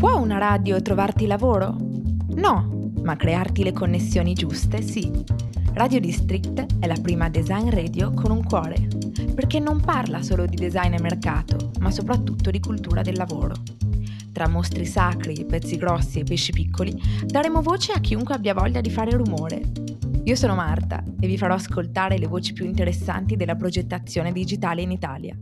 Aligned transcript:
Può 0.00 0.16
una 0.16 0.38
radio 0.38 0.80
trovarti 0.80 1.26
lavoro? 1.26 1.76
No, 2.36 2.90
ma 3.02 3.16
crearti 3.16 3.62
le 3.62 3.74
connessioni 3.74 4.32
giuste 4.32 4.80
sì. 4.80 5.12
Radio 5.74 6.00
District 6.00 6.78
è 6.78 6.86
la 6.86 6.96
prima 7.02 7.28
design 7.28 7.68
radio 7.68 8.10
con 8.10 8.30
un 8.30 8.42
cuore, 8.42 8.88
perché 9.34 9.58
non 9.58 9.82
parla 9.82 10.22
solo 10.22 10.46
di 10.46 10.56
design 10.56 10.94
e 10.94 11.02
mercato, 11.02 11.70
ma 11.80 11.90
soprattutto 11.90 12.50
di 12.50 12.60
cultura 12.60 13.02
del 13.02 13.18
lavoro. 13.18 13.56
Tra 14.32 14.48
mostri 14.48 14.86
sacri, 14.86 15.44
pezzi 15.44 15.76
grossi 15.76 16.20
e 16.20 16.24
pesci 16.24 16.52
piccoli, 16.52 16.98
daremo 17.26 17.60
voce 17.60 17.92
a 17.92 18.00
chiunque 18.00 18.34
abbia 18.34 18.54
voglia 18.54 18.80
di 18.80 18.88
fare 18.88 19.10
rumore. 19.10 19.60
Io 20.24 20.34
sono 20.34 20.54
Marta 20.54 21.04
e 21.20 21.26
vi 21.26 21.36
farò 21.36 21.52
ascoltare 21.52 22.16
le 22.16 22.26
voci 22.26 22.54
più 22.54 22.64
interessanti 22.64 23.36
della 23.36 23.54
progettazione 23.54 24.32
digitale 24.32 24.80
in 24.80 24.92
Italia. 24.92 25.36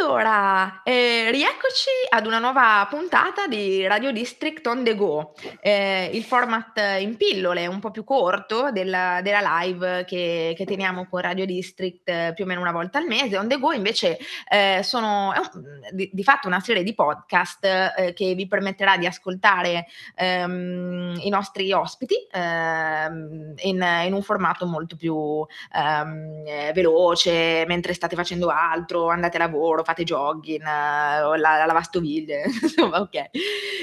Allora, 0.00 0.80
eh, 0.82 1.30
rieccoci 1.30 1.90
ad 2.08 2.24
una 2.24 2.38
nuova 2.38 2.86
puntata 2.88 3.46
di 3.46 3.86
Radio 3.86 4.12
District 4.12 4.66
on 4.66 4.82
the 4.82 4.94
Go, 4.94 5.34
eh, 5.60 6.08
il 6.14 6.24
format 6.24 6.80
in 7.00 7.18
pillole 7.18 7.66
un 7.66 7.80
po' 7.80 7.90
più 7.90 8.02
corto 8.02 8.70
della, 8.72 9.20
della 9.22 9.60
live 9.60 10.06
che, 10.06 10.54
che, 10.56 10.64
teniamo 10.64 11.06
con 11.06 11.20
Radio 11.20 11.44
District 11.44 12.08
eh, 12.08 12.32
più 12.34 12.44
o 12.44 12.46
meno 12.46 12.62
una 12.62 12.72
volta 12.72 12.96
al 12.96 13.04
mese. 13.04 13.36
On 13.36 13.46
the 13.46 13.58
Go 13.58 13.72
invece 13.72 14.16
eh, 14.48 14.80
sono 14.82 15.34
un, 15.36 15.60
di, 15.92 16.08
di, 16.10 16.22
fatto 16.24 16.46
una 16.46 16.60
serie 16.60 16.82
di 16.82 16.94
podcast 16.94 17.92
eh, 17.98 18.14
che 18.14 18.34
vi 18.34 18.46
permetterà 18.46 18.96
di 18.96 19.04
ascoltare 19.04 19.84
ehm, 20.14 21.18
i 21.20 21.28
nostri 21.28 21.70
ospiti 21.72 22.14
ehm, 22.32 23.52
in, 23.58 23.86
in, 24.06 24.12
un 24.14 24.22
formato 24.22 24.64
molto 24.64 24.96
più 24.96 25.44
ehm, 25.76 26.44
eh, 26.46 26.72
veloce, 26.72 27.66
mentre 27.66 27.92
state 27.92 28.16
facendo 28.16 28.48
altro, 28.48 29.10
andate 29.10 29.36
a 29.36 29.40
lavoro, 29.40 29.88
fate 29.90 30.04
jogging 30.04 30.62
eh, 30.62 30.66
la, 30.66 31.36
la 31.36 31.64
lavastoviglie, 31.66 32.44
insomma, 32.62 33.00
ok. 33.00 33.30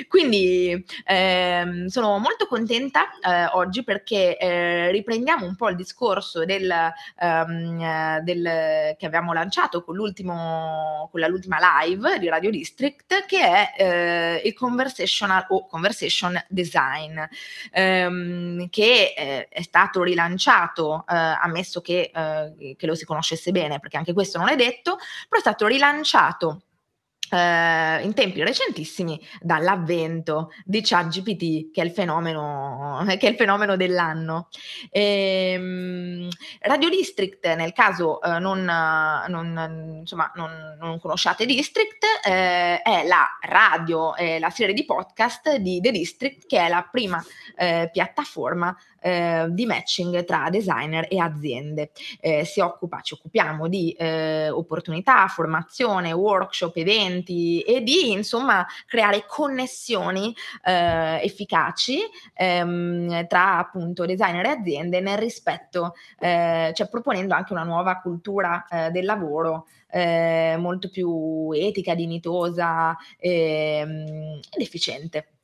Quindi 0.08 0.86
ehm, 1.06 1.88
sono 1.88 2.18
molto 2.18 2.48
contenta 2.48 3.09
eh, 3.20 3.45
oggi 3.54 3.84
perché 3.84 4.38
eh, 4.38 4.92
riprendiamo 4.92 5.45
un 5.45 5.56
po' 5.56 5.70
il 5.70 5.76
discorso 5.76 6.45
del, 6.45 6.72
ehm, 7.20 8.20
del, 8.22 8.95
che 8.98 9.06
abbiamo 9.06 9.34
lanciato 9.34 9.84
con, 9.84 9.95
con 9.98 11.22
l'ultima 11.22 11.58
live 11.84 12.20
di 12.20 12.30
Radio 12.30 12.50
District, 12.50 13.26
che 13.26 13.39
è 13.39 13.73
eh, 13.78 14.42
il 14.45 14.54
conversational 14.54 15.45
o 15.50 15.67
conversation 15.67 16.42
design, 16.48 17.20
ehm, 17.72 18.70
che 18.70 19.14
eh, 19.17 19.48
è 19.50 19.62
stato 19.62 20.04
rilanciato, 20.04 21.06
eh, 21.08 21.16
ammesso 21.16 21.82
che, 21.82 22.12
che 22.78 22.86
lo 22.86 22.95
si 22.95 23.06
conoscesse 23.06 23.52
bene, 23.52 23.80
perché 23.80 23.98
anche 23.98 24.14
questo 24.14 24.38
non 24.38 24.50
è 24.50 24.56
detto, 24.56 24.98
però 25.28 25.38
è 25.38 25.39
stato 25.39 25.67
rilanciato 25.67 25.97
lanciato 25.98 26.62
eh, 27.30 28.02
in 28.03 28.14
tempi 28.14 28.42
recentissimi 28.42 29.20
dall'avvento 29.42 30.52
di 30.64 30.81
ChatGPT, 30.81 31.72
che 31.72 31.81
è 31.81 31.84
il 31.84 31.92
fenomeno, 31.92 33.04
è 33.08 33.17
il 33.26 33.36
fenomeno 33.36 33.76
dell'anno. 33.76 34.48
E, 34.89 35.52
ehm, 35.54 36.30
Radio 36.62 36.89
District, 36.89 37.45
nel 37.56 37.73
caso 37.73 38.22
eh, 38.22 38.39
non, 38.39 38.64
non, 38.64 39.98
insomma, 40.00 40.31
non, 40.36 40.78
non, 40.80 41.00
conosciate 41.00 41.45
District, 41.45 42.04
eh, 42.26 42.82
è 42.82 43.06
la 43.06 43.28
radio, 43.42 44.14
la 44.39 44.50
serie 44.50 44.73
di 44.73 44.86
podcast 44.86 45.56
di 45.58 45.82
The 45.82 45.92
District, 45.92 46.45
che 46.45 46.59
è 46.59 46.70
la 46.70 46.88
prima 46.89 47.23
eh, 47.58 47.89
piattaforma 47.92 48.76
eh, 49.00 49.48
di 49.50 49.66
matching 49.66 50.23
tra 50.26 50.50
designer 50.50 51.08
e 51.09 51.20
aziende. 51.20 51.92
Eh, 52.20 52.45
si 52.45 52.59
occupa, 52.59 53.02
ci 53.02 53.14
occupiamo 53.14 53.67
di 53.67 53.92
eh, 53.92 54.50
opportunità, 54.50 55.28
formazione, 55.28 56.12
workshop, 56.12 56.76
eventi 56.78 57.62
e 57.62 57.81
di 57.81 58.12
insomma 58.12 58.66
creare 58.86 59.26
connessioni 59.28 60.36
eh, 60.64 61.20
efficaci 61.23 61.99
ehm, 62.33 63.27
tra 63.27 63.58
appunto 63.58 64.05
designer 64.05 64.45
e 64.45 64.49
aziende 64.49 64.99
nel 64.99 65.17
rispetto, 65.17 65.93
eh, 66.20 66.72
cioè 66.73 66.89
proponendo 66.89 67.33
anche 67.33 67.54
una 67.54 67.64
nuova 67.64 67.99
cultura 67.99 68.66
eh, 68.67 68.92
del 68.92 69.05
lavoro 69.05 69.67
molto 69.89 70.89
più 70.89 71.49
etica, 71.54 71.95
dignitosa 71.95 72.95
ehm, 73.17 74.39
ed 74.52 74.61
efficiente. 74.61 75.36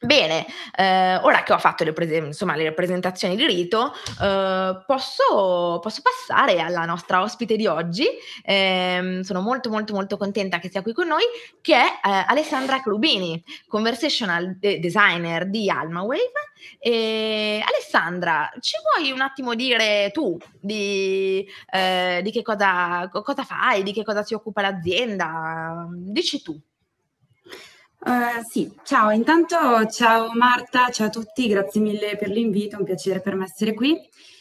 Bene, 0.00 0.46
eh, 0.76 1.16
ora 1.16 1.42
che 1.42 1.52
ho 1.52 1.58
fatto 1.58 1.82
le, 1.84 1.92
prese- 1.92 2.16
insomma, 2.16 2.56
le 2.56 2.64
rappresentazioni 2.64 3.36
di 3.36 3.46
rito, 3.46 3.92
eh, 4.20 4.82
posso, 4.86 5.78
posso, 5.80 6.02
passare 6.02 6.60
alla 6.60 6.84
nostra 6.84 7.22
ospite 7.22 7.56
di 7.56 7.66
oggi. 7.66 8.06
Eh, 8.42 9.20
sono 9.22 9.40
molto 9.40 9.70
molto 9.70 9.94
molto 9.94 10.16
contenta 10.16 10.58
che 10.58 10.68
sia 10.70 10.82
qui 10.82 10.92
con 10.92 11.06
noi, 11.06 11.22
che 11.60 11.74
è 11.74 11.84
eh, 12.06 12.24
Alessandra 12.26 12.82
Clubini, 12.82 13.42
conversational 13.66 14.56
de- 14.58 14.78
designer 14.78 15.48
di 15.48 15.70
Almawave. 15.70 16.52
E 16.78 17.62
Alessandra, 17.66 18.50
ci 18.60 18.76
vuoi 18.82 19.10
un 19.10 19.20
attimo 19.20 19.54
dire 19.54 20.10
tu 20.12 20.38
di, 20.60 21.46
eh, 21.70 22.20
di 22.22 22.30
che 22.30 22.42
cosa, 22.42 23.08
cosa 23.10 23.44
fai, 23.44 23.82
di 23.82 23.92
che 23.92 24.02
cosa 24.02 24.22
si 24.22 24.34
occupa 24.34 24.62
l'azienda? 24.62 25.86
Dici 25.90 26.42
tu. 26.42 26.58
Uh, 28.06 28.44
sì, 28.46 28.70
ciao, 28.82 29.08
intanto 29.08 29.56
ciao 29.86 30.30
Marta, 30.34 30.90
ciao 30.90 31.06
a 31.06 31.10
tutti, 31.10 31.48
grazie 31.48 31.80
mille 31.80 32.18
per 32.18 32.28
l'invito, 32.28 32.76
è 32.76 32.78
un 32.78 32.84
piacere 32.84 33.22
per 33.22 33.34
me 33.34 33.44
essere 33.44 33.72
qui. 33.72 33.98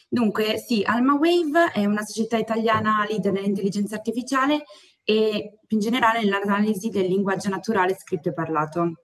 Dunque, 0.10 0.58
sì, 0.58 0.84
AlmaWave 0.86 1.72
è 1.72 1.86
una 1.86 2.04
società 2.04 2.38
italiana 2.38 3.06
leader 3.08 3.32
nell'intelligenza 3.32 3.96
artificiale 3.96 4.66
e 5.06 5.60
in 5.66 5.80
generale 5.80 6.20
nell'analisi 6.20 6.90
del 6.90 7.06
linguaggio 7.06 7.48
naturale 7.48 7.96
scritto 7.98 8.28
e 8.28 8.34
parlato. 8.34 9.04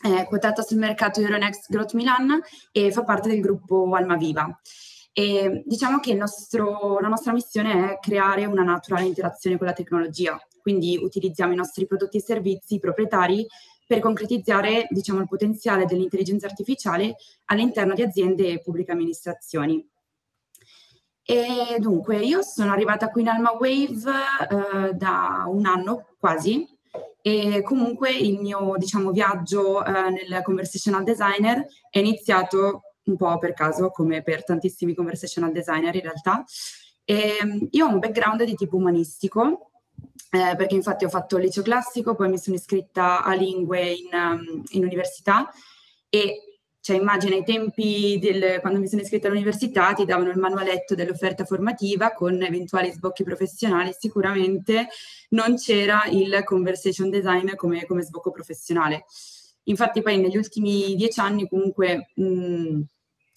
È 0.00 0.24
quotata 0.24 0.62
sul 0.62 0.78
mercato 0.78 1.20
Euronext 1.20 1.70
Growth 1.70 1.92
Milan 1.92 2.40
e 2.72 2.90
fa 2.90 3.04
parte 3.04 3.28
del 3.28 3.42
gruppo 3.42 3.94
Almaviva. 3.94 4.58
E 5.12 5.64
diciamo 5.66 6.00
che 6.00 6.14
nostro, 6.14 6.98
la 7.00 7.08
nostra 7.08 7.32
missione 7.32 7.90
è 7.90 7.98
creare 7.98 8.46
una 8.46 8.62
naturale 8.62 9.04
interazione 9.04 9.58
con 9.58 9.66
la 9.66 9.74
tecnologia, 9.74 10.40
quindi 10.62 10.96
utilizziamo 10.96 11.52
i 11.52 11.56
nostri 11.56 11.86
prodotti 11.86 12.16
e 12.16 12.22
servizi 12.22 12.78
proprietari 12.78 13.46
per 13.88 14.00
concretizzare 14.00 14.86
diciamo, 14.90 15.20
il 15.20 15.26
potenziale 15.26 15.86
dell'intelligenza 15.86 16.44
artificiale 16.44 17.16
all'interno 17.46 17.94
di 17.94 18.02
aziende 18.02 18.48
e 18.48 18.60
pubbliche 18.60 18.92
amministrazioni. 18.92 19.84
E 21.22 21.78
dunque, 21.78 22.18
io 22.18 22.42
sono 22.42 22.70
arrivata 22.70 23.08
qui 23.08 23.22
in 23.22 23.28
Alma 23.28 23.52
Wave 23.52 24.12
eh, 24.50 24.92
da 24.92 25.44
un 25.48 25.64
anno 25.64 26.06
quasi 26.18 26.66
e 27.22 27.62
comunque 27.62 28.10
il 28.14 28.38
mio 28.38 28.74
diciamo, 28.76 29.10
viaggio 29.10 29.82
eh, 29.84 29.90
nel 30.10 30.42
conversational 30.42 31.04
designer 31.04 31.66
è 31.90 31.98
iniziato 31.98 32.82
un 33.04 33.16
po' 33.16 33.38
per 33.38 33.54
caso, 33.54 33.88
come 33.88 34.22
per 34.22 34.44
tantissimi 34.44 34.94
conversational 34.94 35.50
designer 35.50 35.94
in 35.94 36.02
realtà. 36.02 36.44
E, 37.04 37.68
io 37.70 37.86
ho 37.86 37.88
un 37.88 37.98
background 38.00 38.44
di 38.44 38.54
tipo 38.54 38.76
umanistico, 38.76 39.67
eh, 40.30 40.56
perché 40.56 40.74
infatti 40.74 41.04
ho 41.04 41.08
fatto 41.08 41.36
il 41.36 41.44
liceo 41.44 41.62
classico, 41.62 42.14
poi 42.14 42.28
mi 42.28 42.38
sono 42.38 42.56
iscritta 42.56 43.22
a 43.22 43.34
lingue 43.34 43.90
in, 43.90 44.08
um, 44.12 44.62
in 44.70 44.84
università 44.84 45.50
e 46.08 46.42
cioè 46.80 46.96
immagina 46.96 47.36
i 47.36 47.44
tempi 47.44 48.18
del, 48.18 48.60
quando 48.60 48.78
mi 48.78 48.88
sono 48.88 49.02
iscritta 49.02 49.26
all'università 49.28 49.92
ti 49.92 50.06
davano 50.06 50.30
il 50.30 50.38
manualetto 50.38 50.94
dell'offerta 50.94 51.44
formativa 51.44 52.12
con 52.12 52.40
eventuali 52.42 52.90
sbocchi 52.90 53.24
professionali, 53.24 53.94
sicuramente 53.98 54.88
non 55.30 55.56
c'era 55.56 56.04
il 56.10 56.42
conversation 56.44 57.10
design 57.10 57.54
come, 57.56 57.84
come 57.84 58.02
sbocco 58.02 58.30
professionale. 58.30 59.04
Infatti 59.64 60.00
poi 60.00 60.18
negli 60.18 60.36
ultimi 60.36 60.94
dieci 60.94 61.20
anni 61.20 61.46
comunque 61.46 62.10
mh, 62.14 62.80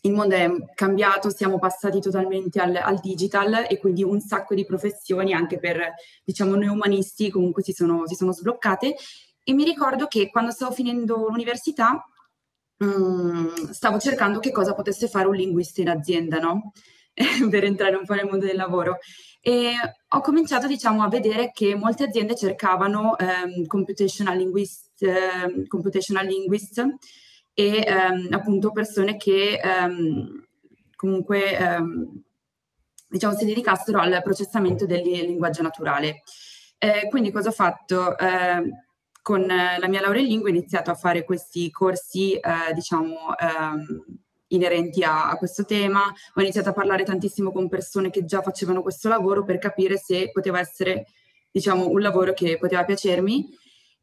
il 0.02 0.14
mondo 0.14 0.36
è 0.36 0.50
cambiato, 0.74 1.30
siamo 1.30 1.60
passati 1.60 2.00
totalmente 2.00 2.60
al, 2.60 2.76
al, 2.76 3.00
digital 3.00 3.66
e 3.70 3.78
quindi 3.78 4.04
un 4.04 4.20
sacco 4.20 4.56
di 4.56 4.66
professioni 4.66 5.34
anche 5.34 5.60
per, 5.60 5.94
diciamo, 6.24 6.56
noi 6.56 6.68
umanisti 6.68 7.30
comunque 7.30 7.62
si 7.62 7.72
sono, 7.72 8.08
si 8.08 8.16
sono 8.16 8.32
sbloccate. 8.32 8.96
E 9.44 9.54
mi 9.54 9.64
ricordo 9.64 10.08
che 10.08 10.30
quando 10.30 10.52
stavo 10.52 10.72
finendo 10.72 11.28
l'università 11.28 12.04
mh, 12.78 12.86
mm, 12.86 13.70
stavo 13.72 14.00
cercando 14.00 14.40
che 14.40 14.52
cosa 14.52 14.74
potesse 14.74 15.08
fare 15.08 15.28
un 15.28 15.36
linguista 15.36 15.82
in 15.82 15.90
azienda, 15.90 16.40
no? 16.40 16.72
per 17.50 17.64
entrare 17.64 17.96
un 17.96 18.06
po' 18.06 18.14
nel 18.16 18.26
mondo 18.26 18.46
del 18.46 18.56
lavoro. 18.56 18.98
E 19.40 19.74
ho 20.08 20.22
cominciato, 20.22 20.68
diciamo, 20.68 21.04
a 21.04 21.10
vedere 21.10 21.52
che 21.52 21.76
molte 21.76 22.06
aziende 22.06 22.36
cercavano 22.36 23.16
um, 23.20 23.66
computational 23.66 24.38
linguist, 24.38 25.02
uh, 25.02 25.68
computational 25.68 26.26
linguist 26.26 26.84
e 27.54 27.84
ehm, 27.86 28.28
appunto 28.32 28.72
persone 28.72 29.18
che 29.18 29.60
ehm, 29.62 30.46
comunque 30.96 31.58
ehm, 31.58 32.24
diciamo 33.08 33.36
si 33.36 33.46
dedicassero 33.46 34.00
al 34.00 34.22
processamento 34.24 34.86
del 34.86 35.02
linguaggio 35.02 35.62
naturale. 35.62 36.24
Eh, 36.78 37.08
quindi 37.10 37.32
cosa 37.32 37.50
ho 37.50 37.54
fatto? 37.54 38.18
Eh, 38.18 38.70
con 39.22 39.46
la 39.46 39.88
mia 39.88 40.02
laurea 40.02 40.22
in 40.22 40.28
lingua 40.28 40.50
ho 40.50 40.52
iniziato 40.54 40.90
a 40.90 40.96
fare 40.96 41.24
questi 41.24 41.70
corsi, 41.70 42.34
eh, 42.34 42.74
diciamo, 42.74 43.38
ehm, 43.38 44.04
inerenti 44.48 45.04
a, 45.04 45.30
a, 45.30 45.38
questo 45.38 45.64
tema, 45.66 46.02
ho 46.34 46.42
iniziato 46.42 46.70
a 46.70 46.74
parlare 46.74 47.04
tantissimo 47.04 47.52
con 47.52 47.70
persone 47.70 48.10
che 48.10 48.26
già 48.26 48.42
facevano 48.42 48.82
questo 48.82 49.10
lavoro 49.10 49.44
per 49.44 49.60
capire 49.60 49.98
se 49.98 50.32
poteva 50.32 50.60
essere, 50.60 51.06
diciamo, 51.52 51.88
un 51.88 52.02
lavoro 52.02 52.34
che 52.34 52.58
poteva 52.58 52.84
piacermi 52.84 53.48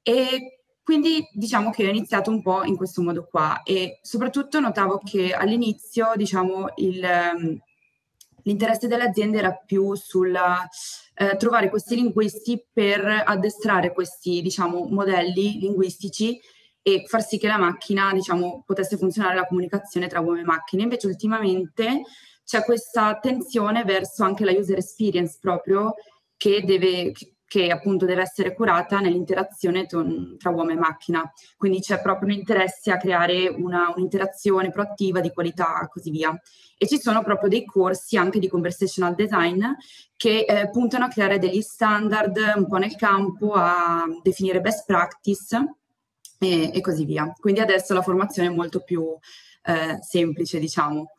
E 0.03 0.58
quindi 0.89 1.29
diciamo 1.35 1.69
che 1.69 1.85
ho 1.85 1.91
iniziato 1.91 2.31
un 2.31 2.41
po' 2.41 2.65
in 2.65 2.75
questo 2.75 3.03
modo 3.03 3.27
qua 3.31 3.61
e 3.63 3.99
soprattutto 4.01 4.59
notavo 4.59 5.03
che 5.05 5.35
all'inizio, 5.35 6.13
diciamo, 6.17 6.69
il, 6.77 7.05
ehm, 7.05 7.59
l'interesse 8.45 8.89
delle 8.89 9.03
aziende 9.03 9.37
era 9.37 9.53
più 9.53 9.95
sul 9.95 10.35
eh, 10.35 11.37
trovare 11.37 11.69
questi 11.69 11.95
linguisti 11.95 12.65
per 12.73 13.05
addestrare 13.27 13.93
questi, 13.93 14.41
diciamo, 14.41 14.87
modelli 14.89 15.59
linguistici 15.59 16.41
e 16.81 17.05
far 17.07 17.23
sì 17.23 17.37
che 17.37 17.49
la 17.49 17.59
macchina, 17.59 18.15
diciamo, 18.15 18.63
potesse 18.65 18.97
funzionare 18.97 19.35
la 19.35 19.47
comunicazione 19.47 20.07
tra 20.07 20.21
uomo 20.21 20.39
e 20.39 20.45
macchine. 20.45 20.85
Invece 20.85 21.07
ultimamente 21.07 22.01
c'è 22.47 22.65
questa 22.65 23.09
attenzione 23.09 23.85
verso 23.85 24.25
anche 24.25 24.47
la 24.47 24.53
user 24.53 24.79
experience 24.79 25.37
proprio 25.39 25.97
che 26.39 26.63
deve 26.65 27.13
che 27.13 27.35
appunto 27.71 28.05
deve 28.05 28.23
essere 28.23 28.55
curata 28.55 29.01
nell'interazione 29.01 29.87
ton, 29.87 30.37
tra 30.39 30.51
uomo 30.51 30.71
e 30.71 30.77
macchina. 30.77 31.33
Quindi 31.57 31.81
c'è 31.81 32.01
proprio 32.01 32.29
un 32.29 32.35
interesse 32.35 32.91
a 32.91 32.99
creare 32.99 33.49
una, 33.49 33.93
un'interazione 33.95 34.71
proattiva 34.71 35.21
di 35.21 35.33
qualità 35.33 35.81
e 35.81 35.89
così 35.89 36.11
via. 36.11 36.39
E 36.77 36.87
ci 36.87 37.01
sono 37.01 37.23
proprio 37.23 37.49
dei 37.49 37.65
corsi 37.65 38.17
anche 38.17 38.39
di 38.39 38.49
conversational 38.49 39.15
design 39.15 39.65
che 40.15 40.45
eh, 40.47 40.71
puntano 40.71 41.07
a 41.07 41.09
creare 41.09 41.39
degli 41.39 41.63
standard 41.63 42.37
un 42.57 42.69
po' 42.69 42.77
nel 42.77 42.95
campo, 42.97 43.53
a 43.55 44.05
definire 44.23 44.61
best 44.61 44.85
practice 44.85 45.57
e, 46.39 46.71
e 46.73 46.81
così 46.81 47.05
via. 47.05 47.33
Quindi 47.39 47.61
adesso 47.61 47.95
la 47.95 48.03
formazione 48.03 48.49
è 48.49 48.53
molto 48.53 48.81
più 48.81 49.05
eh, 49.65 49.99
semplice, 50.03 50.59
diciamo. 50.59 51.13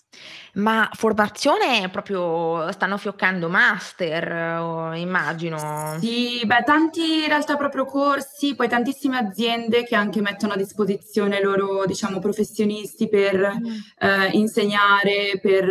Ma 0.54 0.90
formazione 0.94 1.90
proprio 1.90 2.72
stanno 2.72 2.98
fioccando 2.98 3.50
master, 3.50 4.96
immagino. 4.96 5.98
Sì, 6.00 6.42
beh, 6.44 6.64
tanti 6.64 7.22
in 7.22 7.28
realtà 7.28 7.56
proprio 7.56 7.86
corsi, 7.86 8.56
poi 8.56 8.68
tantissime 8.68 9.18
aziende 9.18 9.84
che 9.84 9.96
anche 9.96 10.22
mettono 10.22 10.54
a 10.54 10.58
disposizione 10.58 11.38
i 11.38 11.44
loro, 11.44 11.86
diciamo, 11.86 12.20
professionisti 12.20 13.08
per 13.08 13.60
mm. 13.60 13.66
eh, 13.98 14.30
insegnare, 14.32 15.40
per... 15.42 15.68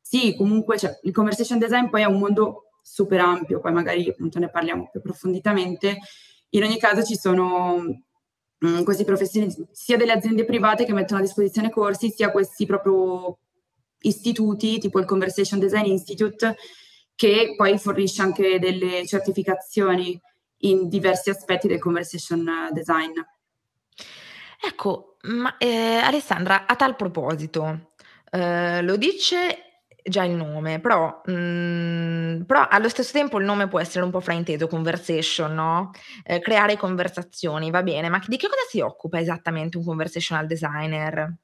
Sì, 0.00 0.34
comunque 0.34 0.78
cioè, 0.78 0.98
il 1.02 1.12
conversation 1.12 1.58
design 1.58 1.88
poi 1.88 2.00
è 2.00 2.06
un 2.06 2.18
mondo 2.18 2.70
super 2.82 3.20
ampio, 3.20 3.60
poi 3.60 3.72
magari 3.72 4.08
appunto 4.08 4.38
ne 4.38 4.48
parliamo 4.48 4.88
più 4.90 5.00
approfonditamente. 5.00 5.98
In 6.50 6.62
ogni 6.62 6.78
caso 6.78 7.02
ci 7.02 7.14
sono 7.14 7.76
mh, 7.76 8.66
mm, 8.66 8.82
questi 8.84 9.04
professionisti, 9.04 9.66
sia 9.70 9.98
delle 9.98 10.12
aziende 10.12 10.46
private 10.46 10.86
che 10.86 10.94
mettono 10.94 11.20
a 11.20 11.22
disposizione 11.22 11.68
corsi, 11.68 12.08
sia 12.08 12.30
questi 12.30 12.64
proprio 12.64 13.38
istituti, 14.00 14.78
tipo 14.78 14.98
il 14.98 15.06
Conversation 15.06 15.58
Design 15.58 15.86
Institute, 15.86 16.56
che 17.14 17.54
poi 17.56 17.78
fornisce 17.78 18.22
anche 18.22 18.58
delle 18.58 19.06
certificazioni 19.06 20.20
in 20.62 20.88
diversi 20.88 21.30
aspetti 21.30 21.68
del 21.68 21.80
conversation 21.80 22.68
design. 22.72 23.12
Ecco, 24.60 25.16
ma 25.22 25.56
eh, 25.56 25.96
Alessandra, 25.96 26.66
a 26.66 26.74
tal 26.76 26.96
proposito, 26.96 27.92
eh, 28.30 28.82
lo 28.82 28.96
dice 28.96 29.82
già 30.02 30.24
il 30.24 30.34
nome, 30.34 30.80
però, 30.80 31.20
mh, 31.24 31.32
mm, 31.32 32.42
però, 32.42 32.66
allo 32.68 32.88
stesso 32.88 33.12
tempo 33.12 33.38
il 33.38 33.44
nome 33.44 33.68
può 33.68 33.80
essere 33.80 34.04
un 34.04 34.10
po' 34.10 34.20
frainteso, 34.20 34.66
conversation, 34.66 35.54
no? 35.54 35.90
Eh, 36.24 36.40
creare 36.40 36.76
conversazioni, 36.76 37.70
va 37.70 37.82
bene, 37.82 38.08
ma 38.08 38.20
di 38.26 38.36
che 38.36 38.48
cosa 38.48 38.62
si 38.68 38.80
occupa 38.80 39.20
esattamente 39.20 39.76
un 39.76 39.84
conversational 39.84 40.46
designer? 40.46 41.34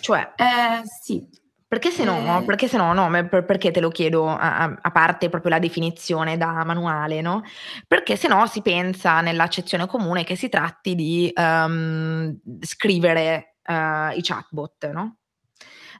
Cioè, 0.00 0.32
eh, 0.36 0.82
sì, 1.02 1.28
perché 1.76 1.90
se 1.90 2.04
no, 2.04 2.40
eh. 2.40 2.44
perché 2.46 2.68
se 2.68 2.78
no, 2.78 2.94
no, 2.94 3.10
per, 3.28 3.44
perché 3.44 3.70
te 3.70 3.80
lo 3.80 3.90
chiedo 3.90 4.26
a, 4.28 4.78
a, 4.80 4.90
parte 4.90 5.28
proprio 5.28 5.50
la 5.50 5.58
definizione 5.58 6.38
da 6.38 6.64
manuale, 6.64 7.20
no? 7.20 7.42
Perché 7.86 8.16
se 8.16 8.28
no 8.28 8.46
si 8.46 8.62
pensa 8.62 9.20
nell'accezione 9.20 9.86
comune 9.86 10.24
che 10.24 10.36
si 10.36 10.48
tratti 10.48 10.94
di 10.94 11.30
um, 11.36 12.34
scrivere 12.60 13.56
uh, 13.66 14.16
i 14.16 14.22
chatbot, 14.22 14.90
no? 14.90 15.18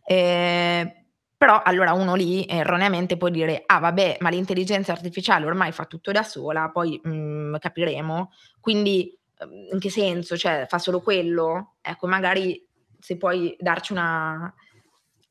E, 0.02 1.04
però 1.36 1.60
allora 1.62 1.92
uno 1.92 2.14
lì 2.14 2.46
erroneamente 2.48 3.18
può 3.18 3.28
dire, 3.28 3.62
ah 3.66 3.78
vabbè, 3.78 4.16
ma 4.20 4.30
l'intelligenza 4.30 4.92
artificiale 4.92 5.44
ormai 5.44 5.72
fa 5.72 5.84
tutto 5.84 6.10
da 6.10 6.22
sola, 6.22 6.70
poi 6.70 6.98
mh, 7.02 7.10
mm, 7.10 7.54
capiremo. 7.58 8.32
Quindi 8.60 9.14
ehm, 9.40 9.72
in 9.74 9.78
che 9.78 9.90
senso? 9.90 10.38
Cioè, 10.38 10.64
fa 10.70 10.78
solo 10.78 11.02
quello? 11.02 11.74
Ecco, 11.82 12.06
magari 12.06 12.66
se 12.98 13.18
puoi 13.18 13.54
darci 13.60 13.92
una 13.92 14.50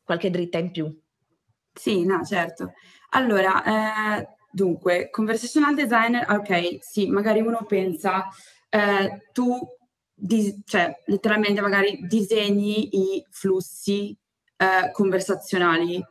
qualche 0.05 0.29
dritta 0.29 0.57
in 0.59 0.71
più. 0.71 1.01
Sì, 1.73 2.05
no, 2.05 2.23
certo. 2.23 2.73
Allora, 3.09 4.19
eh, 4.19 4.27
dunque, 4.49 5.09
conversational 5.09 5.75
designer, 5.75 6.25
ok, 6.29 6.77
sì, 6.79 7.07
magari 7.07 7.41
uno 7.41 7.65
pensa, 7.67 8.27
eh, 8.69 9.29
tu, 9.33 9.59
di, 10.13 10.61
cioè, 10.65 11.01
letteralmente 11.07 11.59
magari 11.59 11.99
disegni 12.07 13.15
i 13.15 13.25
flussi 13.29 14.17
eh, 14.55 14.91
conversazionali 14.93 16.01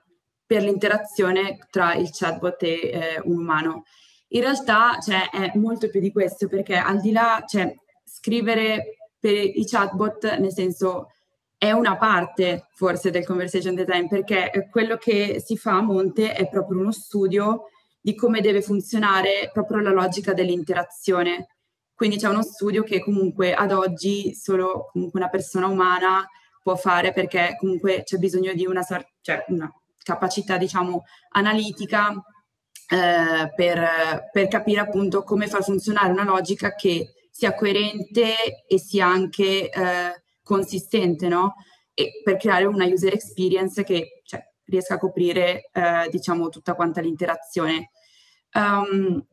per 0.44 0.62
l'interazione 0.62 1.66
tra 1.70 1.94
il 1.94 2.10
chatbot 2.10 2.62
e 2.62 2.68
eh, 2.68 3.20
un 3.24 3.38
umano. 3.38 3.84
In 4.28 4.40
realtà, 4.42 4.98
cioè, 5.00 5.30
è 5.30 5.52
molto 5.54 5.88
più 5.88 6.00
di 6.00 6.12
questo, 6.12 6.48
perché 6.48 6.76
al 6.76 7.00
di 7.00 7.12
là, 7.12 7.42
cioè, 7.46 7.74
scrivere 8.04 8.96
per 9.18 9.32
i 9.32 9.64
chatbot, 9.66 10.36
nel 10.38 10.52
senso, 10.52 11.12
è 11.64 11.72
una 11.72 11.96
parte 11.96 12.66
forse 12.74 13.10
del 13.10 13.24
conversation 13.24 13.74
design 13.74 14.06
perché 14.06 14.68
quello 14.70 14.98
che 14.98 15.42
si 15.42 15.56
fa 15.56 15.76
a 15.78 15.80
monte 15.80 16.34
è 16.34 16.46
proprio 16.46 16.80
uno 16.80 16.92
studio 16.92 17.70
di 18.02 18.14
come 18.14 18.42
deve 18.42 18.60
funzionare 18.60 19.48
proprio 19.50 19.80
la 19.80 19.90
logica 19.90 20.34
dell'interazione. 20.34 21.56
Quindi 21.94 22.18
c'è 22.18 22.28
uno 22.28 22.42
studio 22.42 22.82
che 22.82 23.00
comunque 23.00 23.54
ad 23.54 23.72
oggi 23.72 24.34
solo 24.34 24.90
comunque 24.92 25.18
una 25.20 25.30
persona 25.30 25.66
umana 25.66 26.28
può 26.62 26.76
fare 26.76 27.14
perché 27.14 27.56
comunque 27.58 28.02
c'è 28.04 28.18
bisogno 28.18 28.52
di 28.52 28.66
una, 28.66 28.84
cioè 29.22 29.44
una 29.48 29.72
capacità, 30.02 30.58
diciamo, 30.58 31.04
analitica 31.30 32.10
eh, 32.90 33.52
per, 33.54 34.28
per 34.30 34.48
capire 34.48 34.80
appunto 34.80 35.22
come 35.22 35.46
far 35.46 35.62
funzionare 35.62 36.12
una 36.12 36.24
logica 36.24 36.74
che 36.74 37.14
sia 37.30 37.54
coerente 37.54 38.64
e 38.66 38.78
sia 38.78 39.06
anche 39.06 39.70
eh, 39.70 40.23
consistente, 40.44 41.26
no? 41.26 41.54
E 41.92 42.20
per 42.22 42.36
creare 42.36 42.66
una 42.66 42.86
user 42.86 43.12
experience 43.12 43.82
che 43.82 44.20
cioè, 44.24 44.46
riesca 44.66 44.94
a 44.94 44.98
coprire, 44.98 45.70
eh, 45.72 46.08
diciamo, 46.10 46.48
tutta 46.48 46.74
quanta 46.74 47.00
l'interazione. 47.00 47.90
Um, 48.52 49.24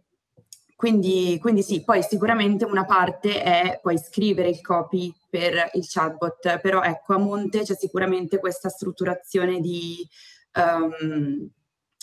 quindi, 0.75 1.37
quindi, 1.39 1.61
sì, 1.61 1.83
poi 1.83 2.01
sicuramente 2.01 2.65
una 2.65 2.85
parte 2.85 3.43
è 3.43 3.79
poi 3.83 3.99
scrivere 3.99 4.49
il 4.49 4.61
copy 4.61 5.13
per 5.29 5.69
il 5.73 5.85
chatbot, 5.87 6.59
però 6.59 6.81
ecco, 6.81 7.13
a 7.13 7.19
monte 7.19 7.61
c'è 7.61 7.75
sicuramente 7.75 8.39
questa 8.39 8.69
strutturazione 8.69 9.59
di, 9.59 9.97
um, 10.55 11.47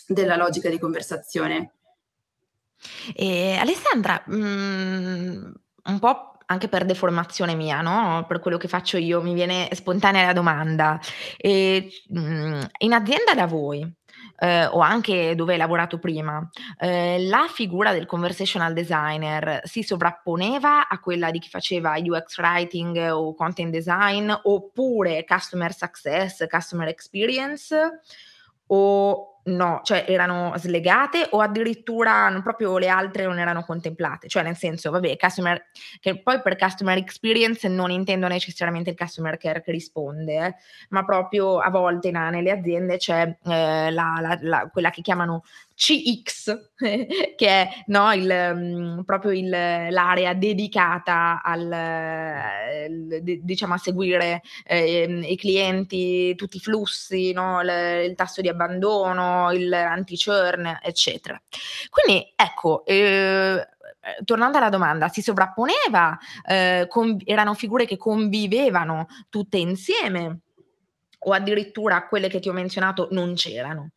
della 0.06 0.36
logica 0.36 0.70
di 0.70 0.78
conversazione. 0.78 1.72
E 3.14 3.56
Alessandra, 3.56 4.22
mh, 4.24 4.36
mm, 4.36 5.52
un 5.86 5.98
po' 5.98 6.37
anche 6.50 6.68
per 6.68 6.84
deformazione 6.84 7.54
mia, 7.54 7.80
no? 7.80 8.24
Per 8.26 8.40
quello 8.40 8.56
che 8.56 8.68
faccio 8.68 8.96
io, 8.96 9.22
mi 9.22 9.34
viene 9.34 9.68
spontanea 9.72 10.24
la 10.26 10.32
domanda. 10.32 10.98
E, 11.36 11.90
mh, 12.08 12.20
mhmm, 12.20 12.66
in 12.78 12.92
azienda 12.92 13.34
da 13.34 13.46
voi, 13.46 13.86
eh, 14.40 14.66
o 14.66 14.80
anche 14.80 15.34
dove 15.34 15.52
hai 15.52 15.58
lavorato 15.58 15.98
prima, 15.98 16.48
eh, 16.78 17.18
la 17.26 17.46
figura 17.52 17.92
del 17.92 18.06
conversational 18.06 18.72
designer 18.72 19.60
si 19.64 19.82
sovrapponeva 19.82 20.88
a 20.88 20.98
quella 21.00 21.30
di 21.30 21.38
chi 21.38 21.48
faceva 21.48 21.96
UX 21.98 22.38
writing 22.38 23.10
o 23.10 23.34
content 23.34 23.70
design, 23.70 24.32
oppure 24.42 25.24
customer 25.24 25.74
success, 25.74 26.46
customer 26.48 26.88
experience, 26.88 27.76
o 28.68 29.37
no, 29.48 29.80
cioè 29.82 30.04
erano 30.08 30.52
slegate 30.56 31.28
o 31.30 31.40
addirittura 31.40 32.30
proprio 32.42 32.78
le 32.78 32.88
altre 32.88 33.24
non 33.24 33.38
erano 33.38 33.64
contemplate, 33.64 34.28
cioè 34.28 34.42
nel 34.42 34.56
senso, 34.56 34.90
vabbè, 34.90 35.16
customer, 35.16 35.70
che 36.00 36.22
poi 36.22 36.40
per 36.40 36.56
customer 36.56 36.96
experience 36.96 37.66
non 37.68 37.90
intendo 37.90 38.28
necessariamente 38.28 38.90
il 38.90 38.96
customer 38.96 39.36
care 39.36 39.62
che 39.62 39.72
risponde, 39.72 40.34
eh, 40.34 40.54
ma 40.90 41.04
proprio 41.04 41.58
a 41.58 41.70
volte 41.70 42.10
na, 42.10 42.30
nelle 42.30 42.50
aziende 42.50 42.96
c'è 42.96 43.36
eh, 43.44 43.90
la, 43.90 44.18
la, 44.20 44.38
la, 44.40 44.68
quella 44.70 44.90
che 44.90 45.02
chiamano 45.02 45.42
CX, 45.78 46.72
che 47.36 47.46
è 47.46 47.68
no, 47.86 48.12
il, 48.12 48.52
mm, 48.56 49.00
proprio 49.02 49.30
il, 49.30 49.48
l'area 49.48 50.34
dedicata 50.34 51.40
al, 51.40 51.70
eh, 51.72 53.40
diciamo, 53.40 53.74
a 53.74 53.78
seguire 53.78 54.42
eh, 54.64 55.04
i 55.04 55.36
clienti, 55.36 56.34
tutti 56.34 56.56
i 56.56 56.60
flussi, 56.60 57.30
no, 57.32 57.62
il, 57.62 58.06
il, 58.08 58.14
tasso 58.16 58.40
di 58.40 58.48
abbandono, 58.48 59.52
il 59.52 59.72
anti-churn, 59.72 60.80
eccetera. 60.82 61.40
Quindi 61.90 62.32
ecco, 62.34 62.84
eh, 62.84 63.64
tornando 64.24 64.58
alla 64.58 64.70
domanda, 64.70 65.06
si 65.06 65.22
sovrapponeva, 65.22 66.18
eh, 66.44 66.86
con, 66.88 67.16
erano 67.24 67.54
figure 67.54 67.86
che 67.86 67.96
convivevano 67.96 69.06
tutte 69.28 69.58
insieme 69.58 70.40
o 71.20 71.32
addirittura 71.32 72.08
quelle 72.08 72.28
che 72.28 72.40
ti 72.40 72.48
ho 72.48 72.52
menzionato 72.52 73.06
non 73.12 73.34
c'erano? 73.34 73.90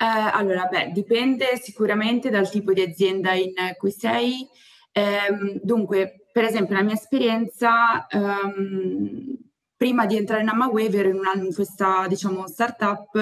Eh, 0.00 0.04
allora, 0.06 0.64
beh, 0.66 0.92
dipende 0.92 1.58
sicuramente 1.60 2.30
dal 2.30 2.48
tipo 2.48 2.72
di 2.72 2.80
azienda 2.80 3.32
in 3.34 3.52
cui 3.76 3.90
sei 3.90 4.48
Ehm, 4.92 5.60
dunque, 5.62 6.26
per 6.32 6.44
esempio, 6.44 6.74
la 6.74 6.82
mia 6.82 6.94
esperienza, 6.94 8.06
um, 8.12 9.36
prima 9.76 10.06
di 10.06 10.16
entrare 10.16 10.42
in 10.42 10.48
Amawave 10.48 10.98
ero 10.98 11.08
in, 11.08 11.16
una, 11.16 11.32
in 11.34 11.54
questa, 11.54 12.06
diciamo, 12.08 12.46
startup 12.48 13.14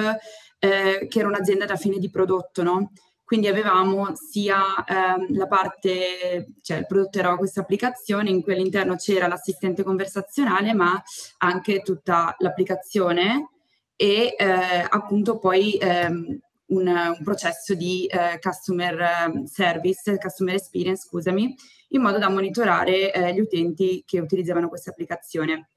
eh, 0.59 1.07
che 1.07 1.19
era 1.19 1.27
un'azienda 1.27 1.65
da 1.65 1.75
fine 1.75 1.97
di 1.97 2.09
prodotto, 2.09 2.63
no? 2.63 2.91
Quindi 3.23 3.47
avevamo 3.47 4.15
sia 4.15 4.83
ehm, 4.85 5.37
la 5.37 5.45
parte, 5.47 6.55
cioè 6.61 6.77
il 6.79 6.87
prodotto 6.87 7.19
era 7.19 7.35
questa 7.37 7.61
applicazione 7.61 8.31
in 8.31 8.41
cui 8.41 8.53
all'interno 8.53 8.95
c'era 8.95 9.27
l'assistente 9.27 9.83
conversazionale, 9.83 10.73
ma 10.73 10.99
anche 11.37 11.81
tutta 11.81 12.35
l'applicazione 12.39 13.49
e 13.95 14.35
eh, 14.37 14.85
appunto 14.89 15.37
poi 15.37 15.73
ehm, 15.73 16.39
un, 16.69 16.87
un, 16.87 17.23
processo 17.23 17.73
di 17.73 18.05
eh, 18.05 18.39
customer 18.39 18.99
ehm, 18.99 19.45
service, 19.45 20.17
customer 20.17 20.55
experience, 20.55 21.05
scusami, 21.07 21.55
in 21.89 22.01
modo 22.01 22.17
da 22.17 22.29
monitorare 22.29 23.11
eh, 23.11 23.33
gli 23.33 23.39
utenti 23.39 24.03
che 24.05 24.19
utilizzavano 24.19 24.69
questa 24.69 24.91
applicazione. 24.91 25.69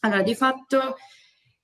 Allora, 0.00 0.22
di 0.22 0.34
fatto 0.34 0.96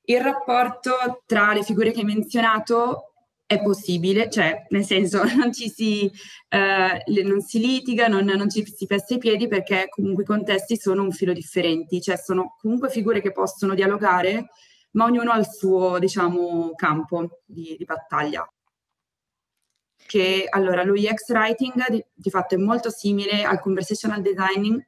il 0.04 0.20
rapporto 0.20 1.22
tra 1.26 1.52
le 1.52 1.62
figure 1.62 1.92
che 1.92 2.00
hai 2.00 2.06
menzionato 2.06 3.12
è 3.46 3.60
possibile, 3.62 4.30
cioè 4.30 4.66
nel 4.70 4.84
senso 4.84 5.22
non 5.36 5.52
ci 5.52 5.68
si, 5.68 6.10
eh, 6.48 7.22
non 7.22 7.40
si 7.42 7.58
litiga, 7.58 8.08
non, 8.08 8.24
non, 8.24 8.48
ci 8.48 8.64
si 8.64 8.86
pesta 8.86 9.14
i 9.14 9.18
piedi 9.18 9.46
perché 9.46 9.86
comunque 9.88 10.22
i 10.22 10.26
contesti 10.26 10.76
sono 10.76 11.02
un 11.02 11.12
filo 11.12 11.32
differenti, 11.32 12.00
cioè 12.00 12.16
sono 12.16 12.56
comunque 12.60 12.90
figure 12.90 13.20
che 13.20 13.32
possono 13.32 13.74
dialogare, 13.74 14.46
ma 14.92 15.04
ognuno 15.04 15.32
ha 15.32 15.38
il 15.38 15.46
suo, 15.46 15.98
diciamo, 15.98 16.72
campo 16.74 17.40
di, 17.44 17.76
di 17.78 17.84
battaglia. 17.84 18.46
Che 20.06 20.46
allora 20.48 20.82
lo 20.82 20.92
UX 20.92 21.28
writing 21.30 21.88
di, 21.88 22.04
di 22.12 22.30
fatto 22.30 22.54
è 22.54 22.58
molto 22.58 22.90
simile 22.90 23.44
al 23.44 23.60
conversational 23.60 24.20
designing 24.20 24.78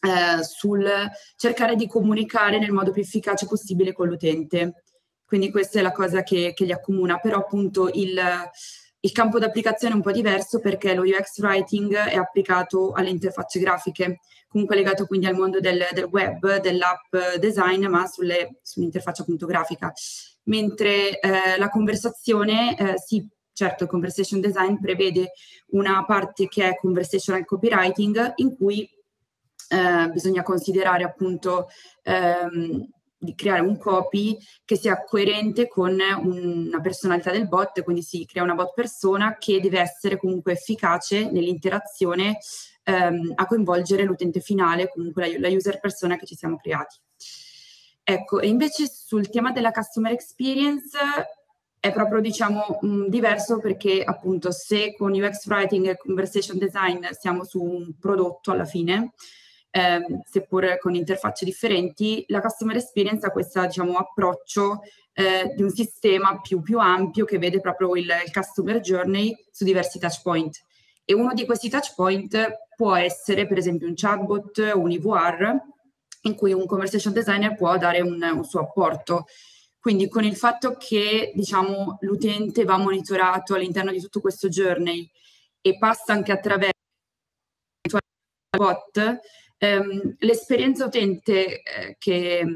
eh, 0.00 0.44
sul 0.44 0.88
cercare 1.36 1.76
di 1.76 1.86
comunicare 1.86 2.58
nel 2.58 2.72
modo 2.72 2.90
più 2.90 3.02
efficace 3.02 3.46
possibile 3.46 3.92
con 3.92 4.08
l'utente 4.08 4.84
quindi 5.34 5.50
questa 5.50 5.80
è 5.80 5.82
la 5.82 5.90
cosa 5.90 6.22
che, 6.22 6.52
che 6.54 6.64
li 6.64 6.72
accomuna, 6.72 7.18
però 7.18 7.38
appunto 7.38 7.88
il, 7.92 8.20
il 9.00 9.12
campo 9.12 9.38
d'applicazione 9.40 9.94
è 9.94 9.96
un 9.96 10.02
po' 10.02 10.12
diverso 10.12 10.60
perché 10.60 10.94
lo 10.94 11.02
UX 11.02 11.40
writing 11.40 11.92
è 11.92 12.14
applicato 12.14 12.92
alle 12.92 13.08
interfacce 13.08 13.58
grafiche, 13.58 14.20
comunque 14.46 14.76
legato 14.76 15.06
quindi 15.06 15.26
al 15.26 15.34
mondo 15.34 15.58
del, 15.58 15.88
del 15.92 16.04
web, 16.04 16.60
dell'app 16.60 17.16
design, 17.40 17.86
ma 17.86 18.06
sulle, 18.06 18.60
sull'interfaccia 18.62 19.22
appunto 19.22 19.46
grafica. 19.46 19.92
Mentre 20.44 21.18
eh, 21.18 21.58
la 21.58 21.68
conversazione, 21.68 22.76
eh, 22.78 22.94
sì, 22.98 23.26
certo 23.54 23.84
il 23.84 23.90
conversation 23.90 24.40
design 24.40 24.76
prevede 24.76 25.32
una 25.68 26.04
parte 26.04 26.48
che 26.48 26.68
è 26.68 26.76
conversational 26.76 27.46
copywriting 27.46 28.32
in 28.36 28.54
cui 28.56 28.86
eh, 29.68 30.10
bisogna 30.10 30.42
considerare 30.42 31.04
appunto 31.04 31.68
ehm, 32.02 32.86
di 33.16 33.34
creare 33.34 33.62
un 33.62 33.78
copy 33.78 34.36
che 34.64 34.76
sia 34.76 35.02
coerente 35.02 35.66
con 35.66 35.98
una 35.98 36.80
personalità 36.80 37.30
del 37.30 37.48
bot, 37.48 37.82
quindi 37.82 38.02
si 38.02 38.26
crea 38.26 38.42
una 38.42 38.54
bot 38.54 38.74
persona 38.74 39.38
che 39.38 39.60
deve 39.60 39.80
essere 39.80 40.18
comunque 40.18 40.52
efficace 40.52 41.30
nell'interazione 41.30 42.38
ehm, 42.82 43.32
a 43.34 43.46
coinvolgere 43.46 44.04
l'utente 44.04 44.40
finale, 44.40 44.90
comunque 44.90 45.38
la, 45.38 45.48
la 45.48 45.54
user 45.54 45.80
persona 45.80 46.16
che 46.16 46.26
ci 46.26 46.36
siamo 46.36 46.58
creati. 46.58 46.96
Ecco, 48.02 48.40
e 48.40 48.48
invece 48.48 48.86
sul 48.86 49.30
tema 49.30 49.50
della 49.50 49.70
customer 49.70 50.12
experience 50.12 50.98
è 51.84 51.92
proprio 51.92 52.22
diciamo 52.22 52.78
mh, 52.80 53.08
diverso 53.08 53.58
perché 53.58 54.02
appunto 54.02 54.50
se 54.50 54.94
con 54.96 55.12
UX 55.12 55.46
writing 55.48 55.86
e 55.86 55.98
conversation 55.98 56.56
design 56.56 57.04
siamo 57.10 57.44
su 57.44 57.62
un 57.62 57.98
prodotto 58.00 58.52
alla 58.52 58.64
fine, 58.64 59.12
ehm, 59.68 60.22
seppur 60.24 60.78
con 60.78 60.94
interfacce 60.94 61.44
differenti, 61.44 62.24
la 62.28 62.40
customer 62.40 62.76
experience 62.76 63.26
ha 63.26 63.30
questo 63.30 63.60
diciamo, 63.66 63.98
approccio 63.98 64.80
eh, 65.12 65.52
di 65.54 65.62
un 65.62 65.68
sistema 65.68 66.40
più, 66.40 66.62
più, 66.62 66.78
ampio 66.78 67.26
che 67.26 67.36
vede 67.36 67.60
proprio 67.60 67.94
il, 67.96 68.10
il 68.24 68.32
customer 68.32 68.80
journey 68.80 69.36
su 69.50 69.64
diversi 69.64 69.98
touch 69.98 70.22
point. 70.22 70.64
E 71.04 71.12
uno 71.12 71.34
di 71.34 71.44
questi 71.44 71.68
touch 71.68 71.92
point 71.94 72.60
può 72.74 72.94
essere 72.94 73.46
per 73.46 73.58
esempio 73.58 73.88
un 73.88 73.94
chatbot 73.94 74.72
un 74.74 74.90
IVR 74.90 75.54
in 76.22 76.34
cui 76.34 76.54
un 76.54 76.64
conversation 76.64 77.12
designer 77.12 77.54
può 77.54 77.76
dare 77.76 78.00
un, 78.00 78.22
un 78.22 78.44
suo 78.44 78.60
apporto. 78.60 79.26
Quindi 79.84 80.08
con 80.08 80.24
il 80.24 80.34
fatto 80.34 80.78
che 80.78 81.30
diciamo, 81.34 81.98
l'utente 82.00 82.64
va 82.64 82.78
monitorato 82.78 83.52
all'interno 83.52 83.90
di 83.90 84.00
tutto 84.00 84.22
questo 84.22 84.48
journey 84.48 85.06
e 85.60 85.76
passa 85.76 86.14
anche 86.14 86.32
attraverso 86.32 86.72
bot, 88.56 89.20
ehm, 89.58 90.16
l'esperienza 90.20 90.86
utente 90.86 91.60
eh, 91.60 91.96
che, 91.98 92.46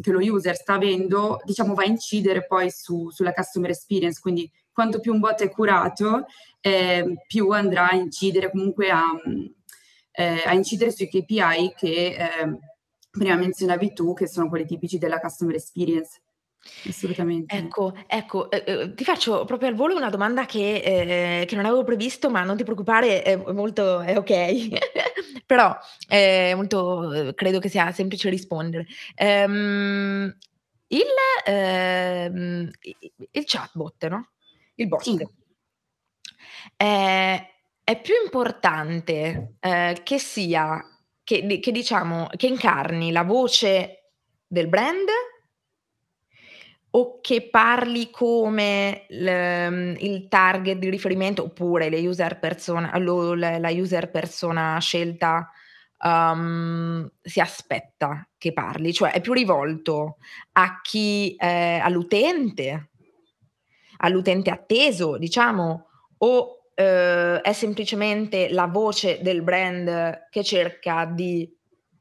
che, 0.00 0.10
lo 0.10 0.18
user 0.18 0.56
sta 0.56 0.74
avendo, 0.74 1.40
diciamo, 1.44 1.74
va 1.74 1.82
a 1.82 1.86
incidere 1.86 2.46
poi 2.46 2.68
su, 2.72 3.10
sulla 3.10 3.32
customer 3.32 3.70
experience, 3.70 4.20
quindi 4.20 4.50
quanto 4.72 4.98
più 4.98 5.12
un 5.12 5.20
bot 5.20 5.40
è 5.40 5.50
curato, 5.50 6.26
eh, 6.60 7.14
più 7.28 7.50
andrà 7.50 7.90
a 7.90 7.94
incidere 7.94 8.50
comunque 8.50 8.90
a, 8.90 9.04
eh, 10.10 10.42
a 10.44 10.52
incidere 10.52 10.90
sui 10.90 11.08
KPI 11.08 11.74
che 11.76 12.16
ehm, 12.18 12.58
prima 13.08 13.36
menzionavi 13.36 13.92
tu, 13.92 14.14
che 14.14 14.26
sono 14.26 14.48
quelli 14.48 14.66
tipici 14.66 14.98
della 14.98 15.20
customer 15.20 15.54
experience. 15.54 16.20
Assolutamente. 16.88 17.56
Ecco, 17.56 17.92
ecco, 18.06 18.50
eh, 18.50 18.62
eh, 18.66 18.94
ti 18.94 19.04
faccio 19.04 19.44
proprio 19.44 19.68
al 19.68 19.74
volo 19.74 19.96
una 19.96 20.10
domanda 20.10 20.46
che, 20.46 21.40
eh, 21.40 21.44
che 21.44 21.56
non 21.56 21.64
avevo 21.64 21.82
previsto, 21.82 22.30
ma 22.30 22.42
non 22.42 22.56
ti 22.56 22.62
preoccupare, 22.62 23.22
è 23.22 23.36
molto, 23.36 24.00
è 24.00 24.16
ok, 24.16 24.68
però 25.44 25.76
è 26.06 26.54
molto, 26.54 27.32
credo 27.34 27.58
che 27.58 27.68
sia 27.68 27.90
semplice 27.90 28.30
rispondere. 28.30 28.86
Um, 29.16 30.32
il, 30.88 31.02
ehm, 31.46 32.70
il 33.30 33.44
chatbot, 33.44 34.08
no? 34.08 34.30
Il 34.76 34.88
bot. 34.88 35.02
Sì. 35.02 35.26
È, 36.76 37.50
è 37.82 38.00
più 38.00 38.14
importante 38.22 39.56
eh, 39.58 40.00
che 40.04 40.18
sia, 40.18 40.80
che, 41.24 41.58
che 41.58 41.72
diciamo, 41.72 42.28
che 42.36 42.46
incarni 42.46 43.10
la 43.10 43.24
voce 43.24 44.10
del 44.46 44.68
brand 44.68 45.08
o 46.94 47.20
che 47.22 47.48
parli 47.50 48.10
come 48.10 49.06
mhmm, 49.10 49.96
il 50.00 50.28
target 50.28 50.78
di 50.78 50.90
riferimento 50.90 51.44
oppure 51.44 51.88
user 52.06 52.38
persona 52.38 52.90
la 53.58 53.70
user 53.70 54.10
persona 54.10 54.78
scelta, 54.80 55.48
uhm, 56.00 57.10
si 57.22 57.40
aspetta 57.40 58.28
che 58.38 58.52
parli, 58.52 58.92
cioè 58.92 59.12
è 59.12 59.20
più 59.22 59.32
rivolto 59.32 60.18
a 60.52 60.80
chi 60.82 61.34
ehm, 61.38 61.80
all'utente 61.82 62.88
all'utente 63.98 64.50
atteso 64.50 65.16
diciamo 65.18 65.86
o, 66.18 66.58
uhm, 66.76 67.36
è 67.38 67.52
semplicemente 67.52 68.48
la 68.50 68.66
voce 68.66 69.20
del 69.22 69.42
brand 69.42 70.28
che 70.30 70.42
cerca 70.44 71.04
di 71.04 71.48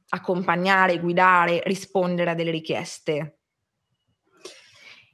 accompagnare, 0.09 0.99
guidare, 0.99 1.61
rispondere 1.65 2.31
a 2.31 2.35
delle 2.35 2.51
richieste? 2.51 3.37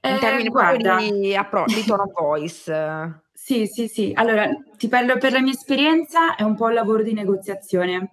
In 0.02 0.16
eh, 0.16 0.20
termini 0.20 0.50
guarda, 0.50 0.98
di, 0.98 1.36
appro- 1.36 1.66
di 1.66 1.84
tone 1.84 2.04
of 2.04 2.12
voice. 2.14 3.24
Sì, 3.34 3.66
sì, 3.66 3.88
sì. 3.88 4.12
Allora, 4.14 4.50
ti 4.78 4.88
parlo 4.88 5.18
per 5.18 5.32
la 5.32 5.42
mia 5.42 5.54
esperienza, 5.54 6.36
è 6.36 6.44
un 6.44 6.56
po' 6.56 6.66
un 6.66 6.74
lavoro 6.74 7.02
di 7.02 7.14
negoziazione, 7.14 8.10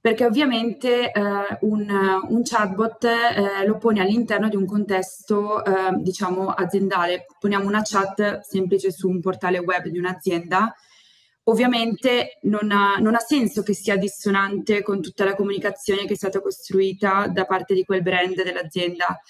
perché 0.00 0.24
ovviamente 0.24 1.10
eh, 1.10 1.22
un, 1.60 2.20
un, 2.28 2.42
chatbot 2.44 3.04
eh, 3.04 3.66
lo 3.66 3.78
poni 3.78 4.00
all'interno 4.00 4.48
di 4.48 4.56
un 4.56 4.66
contesto, 4.66 5.64
eh, 5.64 5.94
diciamo, 5.96 6.48
aziendale. 6.48 7.26
Poniamo 7.38 7.66
una 7.66 7.82
chat 7.82 8.40
semplice 8.40 8.92
su 8.92 9.08
un 9.08 9.20
portale 9.20 9.58
web 9.58 9.88
di 9.88 9.98
un'azienda, 9.98 10.74
ovviamente 11.44 12.38
non 12.42 12.70
ha, 12.70 12.96
non 12.98 13.14
ha 13.14 13.20
senso 13.20 13.62
che 13.62 13.74
sia 13.74 13.96
dissonante 13.96 14.82
con 14.82 15.00
tutta 15.00 15.24
la 15.24 15.34
comunicazione 15.34 16.04
che 16.04 16.12
è 16.12 16.16
stata 16.16 16.40
costruita 16.40 17.26
da 17.26 17.44
parte 17.44 17.74
di 17.74 17.84
quel 17.84 18.02
brand 18.02 18.42
dell'azienda 18.42 19.20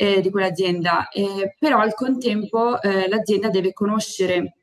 eh, 0.00 0.20
di 0.20 0.30
quell'azienda, 0.30 1.08
eh, 1.08 1.56
però 1.58 1.80
al 1.80 1.92
contempo 1.94 2.80
eh, 2.80 3.08
l'azienda 3.08 3.50
deve 3.50 3.72
conoscere, 3.72 4.58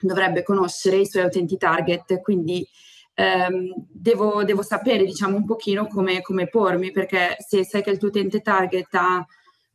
dovrebbe 0.00 0.42
conoscere 0.42 0.96
i 0.96 1.06
suoi 1.06 1.24
utenti 1.24 1.58
target, 1.58 2.22
quindi 2.22 2.66
ehm, 3.12 3.74
devo, 3.86 4.44
devo, 4.44 4.62
sapere 4.62 5.04
diciamo 5.04 5.36
un 5.36 5.44
pochino 5.44 5.86
come, 5.88 6.22
come, 6.22 6.48
pormi, 6.48 6.90
perché 6.90 7.36
se 7.38 7.66
sai 7.66 7.82
che 7.82 7.90
il 7.90 7.98
tuo 7.98 8.08
utente 8.08 8.40
target 8.40 8.86
ha, 8.92 9.26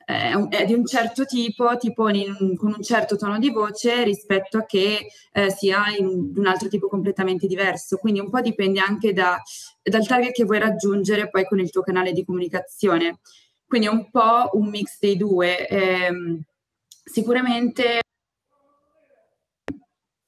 eh, 0.04 0.48
è 0.50 0.66
di 0.66 0.74
un 0.74 0.84
certo 0.84 1.26
tipo, 1.26 1.78
ti 1.78 1.94
poni 1.94 2.26
in, 2.26 2.58
con 2.58 2.74
un 2.76 2.82
certo 2.82 3.16
tono 3.16 3.38
di 3.38 3.52
voce 3.52 4.04
rispetto 4.04 4.58
a 4.58 4.66
che 4.66 5.12
eh, 5.32 5.52
sia 5.52 5.96
in 5.96 6.34
un 6.36 6.48
altro 6.48 6.70
tipo 6.70 6.88
completamente 6.88 7.46
diverso. 7.46 7.98
Quindi 7.98 8.20
un 8.20 8.32
po' 8.32 8.42
dipende 8.42 8.80
anche 8.80 9.14
da, 9.14 9.40
dal 9.84 10.08
target 10.08 10.32
che 10.32 10.46
vuoi 10.46 10.58
raggiungere 10.58 11.30
poi 11.30 11.46
con 11.46 11.60
il 11.60 11.70
tuo 11.70 11.84
canale 11.84 12.14
di 12.14 12.26
comunicazione. 12.26 13.20
Quindi 13.74 13.90
è 13.90 13.92
un 13.92 14.12
po' 14.12 14.52
un 14.52 14.70
mix 14.70 15.00
dei 15.00 15.18
due. 15.18 15.68
Eh, 15.68 16.12
sicuramente, 17.04 18.02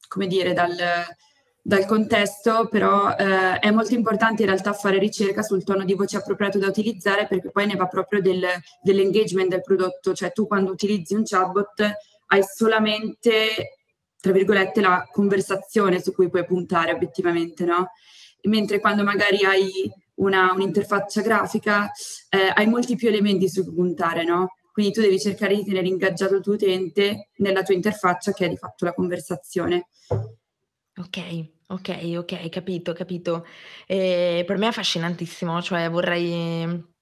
come 0.08 0.26
dire, 0.26 0.54
dal, 0.54 0.76
dal 1.62 1.86
contesto, 1.86 2.68
però 2.70 3.12
eh, 3.16 3.60
è 3.60 3.70
molto 3.70 3.94
importante 3.94 4.42
in 4.42 4.48
realtà 4.48 4.74
fare 4.74 4.98
ricerca 4.98 5.44
sul 5.44 5.64
tono 5.64 5.84
di 5.84 5.94
voce 5.94 6.18
appropriato 6.18 6.58
da 6.58 6.66
utilizzare 6.66 7.28
perché 7.28 7.52
poi 7.52 7.68
ne 7.68 7.76
va 7.76 7.86
proprio 7.86 8.20
del, 8.20 8.44
dell'engagement 8.82 9.50
del 9.50 9.62
prodotto, 9.62 10.16
cioè 10.16 10.32
tu 10.32 10.48
quando 10.48 10.72
utilizzi 10.72 11.14
un 11.14 11.24
chatbot 11.24 11.98
hai 12.30 12.42
solamente, 12.42 13.76
tra 14.20 14.32
virgolette, 14.32 14.82
la 14.82 15.08
conversazione 15.12 16.02
su 16.02 16.14
cui 16.14 16.32
puoi 16.32 16.46
puntare 16.46 16.94
obiettivamente, 16.94 17.64
no? 17.64 17.92
Mentre 18.46 18.80
quando 18.80 19.04
magari 19.04 19.46
hai 19.46 20.04
una, 20.16 20.54
un'interfaccia 20.54 21.22
grafica 21.22 21.92
eh, 22.30 22.52
hai 22.54 22.68
molti 22.68 22.96
più 22.96 23.08
elementi 23.08 23.50
su 23.50 23.64
cui 23.64 23.74
puntare, 23.74 24.24
no? 24.24 24.56
Quindi 24.72 24.92
tu 24.92 25.02
devi 25.02 25.20
cercare 25.20 25.56
di 25.56 25.64
tenere 25.64 25.88
ingaggiato 25.88 26.36
il 26.36 26.42
tuo 26.42 26.54
utente 26.54 27.30
nella 27.38 27.64
tua 27.64 27.74
interfaccia 27.74 28.34
che 28.34 28.46
è 28.46 28.50
di 28.50 28.58
fatto 28.58 28.84
la 28.84 28.94
conversazione. 28.94 29.88
Ok, 30.98 31.50
ok, 31.68 32.16
ok, 32.18 32.50
capito, 32.50 32.94
capito. 32.94 33.46
Eh, 33.88 34.44
per 34.46 34.58
me 34.58 34.66
è 34.66 34.70
affascinantissimo, 34.70 35.62
cioè 35.62 35.90
vorrei 35.90 36.94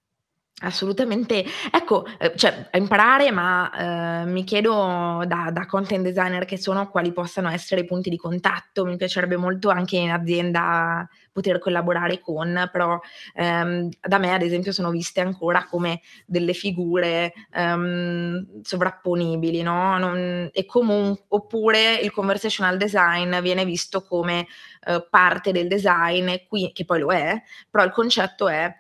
Assolutamente. 0.62 1.44
Ecco, 1.72 2.06
ehm, 2.20 2.36
cioè 2.36 2.70
imparare, 2.74 3.32
ma, 3.32 4.22
ehm, 4.24 4.30
mi 4.32 4.44
chiedo 4.44 5.24
da 5.28 5.50
da 5.52 5.66
content 5.66 6.04
designer 6.04 6.46
che 6.46 6.58
sono, 6.58 6.88
quali 6.90 7.12
possano 7.12 7.50
essere 7.50 7.82
i 7.82 7.86
punti 7.86 8.10
di 8.10 8.18
contatto. 8.18 8.86
Mi 8.86 8.96
piacerebbe 8.96 9.36
molto 9.36 9.70
anche 9.70 9.98
in 9.98 10.12
azienda 10.12 11.06
poter 11.34 11.58
collaborare 11.60 12.20
con, 12.20 12.70
però, 12.72 12.98
ehm, 13.34 13.90
da 14.00 14.18
me 14.20 14.34
ad 14.34 14.44
esempio 14.44 14.72
sono 14.72 14.92
viste 14.92 15.20
ancora 15.22 15.66
come 15.68 16.02
delle 16.26 16.54
figure, 16.54 17.34
ehm, 17.52 18.62
sovrapponibili, 18.62 19.64
no, 19.64 19.98
non 19.98 20.50
e 20.54 20.66
comun 20.66 21.14
oppure 21.30 21.96
il 21.96 22.12
conversational 22.12 22.78
design 22.78 23.40
viene 23.42 23.66
visto 23.66 24.04
come, 24.06 24.46
uhm, 24.88 25.08
parte 25.10 25.52
del 25.52 25.68
design 25.68 26.32
qui 26.48 26.72
che 26.72 26.86
poi 26.86 27.00
lo 27.00 27.12
è, 27.12 27.42
però 27.70 27.84
il 27.84 27.92
concetto 27.92 28.48
è 28.48 28.72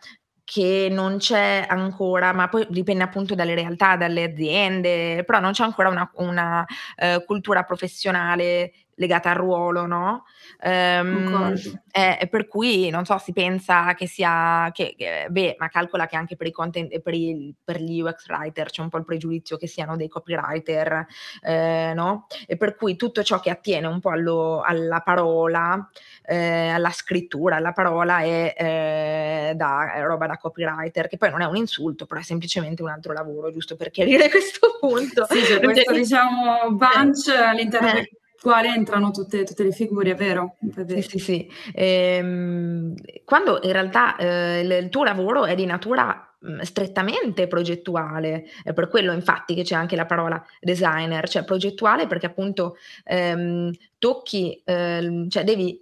che 0.43 0.87
non 0.91 1.17
c'è 1.17 1.65
ancora, 1.67 2.33
ma 2.33 2.49
poi 2.49 2.65
dipende 2.69 3.03
appunto 3.03 3.35
dalle 3.35 3.55
realtà, 3.55 3.95
dalle 3.95 4.23
aziende, 4.23 5.23
però 5.25 5.39
non 5.39 5.51
c'è 5.51 5.63
ancora 5.63 5.89
una, 5.89 6.09
una 6.15 6.65
uh, 6.97 7.23
cultura 7.25 7.63
professionale 7.63 8.73
legata 8.95 9.29
al 9.29 9.35
ruolo, 9.35 9.85
no? 9.85 10.25
Um, 10.63 11.53
eh, 11.91 12.27
per 12.29 12.47
cui 12.47 12.89
non 12.89 13.05
so, 13.05 13.17
si 13.17 13.33
pensa 13.33 13.93
che 13.93 14.07
sia, 14.07 14.69
che, 14.73 14.95
che, 14.97 15.27
beh, 15.29 15.55
ma 15.57 15.69
calcola 15.69 16.05
che 16.05 16.15
anche 16.15 16.35
per 16.35 16.47
i 16.47 16.51
content, 16.51 16.99
per, 16.99 17.13
i, 17.13 17.53
per 17.63 17.81
gli 17.81 18.01
UX 18.01 18.27
writer 18.27 18.69
c'è 18.69 18.81
un 18.81 18.89
po' 18.89 18.97
il 18.97 19.05
pregiudizio 19.05 19.57
che 19.57 19.67
siano 19.67 19.95
dei 19.95 20.07
copywriter, 20.07 21.05
eh, 21.41 21.91
no? 21.95 22.27
E 22.47 22.57
per 22.57 22.75
cui 22.75 22.95
tutto 22.95 23.23
ciò 23.23 23.39
che 23.39 23.49
attiene 23.49 23.87
un 23.87 23.99
po' 23.99 24.09
allo, 24.09 24.61
alla 24.61 25.01
parola, 25.01 25.89
eh, 26.23 26.69
alla 26.69 26.91
scrittura, 26.91 27.57
alla 27.57 27.73
parola 27.73 28.19
è 28.19 28.53
eh, 28.57 29.53
da, 29.55 29.93
è 29.93 30.03
roba 30.03 30.27
da 30.27 30.37
copywriter, 30.37 31.07
che 31.07 31.17
poi 31.17 31.29
non 31.29 31.41
è 31.41 31.45
un 31.45 31.55
insulto, 31.55 32.05
però 32.05 32.19
è 32.19 32.23
semplicemente 32.23 32.81
un 32.81 32.89
altro 32.89 33.13
lavoro, 33.13 33.51
giusto 33.51 33.75
per 33.75 33.91
chiarire 33.91 34.29
questo 34.31 34.77
punto. 34.79 35.25
Sì, 35.29 35.41
c'è 35.41 35.59
questo 35.59 35.91
diciamo 35.91 36.71
bunch 36.71 37.27
all'interno 37.27 37.91
del 37.93 38.09
quale 38.43 38.67
entrano 38.67 39.11
tutte, 39.11 39.45
tutte, 39.45 39.63
le 39.63 39.71
figure, 39.71 40.11
è 40.11 40.15
vero? 40.15 40.57
Sì, 40.85 41.01
sì, 41.01 41.17
sì. 41.17 41.49
Ehm, 41.73 42.93
quando 43.23 43.61
in 43.63 43.71
realtà 43.71 44.17
eh, 44.17 44.59
il, 44.59 44.89
tuo 44.89 45.05
lavoro 45.05 45.45
è 45.45 45.55
di 45.55 45.65
natura 45.65 46.35
mh, 46.39 46.59
strettamente 46.59 47.47
progettuale, 47.47 48.43
è 48.61 48.73
per 48.73 48.89
quello 48.89 49.13
infatti 49.13 49.55
che 49.55 49.63
c'è 49.63 49.75
anche 49.75 49.95
la 49.95 50.05
parola 50.05 50.45
designer, 50.59 51.29
cioè 51.29 51.45
progettuale 51.45 52.05
perché 52.05 52.25
appunto 52.25 52.75
ehm, 53.05 53.71
tocchi, 53.97 54.61
ehm, 54.65 55.29
cioè 55.29 55.45
devi 55.45 55.81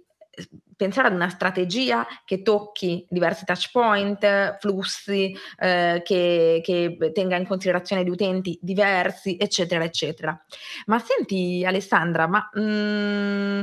pensare 0.76 1.08
ad 1.08 1.14
una 1.14 1.28
strategia 1.28 2.06
che 2.24 2.42
tocchi 2.42 3.06
diversi 3.08 3.44
touch 3.44 3.70
point, 3.70 4.58
flussi, 4.58 5.36
eh, 5.58 6.02
che, 6.04 6.60
che, 6.62 7.12
tenga 7.12 7.36
in 7.36 7.46
considerazione 7.46 8.02
di 8.02 8.10
utenti 8.10 8.58
diversi, 8.60 9.36
eccetera, 9.38 9.84
eccetera. 9.84 10.38
Ma 10.86 10.98
senti 10.98 11.64
Alessandra, 11.64 12.26
ma 12.26 12.48
mh, 12.52 12.60
mm, 12.60 13.62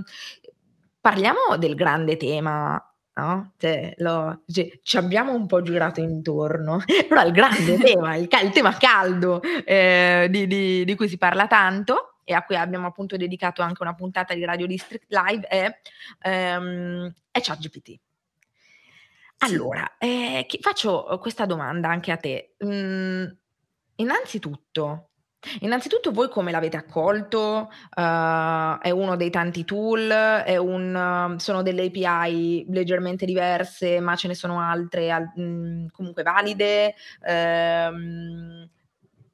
parliamo 1.01 1.57
del 1.57 1.75
grande 1.75 2.17
tema 2.17 2.81
No? 3.19 3.51
Cioè, 3.57 3.95
lo, 3.97 4.43
cioè, 4.47 4.79
ci 4.81 4.95
abbiamo 4.95 5.33
un 5.33 5.45
po' 5.45 5.61
girato 5.61 5.99
intorno, 5.99 6.81
però 7.07 7.25
il 7.25 7.33
grande 7.33 7.75
tema, 7.83 8.15
il, 8.15 8.29
il 8.41 8.51
tema 8.51 8.77
caldo 8.77 9.41
eh, 9.41 10.27
di, 10.29 10.47
di, 10.47 10.85
di, 10.85 10.95
cui 10.95 11.09
si 11.09 11.17
parla 11.17 11.45
tanto 11.45 12.08
e 12.29 12.33
a 12.35 12.43
cui 12.43 12.55
abbiamo 12.55 12.85
appunto 12.85 13.17
dedicato 13.17 13.63
anche 13.63 13.81
una 13.81 13.95
puntata 13.95 14.35
di 14.35 14.45
Radio 14.45 14.67
District 14.67 15.07
Live 15.07 15.47
è, 15.47 15.79
um, 16.59 17.11
è 17.31 17.41
ChatGPT. 17.41 17.99
Allora, 19.39 19.97
eh, 19.97 20.45
faccio 20.61 21.17
questa 21.19 21.47
domanda 21.47 21.89
anche 21.89 22.11
a 22.11 22.17
te. 22.17 22.53
Mm, 22.63 23.25
innanzitutto, 23.95 25.05
Innanzitutto 25.61 26.11
voi 26.11 26.29
come 26.29 26.51
l'avete 26.51 26.75
accolto? 26.75 27.69
Uh, 27.95 28.77
è 28.79 28.89
uno 28.89 29.15
dei 29.15 29.29
tanti 29.29 29.63
tool? 29.63 30.11
Un, 30.59 31.33
uh, 31.33 31.39
sono 31.39 31.61
delle 31.61 31.85
API 31.85 32.65
leggermente 32.69 33.25
diverse, 33.25 34.01
ma 34.01 34.17
ce 34.17 34.27
ne 34.27 34.35
sono 34.35 34.59
altre 34.59 35.09
al, 35.09 35.31
mm, 35.39 35.87
comunque 35.93 36.23
valide? 36.23 36.93
Uh, 37.21 38.67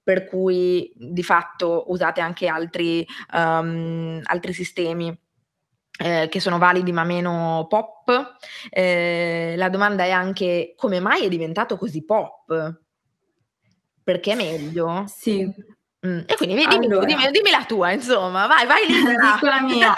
per 0.06 0.26
cui 0.26 0.94
di 0.96 1.24
fatto 1.24 1.86
usate 1.88 2.22
anche 2.22 2.48
altri, 2.48 3.06
um, 3.34 4.22
altri 4.24 4.54
sistemi. 4.54 5.20
Eh, 5.98 6.28
che 6.30 6.42
sono 6.42 6.58
validi 6.58 6.92
ma 6.92 7.06
meno 7.06 7.66
pop. 7.70 8.36
Eh, 8.70 9.56
la 9.58 9.70
domanda 9.70 10.04
è 10.04 10.12
anche 10.12 10.74
come 10.76 11.00
mai 11.00 11.24
è 11.24 11.30
diventato 11.30 11.78
così 11.78 12.04
pop? 12.04 12.82
Perché 14.04 14.34
è 14.34 14.36
meglio? 14.36 15.06
Sì. 15.08 15.52
Mm. 16.06 16.20
E 16.28 16.36
quindi 16.36 16.56
dimmi, 16.56 16.86
allora. 16.86 17.06
dimmi, 17.06 17.32
dimmi, 17.32 17.50
la 17.50 17.66
tua, 17.66 17.92
insomma, 17.92 18.46
vai, 18.46 18.68
vai 18.68 18.86
libera. 18.86 19.34
Dico 19.34 19.46
la 19.48 19.62
mia. 19.62 19.94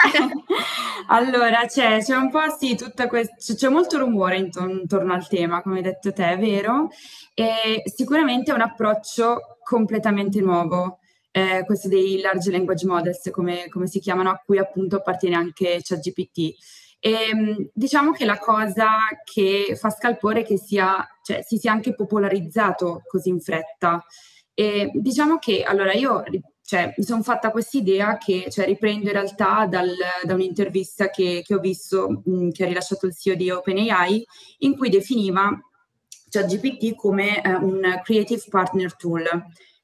allora, 1.08 1.66
c'è, 1.66 2.02
c'è, 2.02 2.16
un 2.16 2.30
po' 2.30 2.48
sì, 2.58 2.76
tutta 2.76 3.08
questa, 3.08 3.54
c'è 3.54 3.68
molto 3.68 3.98
rumore 3.98 4.38
intorno, 4.38 4.80
intorno 4.80 5.12
al 5.12 5.28
tema, 5.28 5.60
come 5.60 5.76
hai 5.76 5.82
detto 5.82 6.12
te, 6.12 6.30
è 6.30 6.38
vero, 6.38 6.88
e 7.34 7.82
sicuramente 7.84 8.50
è 8.50 8.54
un 8.54 8.62
approccio 8.62 9.58
completamente 9.62 10.40
nuovo, 10.40 11.00
eh, 11.30 11.62
questo 11.66 11.88
dei 11.88 12.20
large 12.20 12.50
language 12.50 12.86
models, 12.86 13.30
come, 13.30 13.68
come, 13.68 13.86
si 13.86 14.00
chiamano, 14.00 14.30
a 14.30 14.42
cui 14.44 14.58
appunto 14.58 14.96
appartiene 14.96 15.36
anche 15.36 15.80
ChatGPT. 15.82 16.54
E, 17.00 17.10
ehm, 17.30 17.68
diciamo 17.72 18.12
che 18.12 18.24
la 18.24 18.38
cosa 18.38 18.88
che 19.24 19.76
fa 19.78 19.90
scalpore 19.90 20.40
è 20.40 20.44
che 20.44 20.56
sia, 20.58 21.06
cioè, 21.22 21.42
si 21.42 21.58
sia 21.58 21.70
anche 21.70 21.94
popolarizzato 21.94 23.02
così 23.06 23.28
in 23.28 23.40
fretta. 23.40 24.04
E 24.60 24.90
diciamo 24.92 25.38
che 25.38 25.62
allora 25.62 25.92
io 25.92 26.24
cioè, 26.64 26.92
mi 26.96 27.04
sono 27.04 27.22
fatta 27.22 27.52
questa 27.52 27.78
idea 27.78 28.18
che 28.18 28.48
cioè, 28.50 28.66
riprendo 28.66 29.06
in 29.06 29.12
realtà 29.12 29.66
dal, 29.66 29.94
da 30.24 30.34
un'intervista 30.34 31.10
che, 31.10 31.44
che 31.46 31.54
ho 31.54 31.60
visto, 31.60 32.22
mh, 32.24 32.50
che 32.50 32.64
ha 32.64 32.66
rilasciato 32.66 33.06
il 33.06 33.14
CEO 33.14 33.36
di 33.36 33.52
OpenAI, 33.52 34.26
in 34.58 34.76
cui 34.76 34.88
definiva 34.88 35.48
ChatGPT 36.28 36.96
come 36.96 37.40
eh, 37.40 37.54
un 37.54 38.00
creative 38.02 38.42
partner 38.50 38.96
tool, 38.96 39.28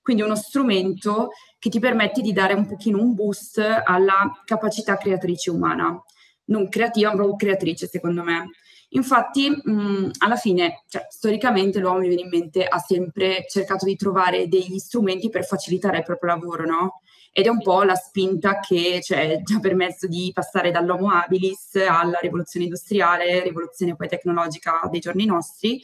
quindi 0.03 0.23
uno 0.23 0.35
strumento 0.35 1.29
che 1.61 1.71
ti 1.71 1.79
permette 1.79 2.21
di 2.21 2.33
dare 2.33 2.55
un 2.55 2.67
pochino 2.67 2.99
un 2.99 3.15
boost 3.15 3.61
alla 3.61 4.43
capacità 4.45 4.97
creatrice 4.97 5.53
umana, 5.53 6.03
non 6.47 6.69
creativa, 6.69 7.11
ma 7.11 7.15
proprio 7.15 7.37
creatrice 7.37 7.87
secondo 7.87 8.25
me. 8.25 8.51
Infatti, 8.95 9.51
mh, 9.51 10.11
alla 10.19 10.37
fine, 10.37 10.85
cioè, 10.89 11.07
storicamente 11.09 11.81
l'uomo 11.81 11.99
mi 11.99 12.09
viene 12.09 12.23
in 12.23 12.29
mente 12.29 12.65
ha 12.65 12.79
sempre 12.79 13.45
cercato 13.49 13.85
di 13.85 13.97
trovare 13.97 14.49
degli 14.49 14.79
strumenti 14.79 15.31
per 15.31 15.45
facilitare 15.45 15.99
il 15.99 16.05
proprio 16.05 16.31
lavoro, 16.31 16.65
no? 16.65 17.01
Ed 17.33 17.47
è 17.47 17.49
un 17.49 17.61
po' 17.61 17.83
la 17.83 17.97
spinta 17.97 18.61
che 18.61 19.01
cioè, 19.03 19.41
ci 19.45 19.55
ha 19.55 19.59
permesso 19.59 20.07
di 20.07 20.31
passare 20.33 20.71
dall'Homo 20.71 21.11
habilis 21.11 21.75
alla 21.75 22.19
rivoluzione 22.21 22.67
industriale, 22.67 23.43
rivoluzione 23.43 23.97
poi 23.97 24.07
tecnologica 24.07 24.81
dei 24.89 25.01
giorni 25.01 25.25
nostri, 25.25 25.83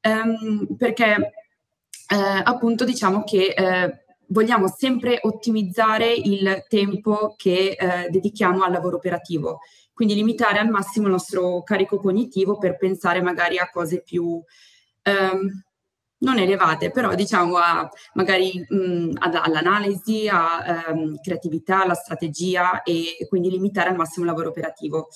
ehm, 0.00 0.74
perché 0.76 1.32
eh, 2.08 2.42
appunto 2.42 2.84
diciamo 2.84 3.22
che 3.22 3.54
eh, 3.56 4.04
vogliamo 4.26 4.66
sempre 4.66 5.20
ottimizzare 5.22 6.12
il 6.12 6.64
tempo 6.68 7.34
che 7.36 7.76
eh, 7.78 8.08
dedichiamo 8.10 8.64
al 8.64 8.72
lavoro 8.72 8.96
operativo 8.96 9.60
quindi 10.00 10.16
limitare 10.16 10.58
al 10.58 10.70
massimo 10.70 11.08
il 11.08 11.12
nostro 11.12 11.62
carico 11.62 11.98
cognitivo 11.98 12.56
per 12.56 12.78
pensare 12.78 13.20
magari 13.20 13.58
a 13.58 13.68
cose 13.68 14.00
più 14.00 14.42
ehm, 15.02 15.62
non 16.20 16.38
elevate, 16.38 16.90
però 16.90 17.14
diciamo 17.14 17.56
a, 17.58 17.86
magari 18.14 18.64
mh, 18.66 19.10
ad, 19.18 19.34
all'analisi, 19.34 20.26
a 20.26 20.86
ehm, 20.88 21.20
creatività, 21.20 21.82
alla 21.82 21.92
strategia 21.92 22.82
e, 22.82 23.26
quindi 23.28 23.50
limitare 23.50 23.90
al 23.90 23.96
massimo 23.96 24.24
il 24.24 24.30
lavoro 24.30 24.48
operativo. 24.48 25.08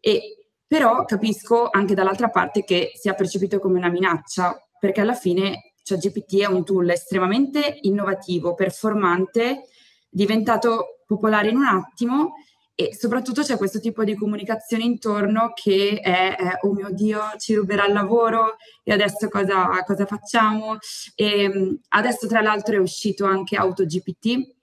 E, 0.00 0.48
però 0.66 1.06
capisco 1.06 1.70
anche 1.70 1.94
dall'altra 1.94 2.28
parte 2.28 2.62
che 2.62 2.90
sia 2.94 3.14
percepito 3.14 3.58
come 3.58 3.78
una 3.78 3.88
minaccia, 3.88 4.54
perché 4.78 5.00
alla 5.00 5.14
fine 5.14 5.72
ChatGPT 5.82 6.40
è 6.42 6.46
un 6.46 6.62
tool 6.62 6.90
estremamente 6.90 7.78
innovativo, 7.80 8.52
performante, 8.52 9.62
diventato 10.10 11.00
popolare 11.06 11.48
in 11.48 11.56
un 11.56 11.64
attimo 11.64 12.34
e 12.78 12.94
soprattutto 12.94 13.40
c'è 13.40 13.56
questo 13.56 13.80
tipo 13.80 14.04
di 14.04 14.14
comunicazione 14.14 14.84
intorno 14.84 15.52
che 15.54 15.98
è, 15.98 16.36
è 16.36 16.58
oh 16.60 16.74
mio 16.74 16.90
Dio, 16.90 17.22
ci 17.38 17.54
ruberà 17.54 17.86
il 17.86 17.94
lavoro 17.94 18.56
e 18.84 18.92
adesso 18.92 19.30
cosa, 19.30 19.82
cosa 19.86 20.04
facciamo? 20.04 20.76
E 21.14 21.42
ehm, 21.44 21.80
adesso 21.88 22.26
tra 22.26 22.42
l'altro 22.42 22.76
è 22.76 22.78
uscito 22.78 23.24
anche 23.24 23.56
AutoGPT, 23.56 24.56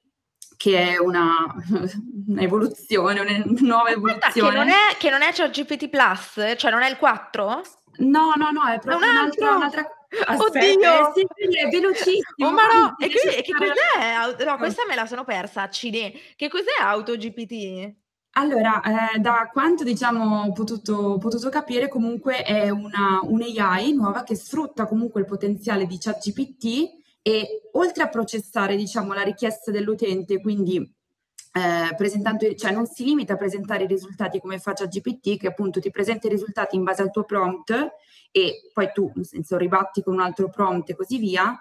che 0.58 0.91
è 0.91 0.99
una, 0.99 1.34
un'evoluzione, 2.28 3.19
una 3.19 3.43
nuova 3.62 3.89
evoluzione. 3.89 4.28
Aspetta, 4.28 4.49
che 4.49 4.56
non 4.56 4.69
è, 4.69 4.95
che 4.99 5.10
non 5.10 5.21
è 5.23 5.34
ChatGPT 5.34 5.89
Plus, 5.89 6.54
cioè 6.56 6.69
non 6.69 6.84
è 6.84 6.89
il 6.91 6.97
4? 6.97 7.62
No, 7.95 8.34
no, 8.36 8.52
no, 8.52 8.63
è 8.67 8.78
proprio 8.78 9.10
un 9.10 9.15
un'altra, 9.15 9.56
un'altra... 9.56 9.89
Aspetta, 10.28 10.60
Oddio! 10.60 11.13
Sì, 11.15 11.58
è 11.58 11.67
velocissimo. 11.67 12.47
Oh, 12.47 12.52
ma 12.52 12.67
no, 12.67 12.95
e, 12.99 13.08
che, 13.08 13.38
e 13.38 13.41
che 13.41 13.54
cos'è? 13.54 14.45
No, 14.45 14.58
questa 14.58 14.84
me 14.88 14.93
la 14.93 15.08
sono 15.08 15.23
persa, 15.23 15.63
accidenti. 15.63 16.21
Che 16.36 16.47
cos'è 16.47 16.80
AutoGPT? 16.80 18.02
Allora, 18.36 18.82
eh, 19.13 19.19
da 19.19 19.50
quanto 19.52 19.84
diciamo 19.84 20.46
ho 20.46 20.52
potuto, 20.54 21.17
potuto 21.19 21.50
capire, 21.50 21.88
comunque 21.88 22.41
è 22.41 22.69
una, 22.69 23.19
un'AI 23.22 23.93
nuova 23.93 24.24
che 24.24 24.36
sfrutta 24.36 24.88
comunque 24.88 25.22
il 25.22 25.28
potenziale 25.28 25.86
di 25.86 26.00
ChatGPT 26.00 27.02
e 27.22 27.69
oltre 27.74 28.04
a 28.04 28.10
processare 28.10 28.76
diciamo, 28.76 29.13
la 29.13 29.22
richiesta 29.22 29.69
dell'utente, 29.69 30.41
quindi 30.41 30.78
eh, 30.78 31.96
presentando, 31.96 32.56
cioè 32.56 32.72
non 32.72 32.88
si 32.88 33.04
limita 33.06 33.34
a 33.34 33.38
presentare 33.38 33.84
i 33.84 33.88
risultati 33.88 34.39
come 34.39 34.58
fa 34.58 34.74
ChatGPT, 34.74 35.38
che 35.38 35.48
appunto 35.48 35.80
ti 35.80 35.91
presenta 35.91 36.26
i 36.26 36.32
risultati 36.32 36.76
in 36.76 36.84
base 36.84 37.04
al 37.04 37.12
tuo 37.12 37.26
prompt 37.26 37.72
e 38.32 38.72
poi 38.74 38.89
tu, 38.91 39.12
nel 39.13 39.28
senso, 39.28 39.58
ribatti 39.58 40.02
con 40.02 40.15
un 40.15 40.22
altro 40.22 40.50
prompt 40.50 40.89
e 40.89 40.96
così 40.96 41.19
via. 41.19 41.56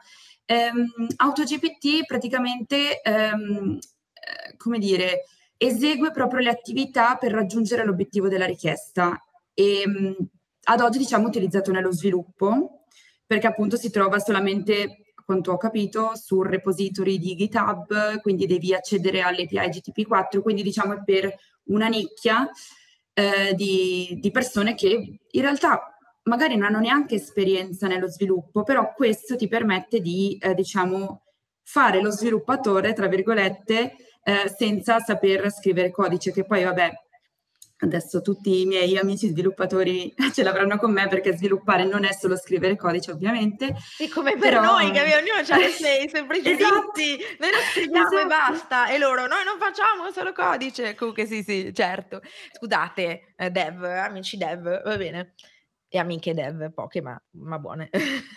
Ehm, 0.47 0.91
AutoGPT 1.17 2.07
praticamente, 2.07 3.03
ehm, 3.03 3.79
eh, 4.15 4.57
come 4.57 4.79
dire, 4.79 5.25
esegue 5.57 6.11
proprio 6.11 6.41
le 6.41 6.51
attività 6.51 7.17
per 7.17 7.33
raggiungere 7.33 7.85
l'obiettivo 7.85 8.29
della 8.29 8.47
richiesta. 8.47 9.23
E 9.55 9.87
mh, 9.87 10.17
ad 10.65 10.81
oggi 10.81 10.99
diciamo 10.99 11.27
utilizzato 11.27 11.73
nello 11.73 11.93
sviluppo 11.93 12.85
perché 13.27 13.47
appunto 13.47 13.77
si 13.77 13.91
trova 13.91 14.19
solamente 14.19 15.15
quanto 15.25 15.53
ho 15.53 15.57
capito 15.57 16.13
sul 16.15 16.47
repository 16.47 17.19
di 17.19 17.35
GitHub 17.35 18.21
quindi 18.21 18.47
devi 18.47 18.75
accedere 18.75 19.23
all'API 19.23 19.57
GTP4 19.57 20.41
quindi 20.41 20.63
diciamo 20.63 20.95
è 20.95 21.03
per 21.05 21.35
una 21.65 21.89
nicchia 21.89 22.49
eh, 23.15 23.55
di, 23.55 24.19
di 24.21 24.31
persone 24.31 24.75
che 24.75 25.21
in 25.29 25.41
realtà 25.41 25.97
magari 26.25 26.55
non 26.57 26.69
hanno 26.69 26.81
neanche 26.81 27.17
esperienza 27.17 27.87
nello 27.87 28.09
sviluppo 28.09 28.63
però 28.63 28.93
questo 28.95 29.37
ti 29.37 29.49
permette 29.49 30.01
di 30.01 30.37
eh, 30.41 30.55
diciamo 30.55 31.23
fare 31.65 32.01
lo 32.01 32.11
sviluppatore 32.11 32.93
tra 32.93 33.07
virgolette 33.07 33.95
eh, 34.25 34.53
senza 34.57 34.99
saper 35.01 35.51
scrivere 35.51 35.91
codice, 35.91 36.33
che 36.33 36.45
poi 36.45 36.63
vabbè, 36.65 36.91
adesso 37.79 38.21
tutti 38.21 38.61
i 38.61 38.67
miei 38.67 38.97
amici 38.97 39.29
sviluppatori 39.29 40.15
ce 40.33 40.43
l'avranno 40.43 40.79
con 40.79 40.93
me 40.93 41.09
perché 41.09 41.37
sviluppare 41.37 41.85
non 41.85 42.05
è 42.05 42.13
solo 42.13 42.37
scrivere 42.37 42.77
codice 42.77 43.11
ovviamente. 43.11 43.75
E 43.99 44.09
come 44.09 44.33
per 44.33 44.41
però... 44.51 44.63
noi, 44.63 44.91
che 44.91 45.01
ognuno 45.01 45.39
ha 45.39 45.41
i 45.41 45.73
suoi, 45.73 46.09
suoi 46.09 46.25
pregiudizi, 46.27 46.63
esatto. 46.63 46.93
noi 47.39 47.51
lo 47.51 47.59
scriviamo 47.71 48.07
esatto. 48.07 48.21
e 48.21 48.27
basta, 48.27 48.87
e 48.89 48.99
loro, 48.99 49.27
noi 49.27 49.45
non 49.45 49.59
facciamo 49.59 50.11
solo 50.13 50.33
codice, 50.33 50.95
comunque 50.95 51.27
sì 51.27 51.43
sì, 51.43 51.73
certo. 51.75 52.21
Scusate, 52.53 53.35
eh, 53.37 53.51
dev, 53.51 53.83
amici 53.83 54.37
dev, 54.37 54.83
va 54.83 54.97
bene 54.97 55.35
e 55.95 55.99
amiche 55.99 56.33
dev, 56.33 56.73
poche 56.73 57.03
ma, 57.03 57.21
ma 57.33 57.59
buone. 57.59 57.91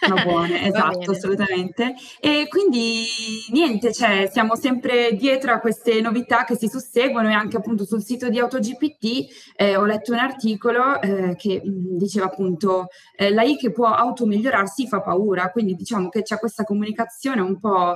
Ma 0.09 0.23
buone, 0.23 0.59
esatto, 0.67 1.11
assolutamente. 1.11 1.93
E 2.19 2.47
quindi 2.49 3.05
niente, 3.53 3.93
cioè, 3.93 4.29
siamo 4.29 4.57
sempre 4.57 5.13
dietro 5.13 5.53
a 5.53 5.59
queste 5.59 6.01
novità 6.01 6.43
che 6.43 6.57
si 6.57 6.67
susseguono 6.67 7.29
e 7.29 7.33
anche 7.33 7.55
appunto 7.55 7.85
sul 7.85 8.03
sito 8.03 8.27
di 8.27 8.39
AutoGPT 8.39 9.53
eh, 9.55 9.77
ho 9.77 9.85
letto 9.85 10.11
un 10.11 10.19
articolo 10.19 10.99
eh, 10.99 11.35
che 11.37 11.61
mh, 11.63 11.95
diceva 11.95 12.25
appunto 12.25 12.87
eh, 13.15 13.31
la 13.31 13.43
I 13.43 13.55
che 13.55 13.71
può 13.71 13.87
automigliorarsi 13.87 14.85
fa 14.85 14.99
paura, 14.99 15.49
quindi 15.51 15.75
diciamo 15.75 16.09
che 16.09 16.23
c'è 16.23 16.37
questa 16.37 16.65
comunicazione 16.65 17.39
un 17.39 17.57
po' 17.57 17.95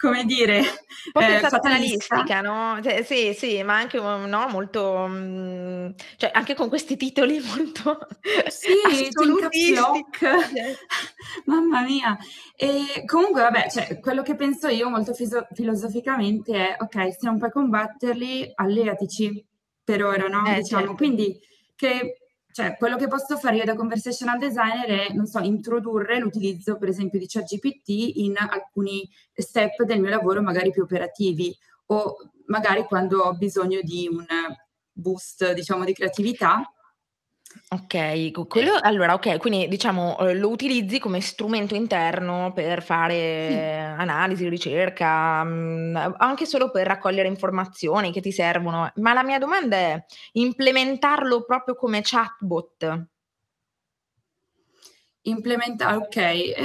come 0.00 0.24
dire, 0.24 0.60
un 0.60 0.64
po' 1.12 1.20
eh, 1.20 1.40
fatalistica, 1.40 2.40
no? 2.40 2.80
Cioè, 2.82 3.02
sì, 3.02 3.34
sì, 3.34 3.62
ma 3.62 3.76
anche 3.76 4.00
no, 4.00 4.48
molto, 4.48 5.06
mh, 5.06 5.14
mm, 5.14 5.90
cioè 6.16 6.30
anche 6.32 6.54
con 6.54 6.70
questi 6.70 6.96
titoli 6.96 7.38
molto 7.44 8.08
sì, 8.48 8.72
assolutisti. 8.82 9.74
Mamma 11.44 11.82
mia. 11.82 12.16
E 12.56 13.04
comunque, 13.04 13.42
vabbè, 13.42 13.68
cioè, 13.70 14.00
quello 14.00 14.22
che 14.22 14.36
penso 14.36 14.68
io 14.68 14.88
molto 14.88 15.12
fiso- 15.12 15.46
filosoficamente 15.52 16.54
è, 16.54 16.76
ok, 16.78 17.12
se 17.12 17.18
non 17.20 17.36
puoi 17.36 17.50
combatterli, 17.50 18.52
alleatici 18.54 19.44
per 19.84 20.02
ora, 20.02 20.28
no? 20.28 20.46
Eh, 20.46 20.60
diciamo, 20.60 20.80
certo. 20.80 20.94
quindi 20.94 21.38
che 21.76 22.29
cioè, 22.52 22.76
quello 22.76 22.96
che 22.96 23.06
posso 23.06 23.36
fare 23.36 23.56
io 23.56 23.64
da 23.64 23.74
conversational 23.74 24.38
designer 24.38 25.08
è, 25.08 25.12
non 25.12 25.26
so, 25.26 25.38
introdurre 25.38 26.18
l'utilizzo, 26.18 26.76
per 26.78 26.88
esempio, 26.88 27.18
di 27.18 27.26
ChatGPT 27.28 27.88
in 28.16 28.34
alcuni 28.36 29.08
step 29.34 29.82
del 29.84 30.00
mio 30.00 30.10
lavoro, 30.10 30.42
magari 30.42 30.70
più 30.70 30.82
operativi, 30.82 31.56
o 31.86 32.16
magari 32.46 32.84
quando 32.84 33.20
ho 33.20 33.34
bisogno 33.34 33.80
di 33.82 34.08
un 34.10 34.26
boost, 34.92 35.52
diciamo, 35.52 35.84
di 35.84 35.92
creatività, 35.92 36.62
Ok, 37.72 38.46
quello, 38.46 38.78
allora, 38.80 39.14
ok, 39.14 39.38
quindi 39.38 39.66
diciamo 39.66 40.18
eh, 40.18 40.34
lo 40.34 40.48
utilizzi 40.50 41.00
come 41.00 41.20
strumento 41.20 41.74
interno 41.74 42.52
per 42.52 42.82
fare 42.82 43.48
sì. 43.48 44.00
analisi, 44.00 44.48
ricerca, 44.48 45.42
mm, 45.44 45.96
anche 46.16 46.46
solo 46.46 46.70
per 46.70 46.86
raccogliere 46.86 47.28
informazioni 47.28 48.12
che 48.12 48.20
ti 48.20 48.30
servono. 48.30 48.90
Ma 48.96 49.12
la 49.12 49.24
mia 49.24 49.38
domanda 49.38 49.76
è 49.76 50.04
implementarlo 50.32 51.44
proprio 51.44 51.74
come 51.74 52.00
chatbot. 52.02 53.06
Implementare, 55.22 55.96
ok. 55.96 56.16
Eh, 56.16 56.56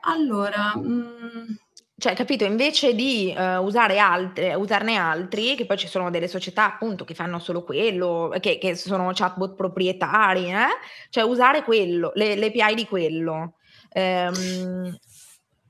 allora, 0.00 0.76
mh, 0.76 0.86
mm, 0.86 1.54
cioè, 2.02 2.16
capito, 2.16 2.42
invece 2.42 2.96
di 2.96 3.32
uh, 3.32 3.62
usare 3.62 4.00
altre, 4.00 4.54
usarne 4.54 4.96
altri, 4.96 5.54
che 5.54 5.66
poi 5.66 5.76
ci 5.76 5.86
sono 5.86 6.10
delle 6.10 6.26
società 6.26 6.64
appunto 6.74 7.04
che 7.04 7.14
fanno 7.14 7.38
solo 7.38 7.62
quello, 7.62 8.34
che, 8.40 8.58
che 8.58 8.74
sono 8.74 9.12
chatbot 9.14 9.54
proprietari, 9.54 10.50
eh? 10.50 10.66
cioè 11.10 11.22
usare 11.22 11.62
quello, 11.62 12.10
le, 12.16 12.34
le 12.34 12.46
API 12.46 12.74
di 12.74 12.86
quello. 12.86 13.54
Um, 13.94 14.98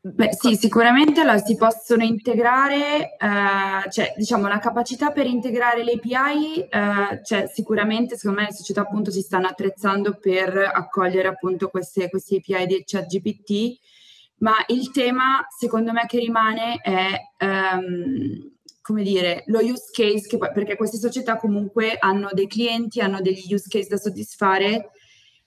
Beh, 0.05 0.31
sì, 0.33 0.57
sicuramente 0.57 1.23
la 1.23 1.37
si 1.37 1.55
possono 1.55 2.03
integrare, 2.03 3.15
eh, 3.17 3.91
cioè 3.91 4.15
diciamo 4.17 4.49
la 4.49 4.59
capacità 4.59 5.13
per 5.13 5.27
integrare 5.27 5.85
le 5.85 5.93
API, 5.93 6.61
eh, 6.63 7.21
cioè 7.23 7.47
sicuramente 7.47 8.17
secondo 8.17 8.41
me 8.41 8.47
le 8.49 8.55
società 8.55 8.81
appunto 8.81 9.13
si 9.13 9.21
stanno 9.21 9.47
attrezzando 9.47 10.19
per 10.21 10.57
accogliere 10.57 11.29
appunto 11.29 11.69
queste, 11.69 12.09
queste 12.11 12.39
API 12.45 12.67
di 12.67 12.83
ChatGPT 12.85 13.79
ma 14.43 14.57
il 14.69 14.91
tema 14.91 15.47
secondo 15.57 15.93
me 15.93 16.07
che 16.07 16.19
rimane 16.19 16.77
è 16.81 17.17
um, 17.45 18.51
come 18.81 19.03
dire 19.03 19.45
lo 19.47 19.61
use 19.61 19.91
case 19.93 20.27
che, 20.29 20.37
perché 20.37 20.77
queste 20.77 20.99
società 20.99 21.37
comunque 21.37 21.97
hanno 21.99 22.31
dei 22.33 22.49
clienti, 22.49 23.01
hanno 23.01 23.21
degli 23.21 23.53
use 23.53 23.69
case 23.69 23.89
da 23.89 23.97
soddisfare 23.97 24.91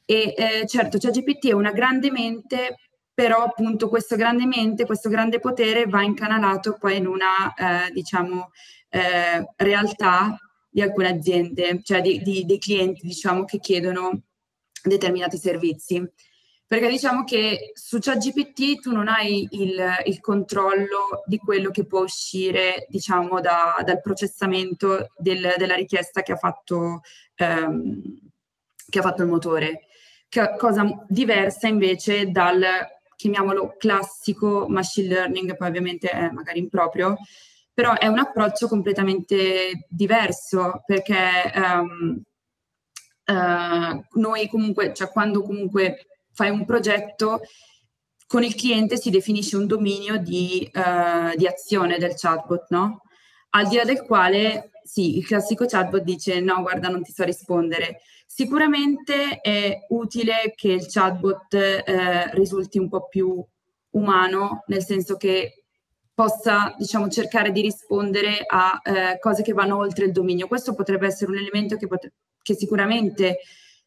e 0.05 0.33
eh, 0.37 0.65
certo 0.67 0.97
ChatGPT 0.97 1.49
è 1.49 1.53
una 1.53 1.71
grande 1.71 2.11
mente 2.11 2.77
però 3.13 3.43
appunto 3.43 3.87
questo 3.87 4.15
grande 4.15 4.45
mente, 4.45 4.85
questo 4.85 5.09
grande 5.09 5.39
potere 5.39 5.85
va 5.85 6.01
incanalato 6.01 6.77
poi 6.77 6.97
in 6.97 7.07
una 7.07 7.53
eh, 7.53 7.91
diciamo 7.91 8.51
eh, 8.89 9.45
realtà 9.55 10.37
di 10.69 10.81
alcune 10.81 11.09
aziende, 11.09 11.79
cioè 11.81 12.01
di, 12.01 12.21
di, 12.21 12.45
dei 12.45 12.59
clienti 12.59 13.07
diciamo 13.07 13.45
che 13.45 13.59
chiedono 13.59 14.23
determinati 14.83 15.37
servizi 15.37 16.05
perché 16.67 16.89
diciamo 16.89 17.23
che 17.23 17.71
su 17.75 17.99
ChatGPT 17.99 18.79
tu 18.81 18.91
non 18.91 19.07
hai 19.07 19.47
il, 19.51 19.79
il, 20.05 20.19
controllo 20.19 21.23
di 21.25 21.37
quello 21.37 21.69
che 21.69 21.85
può 21.85 22.01
uscire, 22.01 22.87
diciamo, 22.89 23.39
da, 23.39 23.75
dal 23.85 24.01
processamento 24.01 25.11
del, 25.15 25.53
della 25.57 25.75
richiesta 25.75 26.23
che 26.23 26.31
ha, 26.31 26.37
fatto, 26.37 27.01
ehm, 27.35 28.01
che 28.89 28.99
ha 28.99 29.01
fatto 29.03 29.21
il 29.21 29.29
motore. 29.29 29.81
Cosa 30.57 31.05
diversa 31.07 31.67
invece 31.67 32.31
dal, 32.31 32.63
chiamiamolo, 33.15 33.75
classico 33.77 34.67
machine 34.67 35.07
learning, 35.07 35.55
poi 35.55 35.67
ovviamente 35.67 36.09
è 36.09 36.29
magari 36.31 36.59
improprio, 36.59 37.15
però 37.73 37.95
è 37.95 38.07
un 38.07 38.17
approccio 38.19 38.67
completamente 38.67 39.85
diverso 39.87 40.81
perché 40.85 41.51
um, 41.55 42.21
uh, 43.27 44.19
noi 44.19 44.47
comunque, 44.49 44.93
cioè 44.93 45.09
quando 45.09 45.41
comunque 45.41 46.05
fai 46.35 46.51
un 46.51 46.65
progetto, 46.65 47.41
con 48.27 48.43
il 48.43 48.55
cliente 48.55 48.97
si 48.97 49.09
definisce 49.09 49.55
un 49.55 49.65
dominio 49.65 50.17
di, 50.17 50.69
uh, 50.73 51.35
di 51.35 51.47
azione 51.47 51.97
del 51.97 52.15
chatbot, 52.15 52.65
no? 52.69 53.01
Al 53.51 53.67
di 53.67 53.77
là 53.77 53.85
del 53.85 54.03
quale, 54.03 54.71
sì, 54.83 55.17
il 55.17 55.25
classico 55.25 55.65
chatbot 55.65 56.03
dice 56.03 56.41
no, 56.41 56.61
guarda, 56.61 56.89
non 56.89 57.01
ti 57.01 57.13
so 57.13 57.23
rispondere. 57.23 58.01
Sicuramente 58.27 59.39
è 59.39 59.85
utile 59.89 60.53
che 60.55 60.73
il 60.73 60.87
chatbot 60.87 61.53
eh, 61.53 62.29
risulti 62.31 62.79
un 62.79 62.89
po' 62.89 63.07
più 63.07 63.41
umano, 63.91 64.63
nel 64.67 64.83
senso 64.83 65.15
che 65.15 65.63
possa 66.13 66.73
diciamo, 66.77 67.07
cercare 67.07 67.51
di 67.51 67.61
rispondere 67.61 68.43
a 68.45 68.81
eh, 68.83 69.19
cose 69.19 69.41
che 69.41 69.53
vanno 69.53 69.77
oltre 69.77 70.05
il 70.05 70.11
dominio. 70.11 70.47
Questo 70.47 70.73
potrebbe 70.73 71.07
essere 71.07 71.31
un 71.31 71.37
elemento 71.37 71.77
che, 71.77 71.87
pot- 71.87 72.11
che 72.41 72.55
sicuramente 72.55 73.39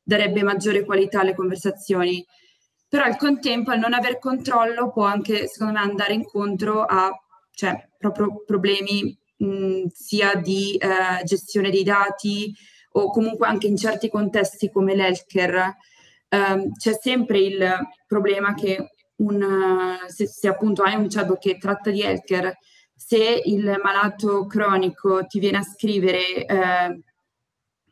darebbe 0.08 0.42
maggiore 0.42 0.86
qualità 0.86 1.20
alle 1.20 1.34
conversazioni, 1.34 2.24
però 2.88 3.04
al 3.04 3.18
contempo 3.18 3.74
il 3.74 3.78
non 3.78 3.92
aver 3.92 4.18
controllo 4.18 4.90
può 4.90 5.04
anche, 5.04 5.46
secondo 5.48 5.74
me, 5.74 5.80
andare 5.80 6.14
incontro 6.14 6.82
a 6.82 7.10
cioè, 7.50 7.90
proprio 7.98 8.42
problemi 8.46 9.14
mh, 9.36 9.88
sia 9.92 10.34
di 10.36 10.76
eh, 10.76 11.22
gestione 11.24 11.68
dei 11.68 11.82
dati 11.82 12.54
o 12.92 13.10
comunque 13.10 13.46
anche 13.46 13.66
in 13.66 13.76
certi 13.76 14.08
contesti 14.08 14.70
come 14.70 14.94
l'healthcare. 14.94 15.76
Um, 16.30 16.72
c'è 16.72 16.96
sempre 16.98 17.38
il 17.40 17.74
problema 18.06 18.54
che 18.54 18.92
un, 19.16 19.96
se, 20.06 20.26
se, 20.26 20.48
appunto 20.48 20.82
hai 20.82 20.94
un 20.94 21.08
chatbot 21.08 21.38
che 21.38 21.58
tratta 21.58 21.90
di 21.90 22.00
healthcare, 22.02 22.58
se 22.94 23.42
il 23.44 23.78
malato 23.82 24.46
cronico 24.46 25.26
ti 25.26 25.38
viene 25.38 25.58
a 25.58 25.62
scrivere, 25.62 26.46
eh, 26.46 27.00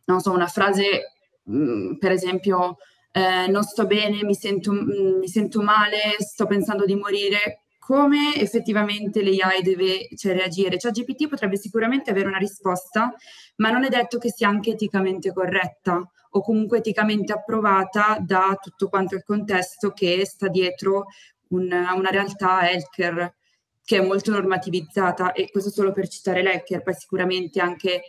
non 0.04 0.20
so, 0.20 0.32
una 0.32 0.46
frase, 0.46 1.15
mm, 1.50 1.94
per 1.96 2.12
esempio, 2.12 2.76
eh, 3.12 3.46
non 3.48 3.62
sto 3.62 3.86
bene, 3.86 4.22
mi 4.24 4.34
sento, 4.34 4.72
mm, 4.72 5.18
mi 5.18 5.28
sento 5.28 5.62
male, 5.62 6.16
sto 6.18 6.46
pensando 6.46 6.84
di 6.84 6.94
morire, 6.94 7.62
come 7.78 8.34
effettivamente 8.34 9.22
l'AI 9.22 9.62
deve 9.62 10.08
cioè, 10.16 10.34
reagire. 10.34 10.76
Cioè 10.76 10.90
GPT 10.90 11.28
potrebbe 11.28 11.56
sicuramente 11.56 12.10
avere 12.10 12.26
una 12.26 12.38
risposta, 12.38 13.14
ma 13.56 13.70
non 13.70 13.84
è 13.84 13.88
detto 13.88 14.18
che 14.18 14.30
sia 14.30 14.48
anche 14.48 14.72
eticamente 14.72 15.32
corretta 15.32 16.02
o 16.30 16.40
comunque 16.42 16.78
eticamente 16.78 17.32
approvata 17.32 18.18
da 18.20 18.58
tutto 18.60 18.88
quanto 18.88 19.14
il 19.14 19.22
contesto 19.24 19.92
che 19.92 20.26
sta 20.26 20.48
dietro 20.48 21.06
una, 21.50 21.94
una 21.94 22.10
realtà 22.10 22.68
healthcare 22.68 23.36
che 23.84 23.98
è 23.98 24.04
molto 24.04 24.32
normativizzata 24.32 25.32
e 25.32 25.48
questo 25.48 25.70
solo 25.70 25.92
per 25.92 26.08
citare 26.08 26.42
l'healthcare, 26.42 26.82
poi 26.82 26.94
sicuramente 26.94 27.60
anche 27.60 28.02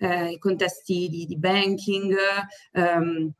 eh, 0.00 0.30
i 0.32 0.38
contesti 0.38 1.08
di, 1.08 1.26
di 1.26 1.36
banking, 1.36 2.16
ehm, 2.72 3.32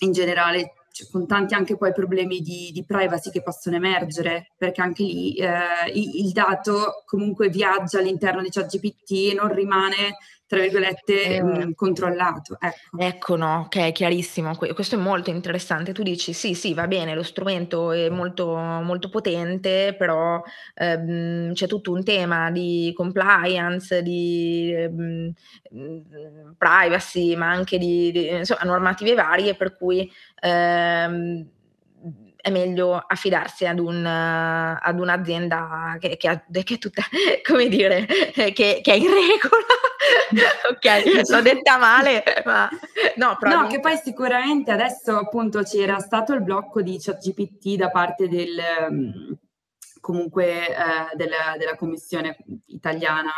in 0.00 0.12
generale 0.12 0.72
cioè, 0.90 1.08
con 1.10 1.26
tanti 1.26 1.54
anche 1.54 1.76
poi 1.76 1.92
problemi 1.92 2.40
di, 2.40 2.70
di, 2.72 2.84
privacy 2.84 3.30
che 3.30 3.42
possono 3.42 3.76
emergere, 3.76 4.52
perché 4.56 4.80
anche 4.80 5.04
lì 5.04 5.34
eh, 5.34 5.90
il, 5.94 6.26
il, 6.26 6.32
dato 6.32 7.04
comunque 7.04 7.48
viaggia 7.48 7.98
all'interno 7.98 8.42
di 8.42 8.50
ChatGPT 8.50 9.10
e 9.30 9.34
non 9.34 9.52
rimane 9.52 10.16
tra 10.50 10.58
virgolette, 10.58 11.36
eh, 11.36 11.42
mh, 11.44 11.74
controllato. 11.74 12.58
Ecco. 12.58 12.98
ecco, 12.98 13.36
no, 13.36 13.60
ok, 13.66 13.92
chiarissimo. 13.92 14.56
Questo 14.56 14.96
è 14.96 14.98
molto 14.98 15.30
interessante. 15.30 15.92
Tu 15.92 16.02
dici, 16.02 16.32
sì, 16.32 16.54
sì, 16.54 16.74
va 16.74 16.88
bene, 16.88 17.14
lo 17.14 17.22
strumento 17.22 17.92
è 17.92 18.08
molto, 18.08 18.56
molto 18.56 19.08
potente, 19.10 19.94
però 19.96 20.42
ehm, 20.74 21.52
c'è 21.52 21.68
tutto 21.68 21.92
un 21.92 22.02
tema 22.02 22.50
di 22.50 22.92
compliance, 22.96 24.02
di 24.02 24.74
ehm, 24.74 25.32
privacy, 26.58 27.36
ma 27.36 27.48
anche 27.52 27.78
di, 27.78 28.10
di 28.10 28.26
insomma, 28.30 28.62
normative 28.64 29.14
varie, 29.14 29.54
per 29.54 29.76
cui... 29.76 30.10
Ehm, 30.40 31.46
è 32.42 32.48
meglio 32.48 32.96
affidarsi 32.96 33.66
ad, 33.66 33.78
un, 33.78 34.02
ad 34.06 34.98
un'azienda 34.98 35.98
che, 36.00 36.16
che, 36.16 36.26
ha, 36.26 36.42
che, 36.50 36.74
è 36.74 36.78
tutta, 36.78 37.02
come 37.46 37.68
dire, 37.68 38.06
che, 38.06 38.52
che 38.52 38.82
è 38.82 38.94
in 38.94 39.08
regola 39.08 39.89
ok, 40.70 41.28
l'ho 41.28 41.42
detta 41.42 41.78
male, 41.78 42.22
ma 42.44 42.68
no, 43.16 43.36
no, 43.40 43.66
che 43.66 43.80
poi 43.80 43.96
sicuramente 43.96 44.70
adesso 44.70 45.16
appunto 45.16 45.62
c'era 45.62 45.98
stato 45.98 46.32
il 46.32 46.42
blocco 46.42 46.82
di 46.82 46.98
ChatGPT 46.98 47.76
da 47.76 47.90
parte 47.90 48.28
del 48.28 48.58
ehm, 48.58 49.38
comunque 50.00 50.68
eh, 50.68 50.74
della, 51.14 51.56
della, 51.58 51.76
commissione 51.76 52.36
italiana. 52.66 53.32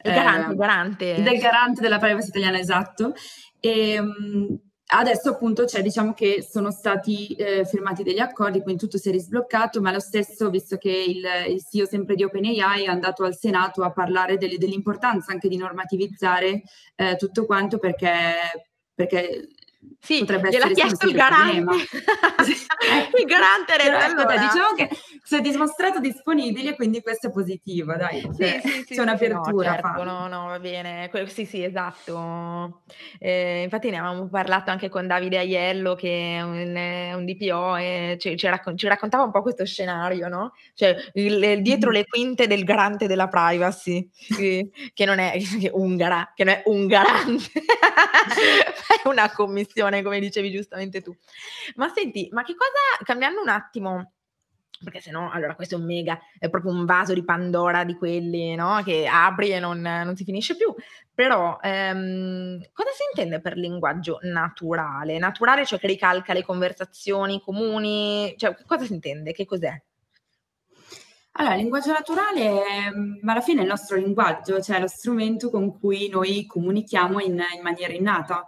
Il 0.00 0.12
garante, 0.12 0.52
eh, 0.52 0.56
garante. 0.56 1.22
Del 1.22 1.38
garante 1.38 1.80
della 1.80 1.98
privacy 1.98 2.28
italiana, 2.28 2.58
esatto. 2.58 3.14
E, 3.60 3.92
ehm, 3.92 4.60
Adesso 4.90 5.28
appunto 5.28 5.64
c'è, 5.64 5.82
diciamo 5.82 6.14
che 6.14 6.42
sono 6.42 6.70
stati 6.70 7.34
eh, 7.34 7.66
firmati 7.66 8.02
degli 8.02 8.20
accordi, 8.20 8.62
quindi 8.62 8.80
tutto 8.80 8.96
si 8.96 9.10
è 9.10 9.12
risbloccato, 9.12 9.82
ma 9.82 9.92
lo 9.92 10.00
stesso, 10.00 10.48
visto 10.48 10.78
che 10.78 10.90
il, 10.90 11.22
il 11.48 11.62
CEO 11.62 11.84
sempre 11.84 12.14
di 12.14 12.24
OpenAI 12.24 12.84
è 12.84 12.88
andato 12.88 13.24
al 13.24 13.36
Senato 13.36 13.82
a 13.82 13.92
parlare 13.92 14.38
delle, 14.38 14.56
dell'importanza 14.56 15.30
anche 15.30 15.48
di 15.48 15.58
normativizzare 15.58 16.62
eh, 16.96 17.16
tutto 17.16 17.44
quanto 17.44 17.76
perché, 17.76 18.08
perché 18.94 19.48
sì, 20.00 20.20
potrebbe 20.20 20.50
gliel'ha 20.50 20.68
chiesto 20.68 21.06
il 21.06 21.14
garante. 21.14 21.74
il 23.18 23.24
garante 23.26 23.74
era 23.74 24.04
allora. 24.04 24.36
Diciamo 24.36 24.74
che 24.76 24.88
si 25.22 25.36
è 25.36 25.40
dimostrato 25.40 26.00
disponibile, 26.00 26.74
quindi 26.74 27.00
questo 27.00 27.28
è 27.28 27.30
positivo, 27.30 27.94
dai. 27.94 28.20
Sì, 28.20 28.28
cioè, 28.38 28.60
sì, 28.62 28.84
sì, 28.86 28.94
c'è 28.94 29.02
un'apertura. 29.02 29.70
No, 29.70 29.80
certo, 29.82 30.04
no, 30.04 30.26
no, 30.26 30.46
va 30.46 30.58
bene. 30.58 31.10
Sì, 31.26 31.44
sì, 31.44 31.62
esatto. 31.62 32.82
Eh, 33.18 33.62
infatti 33.62 33.90
ne 33.90 33.98
avevamo 33.98 34.28
parlato 34.28 34.70
anche 34.70 34.88
con 34.88 35.06
Davide 35.06 35.38
Aiello, 35.38 35.94
che 35.94 36.36
è 36.36 36.42
un, 36.42 37.16
un 37.16 37.24
DPO, 37.24 37.76
e 37.76 38.16
ci, 38.18 38.36
ci, 38.36 38.46
raccon- 38.48 38.76
ci, 38.76 38.88
raccontava 38.88 39.24
un 39.24 39.30
po' 39.30 39.42
questo 39.42 39.64
scenario, 39.64 40.28
no? 40.28 40.54
Cioè, 40.74 40.96
il, 41.14 41.60
dietro 41.62 41.90
le 41.90 42.04
quinte 42.04 42.46
del 42.46 42.64
garante 42.64 43.06
della 43.06 43.28
privacy, 43.28 44.08
che, 44.36 44.70
che 44.92 45.04
non 45.04 45.18
è 45.18 45.38
che 45.60 45.70
ungara, 45.72 46.32
che 46.34 46.44
non 46.44 46.54
è 46.54 46.62
un 46.66 46.86
garante, 46.86 47.50
è 49.04 49.06
una 49.08 49.30
commissione 49.30 49.66
attenzione, 49.68 50.02
come 50.02 50.18
dicevi 50.18 50.50
giustamente 50.50 51.02
tu. 51.02 51.14
Ma 51.76 51.88
senti, 51.94 52.28
ma 52.32 52.42
che 52.42 52.54
cosa, 52.54 53.04
cambiando 53.04 53.40
un 53.40 53.48
attimo, 53.48 54.12
perché 54.82 55.00
se 55.00 55.10
no, 55.10 55.30
allora 55.30 55.54
questo 55.54 55.74
è 55.74 55.78
un 55.78 55.84
mega, 55.84 56.18
è 56.38 56.48
proprio 56.48 56.72
un 56.72 56.84
vaso 56.84 57.12
di 57.12 57.24
Pandora 57.24 57.84
di 57.84 57.94
quelli, 57.94 58.54
no? 58.54 58.80
Che 58.84 59.06
apri 59.06 59.50
e 59.50 59.60
non, 59.60 59.80
non 59.80 60.16
si 60.16 60.24
finisce 60.24 60.56
più. 60.56 60.74
Però, 61.12 61.58
ehm, 61.60 62.60
cosa 62.72 62.90
si 62.90 63.02
intende 63.10 63.40
per 63.40 63.56
linguaggio 63.56 64.18
naturale? 64.22 65.18
Naturale, 65.18 65.66
cioè 65.66 65.78
che 65.78 65.88
ricalca 65.88 66.32
le 66.32 66.44
conversazioni 66.44 67.40
comuni? 67.40 68.34
Cioè, 68.36 68.56
cosa 68.66 68.84
si 68.84 68.94
intende? 68.94 69.32
Che 69.32 69.44
cos'è? 69.44 69.82
Allora, 71.40 71.54
il 71.54 71.60
linguaggio 71.60 71.92
naturale 71.92 72.62
alla 73.24 73.40
fine 73.40 73.60
è 73.60 73.62
il 73.62 73.68
nostro 73.68 73.96
linguaggio, 73.96 74.60
cioè 74.60 74.80
lo 74.80 74.88
strumento 74.88 75.50
con 75.50 75.78
cui 75.78 76.08
noi 76.08 76.44
comunichiamo 76.46 77.20
in, 77.20 77.40
in 77.54 77.62
maniera 77.62 77.92
innata. 77.92 78.44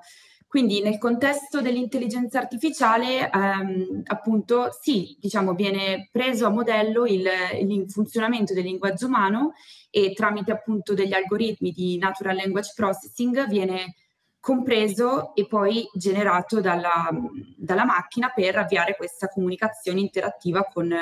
Quindi 0.50 0.82
nel 0.82 0.98
contesto 0.98 1.60
dell'intelligenza 1.60 2.40
artificiale, 2.40 3.30
ehm, 3.30 4.02
appunto, 4.06 4.70
sì, 4.80 5.16
diciamo, 5.20 5.54
viene 5.54 6.08
preso 6.10 6.44
a 6.44 6.50
modello 6.50 7.06
il, 7.06 7.24
il, 7.60 7.88
funzionamento 7.88 8.52
del 8.52 8.64
linguaggio 8.64 9.06
umano 9.06 9.52
e 9.90 10.12
tramite 10.12 10.50
appunto 10.50 10.92
degli 10.92 11.12
algoritmi 11.12 11.70
di 11.70 11.98
natural 11.98 12.34
language 12.34 12.72
processing 12.74 13.46
viene 13.46 13.94
compreso 14.40 15.36
e 15.36 15.46
poi 15.46 15.88
generato 15.94 16.60
dalla, 16.60 17.08
dalla 17.56 17.84
macchina 17.84 18.32
per 18.34 18.56
avviare 18.56 18.96
questa 18.96 19.28
comunicazione 19.28 20.00
interattiva 20.00 20.64
con, 20.64 20.92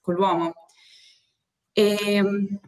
con 0.00 0.14
l'uomo. 0.14 0.52
E, 1.72 1.96
ehm, 2.00 2.60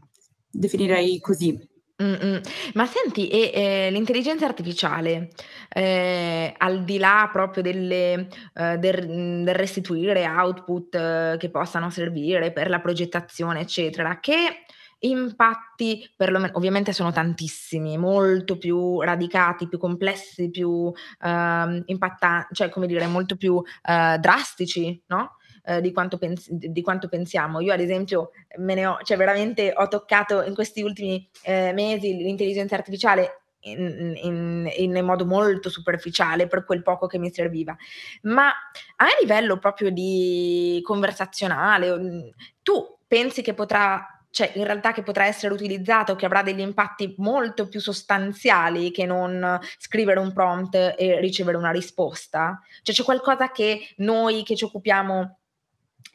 definirei 0.50 1.20
così. 1.20 1.74
Mh-mh. 2.00 2.40
Ma 2.74 2.84
senti, 2.84 3.28
e, 3.28 3.50
ehm, 3.54 3.92
l'intelligenza 3.92 4.44
artificiale, 4.44 5.30
ehm, 5.70 6.52
al 6.58 6.84
di 6.84 6.98
là 6.98 7.26
proprio 7.32 7.62
delle 7.62 8.28
uhm, 8.54 8.74
del 8.76 9.06
del 9.44 9.54
restituire 9.54 10.26
output 10.28 10.94
eh, 10.94 11.36
che 11.38 11.48
possano 11.50 11.88
servire 11.88 12.52
per 12.52 12.68
la 12.68 12.80
progettazione, 12.80 13.60
eccetera, 13.60 14.20
che 14.20 14.64
impatti 14.98 16.06
perlomen 16.16 16.50
ovviamente 16.54 16.92
sono 16.92 17.12
tantissimi, 17.12 17.96
molto 17.96 18.58
più 18.58 19.00
radicati, 19.00 19.66
più 19.66 19.78
complessi, 19.78 20.50
più, 20.50 20.68
uhm, 20.70 21.82
impatta 21.86 22.46
cioè 22.52 22.68
come 22.68 22.86
dire, 22.86 23.06
molto 23.06 23.36
più, 23.36 23.54
uhm, 23.54 24.16
drastici, 24.18 25.02
no? 25.06 25.36
Eh, 25.66 25.80
di, 25.80 25.92
quanto 25.92 26.16
pens- 26.16 26.50
di, 26.50 26.82
quanto 26.82 27.08
pensiamo. 27.08 27.60
Io 27.60 27.72
ad 27.72 27.80
esempio 27.80 28.30
me 28.58 28.74
ne 28.74 28.86
ho, 28.86 28.98
cioè 29.02 29.16
veramente 29.16 29.72
ho 29.74 29.88
toccato 29.88 30.42
in 30.42 30.54
questi 30.54 30.82
ultimi 30.82 31.28
eh, 31.42 31.72
mesi 31.72 32.14
l'intelligenza 32.14 32.76
artificiale 32.76 33.42
in, 33.60 34.14
in, 34.22 34.70
in, 34.76 35.04
modo 35.04 35.26
molto 35.26 35.68
superficiale 35.68 36.46
per 36.46 36.64
quel 36.64 36.82
poco 36.82 37.06
che 37.06 37.18
mi 37.18 37.32
serviva. 37.32 37.76
Ma 38.22 38.46
a 38.48 39.06
livello 39.20 39.58
proprio 39.58 39.90
di 39.90 40.80
conversazionale, 40.84 41.98
mm, 41.98 42.20
tu 42.62 42.98
pensi 43.06 43.42
che 43.42 43.54
potrà 43.54 44.10
cioè 44.36 44.52
in 44.56 44.64
realtà 44.64 44.92
che 44.92 45.02
potrà 45.02 45.24
essere 45.24 45.54
utilizzato, 45.54 46.14
che 46.14 46.26
avrà 46.26 46.42
degli 46.42 46.60
impatti 46.60 47.14
molto 47.16 47.68
più 47.68 47.80
sostanziali 47.80 48.90
che 48.90 49.06
non 49.06 49.58
scrivere 49.78 50.20
un 50.20 50.34
prompt 50.34 50.74
e 50.74 51.18
ricevere 51.20 51.56
una 51.56 51.70
risposta? 51.70 52.60
Cioè 52.82 52.94
c'è 52.94 53.02
qualcosa 53.02 53.50
che 53.50 53.94
noi 53.96 54.42
che 54.42 54.54
ci 54.54 54.64
occupiamo 54.64 55.38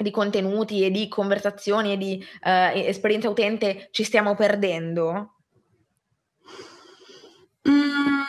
di 0.01 0.11
contenuti 0.11 0.83
e 0.83 0.91
di 0.91 1.07
conversazioni 1.07 1.93
e 1.93 1.97
di 1.97 2.23
uh, 2.43 2.77
esperienza 2.77 3.29
utente 3.29 3.89
ci 3.91 4.03
stiamo 4.03 4.35
perdendo? 4.35 5.35
Mm, 7.69 8.21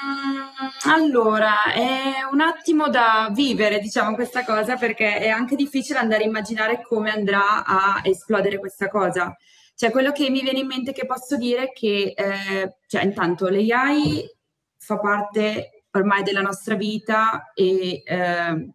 Allora, 0.86 1.72
è 1.72 2.24
un 2.30 2.40
attimo 2.40 2.88
da 2.88 3.30
vivere, 3.32 3.78
diciamo, 3.78 4.14
questa 4.14 4.44
cosa, 4.44 4.76
perché 4.76 5.18
è 5.18 5.28
anche 5.28 5.56
difficile 5.56 5.98
andare 5.98 6.24
a 6.24 6.26
immaginare 6.26 6.82
come 6.82 7.10
andrà 7.10 7.64
a 7.64 8.00
esplodere 8.04 8.58
questa 8.58 8.88
cosa. 8.88 9.34
Cioè, 9.74 9.90
quello 9.90 10.12
che 10.12 10.28
mi 10.28 10.42
viene 10.42 10.58
in 10.58 10.66
mente 10.66 10.92
che 10.92 11.06
posso 11.06 11.36
dire 11.36 11.64
è 11.64 11.72
che, 11.72 12.12
eh, 12.16 12.76
cioè, 12.86 13.04
intanto 13.04 13.48
l'AI 13.48 14.24
fa 14.76 14.98
parte 14.98 15.86
ormai 15.92 16.22
della 16.22 16.40
nostra 16.40 16.74
vita 16.74 17.52
e 17.54 18.02
eh, 18.04 18.68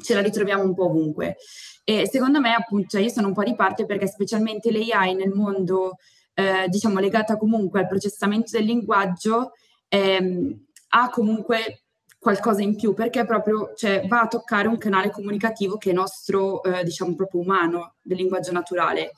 ce 0.00 0.14
la 0.14 0.20
ritroviamo 0.20 0.62
un 0.62 0.74
po' 0.74 0.86
ovunque. 0.86 1.36
E 1.84 2.08
secondo 2.08 2.40
me, 2.40 2.54
appunto, 2.54 2.88
cioè 2.90 3.00
io 3.00 3.08
sono 3.08 3.28
un 3.28 3.34
po' 3.34 3.42
di 3.42 3.54
parte 3.54 3.86
perché 3.86 4.06
specialmente 4.06 4.70
l'AI 4.70 5.14
nel 5.14 5.30
mondo, 5.30 5.96
eh, 6.34 6.68
diciamo, 6.68 7.00
legata 7.00 7.36
comunque 7.36 7.80
al 7.80 7.88
processamento 7.88 8.56
del 8.56 8.66
linguaggio, 8.66 9.52
ehm, 9.88 10.66
ha 10.90 11.10
comunque 11.10 11.82
qualcosa 12.18 12.60
in 12.62 12.76
più 12.76 12.92
perché 12.92 13.24
proprio 13.24 13.72
cioè, 13.74 14.06
va 14.06 14.20
a 14.20 14.26
toccare 14.28 14.68
un 14.68 14.76
canale 14.76 15.10
comunicativo 15.10 15.78
che 15.78 15.90
è 15.90 15.92
nostro, 15.94 16.62
eh, 16.62 16.84
diciamo, 16.84 17.14
proprio 17.14 17.40
umano, 17.40 17.94
del 18.02 18.18
linguaggio 18.18 18.52
naturale. 18.52 19.12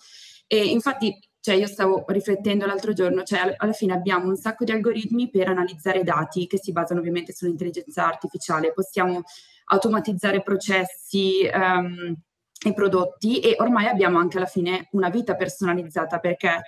E 0.46 0.66
infatti, 0.66 1.18
cioè, 1.40 1.56
io 1.56 1.66
stavo 1.66 2.04
riflettendo 2.06 2.64
l'altro 2.64 2.92
giorno, 2.92 3.22
cioè, 3.24 3.54
alla 3.56 3.72
fine 3.72 3.92
abbiamo 3.92 4.28
un 4.28 4.36
sacco 4.36 4.64
di 4.64 4.70
algoritmi 4.70 5.30
per 5.30 5.48
analizzare 5.48 6.04
dati 6.04 6.46
che 6.46 6.58
si 6.58 6.72
basano 6.72 7.00
ovviamente 7.00 7.32
sull'intelligenza 7.32 8.06
artificiale. 8.06 8.72
Possiamo 8.72 9.22
automatizzare 9.72 10.42
processi 10.42 11.48
um, 11.52 12.14
e 12.64 12.72
prodotti 12.74 13.40
e 13.40 13.56
ormai 13.58 13.86
abbiamo 13.86 14.18
anche 14.18 14.36
alla 14.36 14.46
fine 14.46 14.88
una 14.92 15.08
vita 15.08 15.34
personalizzata 15.34 16.18
perché 16.18 16.62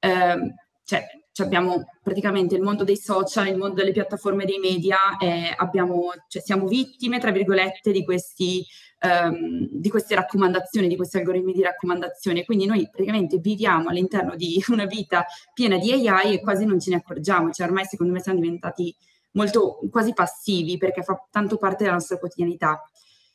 um, 0.00 0.52
cioè, 0.84 1.06
abbiamo 1.44 1.84
praticamente 2.02 2.56
il 2.56 2.62
mondo 2.62 2.82
dei 2.82 2.96
social, 2.96 3.46
il 3.46 3.58
mondo 3.58 3.74
delle 3.74 3.92
piattaforme 3.92 4.46
dei 4.46 4.58
media, 4.58 4.96
eh, 5.20 5.54
abbiamo, 5.54 6.12
cioè, 6.28 6.42
siamo 6.42 6.66
vittime, 6.66 7.20
tra 7.20 7.30
virgolette, 7.30 7.92
di, 7.92 8.04
questi, 8.04 8.64
um, 9.02 9.68
di 9.70 9.88
queste 9.90 10.14
raccomandazioni, 10.14 10.88
di 10.88 10.96
questi 10.96 11.18
algoritmi 11.18 11.52
di 11.52 11.62
raccomandazione. 11.62 12.44
Quindi 12.44 12.64
noi 12.64 12.88
praticamente 12.90 13.36
viviamo 13.36 13.90
all'interno 13.90 14.34
di 14.34 14.64
una 14.72 14.86
vita 14.86 15.26
piena 15.52 15.76
di 15.76 15.92
AI 15.92 16.34
e 16.34 16.40
quasi 16.40 16.64
non 16.64 16.80
ce 16.80 16.90
ne 16.90 16.96
accorgiamo. 16.96 17.50
Cioè, 17.50 17.66
ormai 17.66 17.84
secondo 17.84 18.14
me 18.14 18.20
siamo 18.20 18.40
diventati 18.40 18.92
molto 19.32 19.78
quasi 19.90 20.12
passivi 20.12 20.76
perché 20.76 21.02
fa 21.02 21.26
tanto 21.30 21.56
parte 21.56 21.84
della 21.84 21.96
nostra 21.96 22.18
quotidianità. 22.18 22.82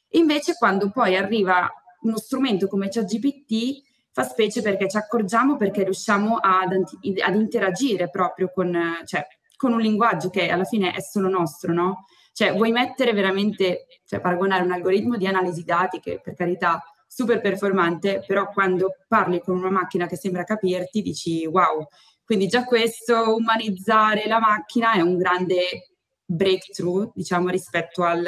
Invece 0.09 0.55
quando 0.57 0.89
poi 0.91 1.15
arriva 1.15 1.71
uno 2.01 2.17
strumento 2.17 2.67
come 2.67 2.89
ChatGPT 2.89 3.81
fa 4.11 4.23
specie 4.23 4.61
perché 4.61 4.87
ci 4.87 4.97
accorgiamo 4.97 5.57
perché 5.57 5.83
riusciamo 5.83 6.37
ad, 6.37 6.71
ad 6.73 7.35
interagire 7.35 8.09
proprio 8.09 8.51
con, 8.53 8.77
cioè, 9.05 9.25
con, 9.55 9.73
un 9.73 9.81
linguaggio 9.81 10.29
che 10.29 10.49
alla 10.49 10.65
fine 10.65 10.91
è 10.91 11.01
solo 11.01 11.29
nostro, 11.29 11.73
no? 11.73 12.05
Cioè, 12.31 12.53
vuoi 12.53 12.71
mettere 12.71 13.13
veramente, 13.13 13.85
cioè 14.05 14.19
paragonare 14.19 14.63
un 14.63 14.71
algoritmo 14.71 15.17
di 15.17 15.25
analisi 15.27 15.63
dati 15.63 15.99
che 15.99 16.19
per 16.23 16.35
carità 16.35 16.81
super 17.07 17.41
performante, 17.41 18.23
però 18.25 18.49
quando 18.49 18.95
parli 19.07 19.39
con 19.39 19.57
una 19.57 19.69
macchina 19.69 20.07
che 20.07 20.17
sembra 20.17 20.43
capirti 20.43 21.01
dici 21.01 21.45
wow, 21.45 21.87
quindi 22.25 22.47
già 22.47 22.63
questo, 22.63 23.35
umanizzare 23.35 24.27
la 24.27 24.39
macchina 24.39 24.93
è 24.93 25.01
un 25.01 25.17
grande 25.17 25.91
breakthrough, 26.25 27.11
diciamo, 27.13 27.49
rispetto 27.49 28.03
al, 28.03 28.25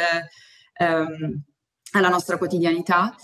um, 0.79 1.41
alla 1.91 2.09
nostra 2.09 2.37
quotidianità. 2.37 3.15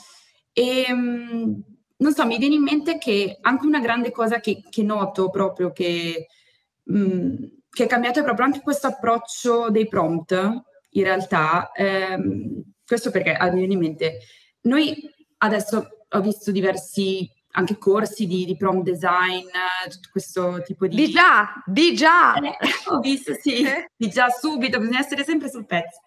E 0.54 0.86
um, 0.90 1.62
non 1.98 2.14
so, 2.14 2.26
mi 2.26 2.38
viene 2.38 2.56
in 2.56 2.64
mente 2.64 2.98
che 2.98 3.38
anche 3.42 3.66
una 3.66 3.80
grande 3.80 4.12
cosa 4.12 4.40
che, 4.40 4.64
che 4.70 4.84
noto 4.84 5.30
proprio 5.30 5.72
che, 5.72 6.28
um, 6.86 7.38
che, 7.70 7.84
è 7.84 7.88
cambiato 7.88 8.20
è 8.20 8.24
proprio 8.24 8.46
anche 8.46 8.62
questo 8.62 8.88
approccio 8.88 9.70
dei 9.70 9.88
prompt, 9.88 10.32
in 10.92 11.04
realtà. 11.04 11.72
Um, 11.76 12.64
questo 12.86 13.12
perché 13.12 13.34
ah, 13.34 13.52
mi 13.52 13.60
viene 13.60 13.74
in 13.74 13.80
mente, 13.80 14.20
noi 14.62 14.96
adesso 15.38 15.88
ho 16.10 16.22
visto 16.22 16.52
diversi 16.52 17.30
anche 17.52 17.78
corsi 17.78 18.28
di, 18.28 18.46
di 18.46 18.56
prompt 18.56 18.84
design, 18.84 19.46
tutto 19.90 20.10
questo 20.12 20.62
tipo 20.64 20.88
di... 20.88 20.96
Di 20.96 21.10
già, 21.10 21.62
di 21.66 21.94
già! 21.96 22.34
Eh, 22.36 22.58
ho 22.88 23.00
visto, 23.00 23.34
sì, 23.40 23.66
di 23.96 24.10
già 24.10 24.30
subito, 24.30 24.80
bisogna 24.80 25.00
essere 25.00 25.24
sempre 25.24 25.50
sul 25.50 25.66
pezzo. 25.66 26.00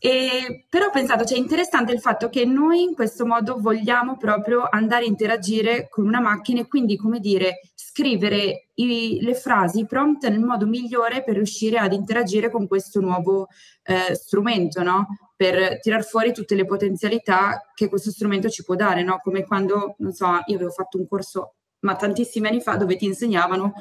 E, 0.00 0.66
però 0.68 0.86
ho 0.86 0.90
pensato, 0.90 1.24
cioè, 1.24 1.36
è 1.36 1.40
interessante 1.40 1.92
il 1.92 2.00
fatto 2.00 2.28
che 2.28 2.44
noi 2.44 2.82
in 2.82 2.94
questo 2.94 3.26
modo 3.26 3.56
vogliamo 3.58 4.16
proprio 4.16 4.68
andare 4.70 5.04
a 5.04 5.08
interagire 5.08 5.88
con 5.88 6.06
una 6.06 6.20
macchina 6.20 6.60
e 6.60 6.68
quindi, 6.68 6.96
come 6.96 7.18
dire, 7.18 7.60
scrivere 7.74 8.68
i, 8.74 9.18
le 9.20 9.34
frasi, 9.34 9.80
i 9.80 9.86
prompt 9.86 10.28
nel 10.28 10.40
modo 10.40 10.66
migliore 10.66 11.24
per 11.24 11.34
riuscire 11.34 11.78
ad 11.78 11.92
interagire 11.92 12.48
con 12.48 12.68
questo 12.68 13.00
nuovo 13.00 13.48
eh, 13.82 14.14
strumento, 14.14 14.82
no? 14.84 15.06
Per 15.38 15.78
tirar 15.78 16.04
fuori 16.04 16.32
tutte 16.32 16.56
le 16.56 16.64
potenzialità 16.64 17.70
che 17.72 17.88
questo 17.88 18.10
strumento 18.10 18.48
ci 18.48 18.64
può 18.64 18.74
dare, 18.74 19.04
no? 19.04 19.20
Come 19.22 19.44
quando, 19.44 19.94
non 19.98 20.12
so, 20.12 20.26
io 20.26 20.56
avevo 20.56 20.70
fatto 20.70 20.98
un 20.98 21.06
corso, 21.06 21.54
ma 21.80 21.94
tantissimi 21.94 22.48
anni 22.48 22.60
fa, 22.60 22.74
dove 22.74 22.96
ti 22.96 23.04
insegnavano 23.04 23.72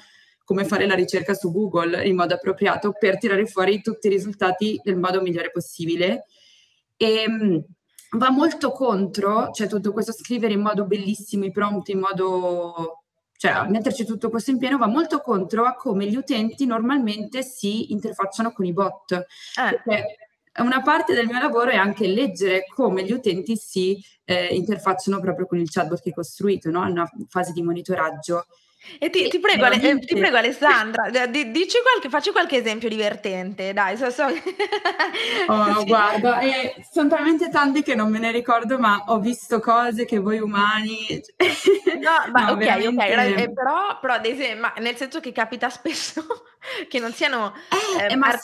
come 0.43 0.65
fare 0.65 0.86
la 0.86 0.93
ricerca 0.93 1.34
su 1.34 1.52
Google 1.52 2.06
in 2.06 2.15
modo 2.15 2.36
appropriato 2.36 2.93
per 2.98 3.17
tirare 3.17 3.48
fuori 3.48 3.82
tutti 3.82 4.06
i 4.06 4.12
risultati 4.12 4.80
nel 4.84 4.98
modo 4.98 5.20
migliore 5.20 5.50
possibile. 5.50 6.26
E 6.96 7.26
um, 7.28 7.65
va 8.12 8.30
molto 8.30 8.72
contro, 8.72 9.50
cioè 9.52 9.67
tutto 9.67 9.91
questo 9.91 10.13
scrivere 10.13 10.54
in 10.54 10.62
modo 10.62 10.86
bellissimo 10.86 11.46
i 11.46 11.52
prompt, 11.52 11.89
in 11.89 12.00
modo 12.00 13.02
cioè 13.38 13.67
metterci 13.67 14.04
tutto 14.04 14.30
questo 14.30 14.52
in 14.52 14.58
pieno 14.58 14.78
va 14.78 14.88
molto 14.88 15.20
contro 15.22 15.65
a 15.65 15.76
come 15.76 16.08
gli 16.08 16.15
utenti 16.15 16.65
normalmente 16.65 17.43
si 17.43 17.91
interfacciano 17.91 18.52
con 18.52 18.65
i 18.65 18.74
bot. 18.74 19.12
Eh. 19.12 20.17
Una 20.62 20.82
parte 20.82 21.13
del 21.13 21.28
mio 21.28 21.39
lavoro 21.39 21.72
è 21.72 21.76
anche 21.76 22.08
leggere 22.08 22.65
come 22.74 23.04
gli 23.04 23.12
utenti 23.12 23.56
si 23.56 24.02
eh, 24.26 24.48
interfacciano 24.48 25.20
proprio 25.20 25.46
con 25.46 25.60
il 25.60 25.70
chatbot 25.70 26.02
che 26.02 26.10
hai 26.10 26.15
costruito, 26.15 26.70
no? 26.70 26.82
una 26.82 27.10
fase 27.30 27.52
di 27.54 27.62
monitoraggio. 27.62 28.46
E 29.00 29.10
ti, 29.10 29.28
ti, 29.28 29.39
prego, 29.39 29.65
eh, 29.65 30.00
ti, 30.00 30.15
prego, 30.15 30.38
Alessandra, 30.38 31.10
di, 31.28 31.52
dici 31.52 31.78
qualche, 31.82 32.10
facci 32.10 32.32
qualche 32.32 32.58
esempio 32.58 32.88
divertente, 32.88 33.74
dai. 33.74 33.98
So, 33.98 34.10
so. 34.10 34.26
Oh, 35.50 35.84
guarda, 35.86 36.39
eh, 36.39 36.76
sono 36.91 37.10
talmente 37.10 37.50
tanti 37.50 37.82
che 37.82 37.96
non 37.96 38.10
me 38.10 38.20
ne 38.20 38.32
ricordo, 38.32 38.78
ma 38.78 39.04
ho 39.08 39.20
visto 39.20 39.60
cose 39.60 40.06
che 40.06 40.20
voi 40.20 40.39
umani... 40.39 41.22
No, 42.00 42.32
ma 42.32 42.46
no, 42.46 42.52
ok, 42.52 42.58
veramente... 42.58 43.34
ok, 43.34 43.39
eh, 43.39 43.54
però, 43.54 44.00
però 44.00 44.20
ma 44.60 44.74
nel 44.80 44.96
senso 44.96 45.20
che 45.20 45.32
capita 45.32 45.70
spesso 45.70 46.26
che 46.88 47.00
non 47.00 47.12
siano 47.12 47.54
eh, 48.00 48.12
eh, 48.12 48.16
ma. 48.16 48.36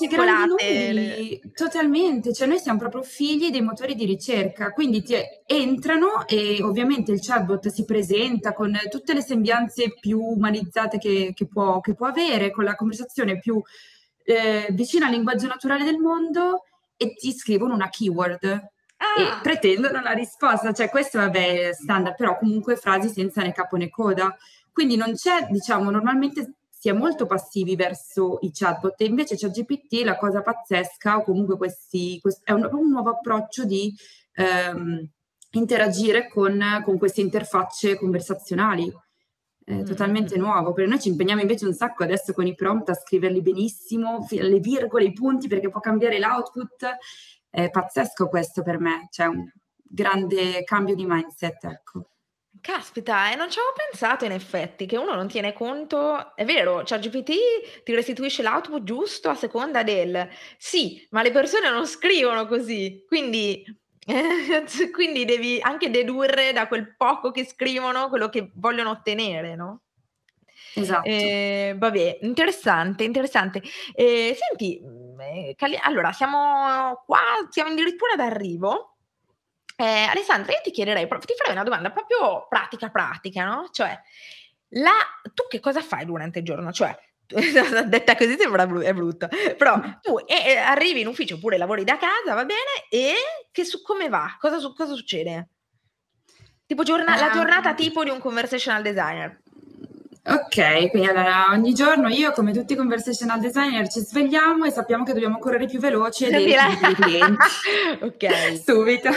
Numeri, 0.45 1.41
totalmente, 1.53 2.33
cioè 2.33 2.47
noi 2.47 2.59
siamo 2.59 2.79
proprio 2.79 3.03
figli 3.03 3.49
dei 3.49 3.61
motori 3.61 3.95
di 3.95 4.05
ricerca, 4.05 4.71
quindi 4.71 5.03
ti 5.03 5.15
entrano 5.45 6.27
e 6.27 6.61
ovviamente 6.61 7.11
il 7.11 7.21
chatbot 7.21 7.67
si 7.69 7.85
presenta 7.85 8.53
con 8.53 8.77
tutte 8.89 9.13
le 9.13 9.21
sembianze 9.21 9.93
più 9.99 10.19
umanizzate 10.19 10.97
che, 10.97 11.31
che, 11.33 11.47
può, 11.47 11.79
che 11.81 11.93
può, 11.93 12.07
avere, 12.07 12.51
con 12.51 12.63
la 12.63 12.75
conversazione 12.75 13.39
più 13.39 13.61
eh, 14.23 14.67
vicina 14.71 15.05
al 15.05 15.11
linguaggio 15.11 15.47
naturale 15.47 15.83
del 15.83 15.97
mondo 15.97 16.63
e 16.97 17.13
ti 17.13 17.33
scrivono 17.33 17.73
una 17.73 17.89
keyword 17.89 18.45
ah. 18.45 19.21
e 19.21 19.41
pretendono 19.41 20.01
la 20.01 20.11
risposta. 20.11 20.71
Cioè, 20.71 20.89
questo 20.89 21.19
vabbè 21.19 21.71
standard, 21.73 22.15
però 22.15 22.37
comunque 22.37 22.75
frasi 22.75 23.09
senza 23.09 23.41
né 23.41 23.51
capo 23.51 23.77
né 23.77 23.89
coda. 23.89 24.35
Quindi 24.71 24.95
non 24.95 25.13
c'è, 25.13 25.47
diciamo, 25.49 25.91
normalmente 25.91 26.53
si 26.83 26.89
è 26.89 26.91
molto 26.91 27.25
passivi 27.25 27.77
verso 27.77 28.39
i 28.41 28.51
chatbot 28.51 28.99
e 28.99 29.05
invece 29.05 29.37
c'è 29.37 29.47
GPT, 29.47 30.03
la 30.03 30.17
cosa 30.17 30.41
pazzesca, 30.41 31.15
o 31.15 31.23
comunque 31.23 31.55
questi, 31.55 32.19
questi 32.19 32.41
è 32.43 32.51
un, 32.51 32.67
un, 32.69 32.89
nuovo 32.89 33.11
approccio 33.11 33.63
di 33.63 33.95
ehm, 34.33 35.09
interagire 35.51 36.27
con, 36.27 36.61
con 36.83 36.97
queste 36.97 37.21
interfacce 37.21 37.95
conversazionali 37.95 38.91
è 39.63 39.75
mm. 39.75 39.85
totalmente 39.85 40.35
nuovo, 40.35 40.73
perché 40.73 40.89
noi 40.89 40.99
ci 40.99 41.07
impegniamo 41.07 41.39
invece 41.39 41.65
un 41.65 41.73
sacco 41.73 42.03
adesso 42.03 42.33
con 42.33 42.47
i 42.47 42.53
prompt 42.53 42.89
a 42.89 42.95
scriverli 42.95 43.41
benissimo, 43.41 44.27
le 44.29 44.59
virgole, 44.59 45.05
i 45.05 45.13
punti, 45.13 45.47
perché 45.47 45.69
può 45.69 45.79
cambiare 45.79 46.19
l'output. 46.19 46.97
È 47.49 47.69
pazzesco 47.69 48.27
questo 48.27 48.61
per 48.61 48.77
me, 48.81 49.07
c'è 49.09 49.27
un 49.27 49.49
grande 49.81 50.65
cambio 50.65 50.95
di 50.95 51.05
mindset, 51.05 51.63
ecco. 51.63 52.07
Caspita, 52.63 53.29
e 53.29 53.35
non 53.35 53.49
ci 53.51 53.59
avevo 53.59 53.73
pensato 53.89 54.23
in 54.23 54.31
effetti 54.31 54.85
che 54.85 54.95
uno 54.95 55.13
non 55.15 55.27
tiene 55.27 55.51
conto, 55.51 56.33
è 56.33 56.45
vero, 56.45 56.85
cioè 56.85 56.97
GPT 56.97 57.83
ti 57.83 57.93
restituisce 57.93 58.41
l'output 58.41 58.83
giusto 58.83 59.27
a 59.27 59.35
seconda 59.35 59.83
del 59.83 60.29
sì, 60.57 61.05
ma 61.09 61.21
le 61.21 61.31
persone 61.31 61.69
non 61.69 61.85
scrivono 61.85 62.47
così, 62.47 63.03
quindi 63.05 63.61
quindi 64.93 65.25
devi 65.25 65.59
anche 65.59 65.89
dedurre 65.89 66.53
da 66.53 66.69
quel 66.69 66.95
poco 66.95 67.31
che 67.31 67.43
scrivono 67.45 68.07
quello 68.07 68.29
che 68.29 68.51
vogliono 68.55 68.91
ottenere, 68.91 69.55
no? 69.55 69.81
Esatto. 70.73 71.05
Eh, 71.05 71.75
vabbè, 71.77 72.19
interessante, 72.21 73.03
interessante. 73.03 73.61
Eh, 73.93 74.37
senti, 74.39 74.79
mm, 74.81 75.19
eh, 75.19 75.53
Cali- 75.57 75.77
allora 75.81 76.13
siamo 76.13 77.03
qua, 77.05 77.19
siamo 77.49 77.71
addirittura 77.71 78.15
d'arrivo. 78.15 78.92
Eh, 79.75 79.85
Alessandra, 79.85 80.51
io 80.51 80.61
ti 80.63 80.71
chiederei, 80.71 81.07
ti 81.07 81.33
farei 81.35 81.53
una 81.53 81.63
domanda 81.63 81.91
proprio 81.91 82.47
pratica, 82.47 82.89
pratica, 82.89 83.45
no? 83.45 83.69
Cioè, 83.71 83.99
la, 84.69 84.91
tu 85.33 85.47
che 85.47 85.59
cosa 85.59 85.81
fai 85.81 86.05
durante 86.05 86.39
il 86.39 86.45
giorno? 86.45 86.71
Cioè, 86.71 86.95
detta 87.85 88.15
così 88.15 88.35
sembra 88.37 88.67
bru- 88.67 88.83
è 88.83 88.93
brutto, 88.93 89.27
però 89.57 89.79
tu 90.01 90.17
eh, 90.25 90.57
arrivi 90.57 91.01
in 91.01 91.07
ufficio 91.07 91.35
oppure 91.35 91.57
lavori 91.57 91.83
da 91.83 91.97
casa, 91.97 92.35
va 92.35 92.45
bene, 92.45 92.85
e 92.89 93.13
che 93.51 93.65
su, 93.65 93.81
come 93.81 94.09
va? 94.09 94.35
Cosa, 94.39 94.59
su, 94.59 94.73
cosa 94.73 94.93
succede? 94.93 95.49
Tipo 96.65 96.83
giorna- 96.83 97.17
la 97.17 97.31
giornata 97.31 97.69
ehm. 97.69 97.75
tipo 97.75 98.03
di 98.03 98.09
un 98.09 98.19
conversational 98.19 98.81
designer. 98.81 99.41
Ok, 100.25 100.89
quindi 100.89 101.09
allora 101.09 101.47
ogni 101.49 101.73
giorno 101.73 102.07
io 102.07 102.31
come 102.31 102.53
tutti 102.53 102.73
i 102.73 102.75
conversational 102.77 103.41
designer 103.41 103.89
ci 103.89 103.99
svegliamo 103.99 104.63
e 104.63 104.71
sappiamo 104.71 105.03
che 105.03 105.11
dobbiamo 105.11 105.37
correre 105.37 105.65
più 105.65 105.79
veloce 105.79 106.29
dei, 106.29 106.45
dei 106.45 106.95
clienti. 106.95 107.43
ok. 107.99 108.63
Subito. 108.63 109.09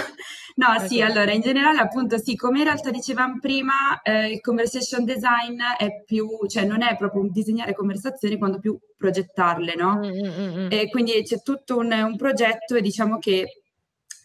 No, 0.56 0.78
sì, 0.86 1.02
allora 1.02 1.32
in 1.32 1.42
generale 1.42 1.78
appunto 1.78 2.16
sì, 2.16 2.34
come 2.34 2.58
in 2.58 2.64
realtà 2.64 2.90
dicevamo 2.90 3.38
prima, 3.40 4.00
eh, 4.02 4.30
il 4.30 4.40
conversation 4.40 5.04
design 5.04 5.60
è 5.76 6.02
più, 6.02 6.26
cioè 6.48 6.64
non 6.64 6.80
è 6.82 6.96
proprio 6.96 7.20
un 7.20 7.30
disegnare 7.30 7.74
conversazioni 7.74 8.38
quanto 8.38 8.58
più 8.58 8.78
progettarle, 8.96 9.74
no? 9.74 9.98
Mm-hmm. 9.98 10.68
E 10.70 10.88
quindi 10.88 11.22
c'è 11.24 11.42
tutto 11.42 11.76
un, 11.76 11.92
un 11.92 12.16
progetto 12.16 12.74
e 12.74 12.80
diciamo 12.80 13.18
che 13.18 13.62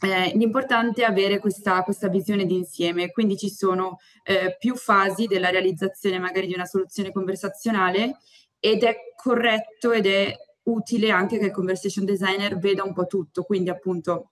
eh, 0.03 0.31
l'importante 0.35 1.01
è 1.01 1.05
avere 1.05 1.39
questa, 1.39 1.83
questa, 1.83 2.07
visione 2.07 2.45
d'insieme, 2.45 3.11
quindi 3.11 3.37
ci 3.37 3.49
sono 3.49 3.99
eh, 4.23 4.55
più 4.57 4.75
fasi 4.77 5.27
della 5.27 5.49
realizzazione 5.49 6.17
magari 6.17 6.47
di 6.47 6.53
una 6.53 6.65
soluzione 6.65 7.11
conversazionale 7.11 8.19
ed 8.57 8.83
è 8.83 8.95
corretto 9.21 9.91
ed 9.91 10.05
è 10.05 10.33
utile 10.63 11.11
anche 11.11 11.37
che 11.37 11.45
il 11.47 11.51
conversation 11.51 12.05
designer 12.05 12.57
veda 12.57 12.83
un 12.83 12.93
po' 12.93 13.05
tutto, 13.05 13.43
quindi 13.43 13.69
appunto 13.69 14.31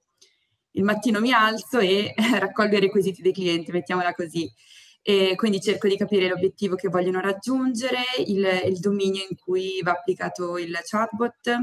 il 0.72 0.84
mattino 0.84 1.20
mi 1.20 1.32
alzo 1.32 1.80
e 1.80 2.14
raccolgo 2.40 2.78
i 2.78 2.82
requisiti 2.82 3.22
dei 3.22 3.34
clienti, 3.34 3.72
mettiamola 3.72 4.14
così. 4.14 4.52
E 5.02 5.36
quindi 5.36 5.62
cerco 5.62 5.88
di 5.88 5.98
capire 5.98 6.28
l'obiettivo 6.28 6.76
che 6.76 6.90
vogliono 6.90 7.20
raggiungere, 7.20 8.00
il, 8.26 8.46
il 8.66 8.80
dominio 8.80 9.26
in 9.28 9.38
cui 9.38 9.80
va 9.82 9.92
applicato 9.92 10.58
il 10.58 10.78
chatbot, 10.84 11.58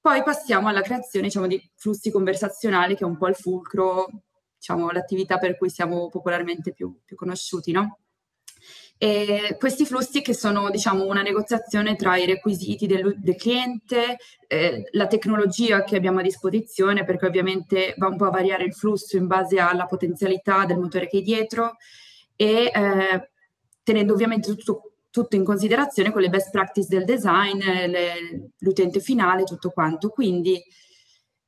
poi 0.00 0.22
passiamo 0.22 0.68
alla 0.68 0.82
creazione 0.82 1.28
diciamo, 1.28 1.46
di 1.46 1.58
flussi 1.76 2.10
conversazionali, 2.10 2.94
che 2.94 3.04
è 3.04 3.06
un 3.06 3.16
po' 3.16 3.28
il 3.28 3.34
fulcro, 3.34 4.08
diciamo, 4.58 4.90
l'attività 4.90 5.38
per 5.38 5.56
cui 5.56 5.70
siamo 5.70 6.08
popolarmente 6.08 6.72
più, 6.72 7.00
più 7.04 7.16
conosciuti, 7.16 7.72
no? 7.72 8.00
E 8.96 9.56
questi 9.58 9.84
flussi 9.84 10.22
che 10.22 10.34
sono 10.34 10.70
diciamo, 10.70 11.04
una 11.04 11.22
negoziazione 11.22 11.96
tra 11.96 12.16
i 12.16 12.26
requisiti 12.26 12.86
del, 12.86 13.14
del 13.18 13.36
cliente, 13.36 14.16
eh, 14.46 14.88
la 14.92 15.06
tecnologia 15.06 15.82
che 15.84 15.96
abbiamo 15.96 16.20
a 16.20 16.22
disposizione, 16.22 17.04
perché 17.04 17.26
ovviamente 17.26 17.94
va 17.98 18.06
un 18.06 18.16
po' 18.16 18.26
a 18.26 18.30
variare 18.30 18.64
il 18.64 18.74
flusso 18.74 19.16
in 19.16 19.26
base 19.26 19.58
alla 19.58 19.86
potenzialità 19.86 20.64
del 20.64 20.78
motore 20.78 21.08
che 21.08 21.18
è 21.18 21.22
dietro 21.22 21.76
e 22.36 22.70
eh, 22.72 23.30
tenendo 23.82 24.12
ovviamente 24.12 24.48
tutto 24.54 24.94
tutto 25.14 25.36
in 25.36 25.44
considerazione 25.44 26.10
con 26.10 26.22
le 26.22 26.28
best 26.28 26.50
practice 26.50 26.88
del 26.88 27.04
design, 27.04 27.58
le, 27.60 28.50
l'utente 28.58 28.98
finale, 28.98 29.44
tutto 29.44 29.70
quanto. 29.70 30.08
Quindi 30.08 30.60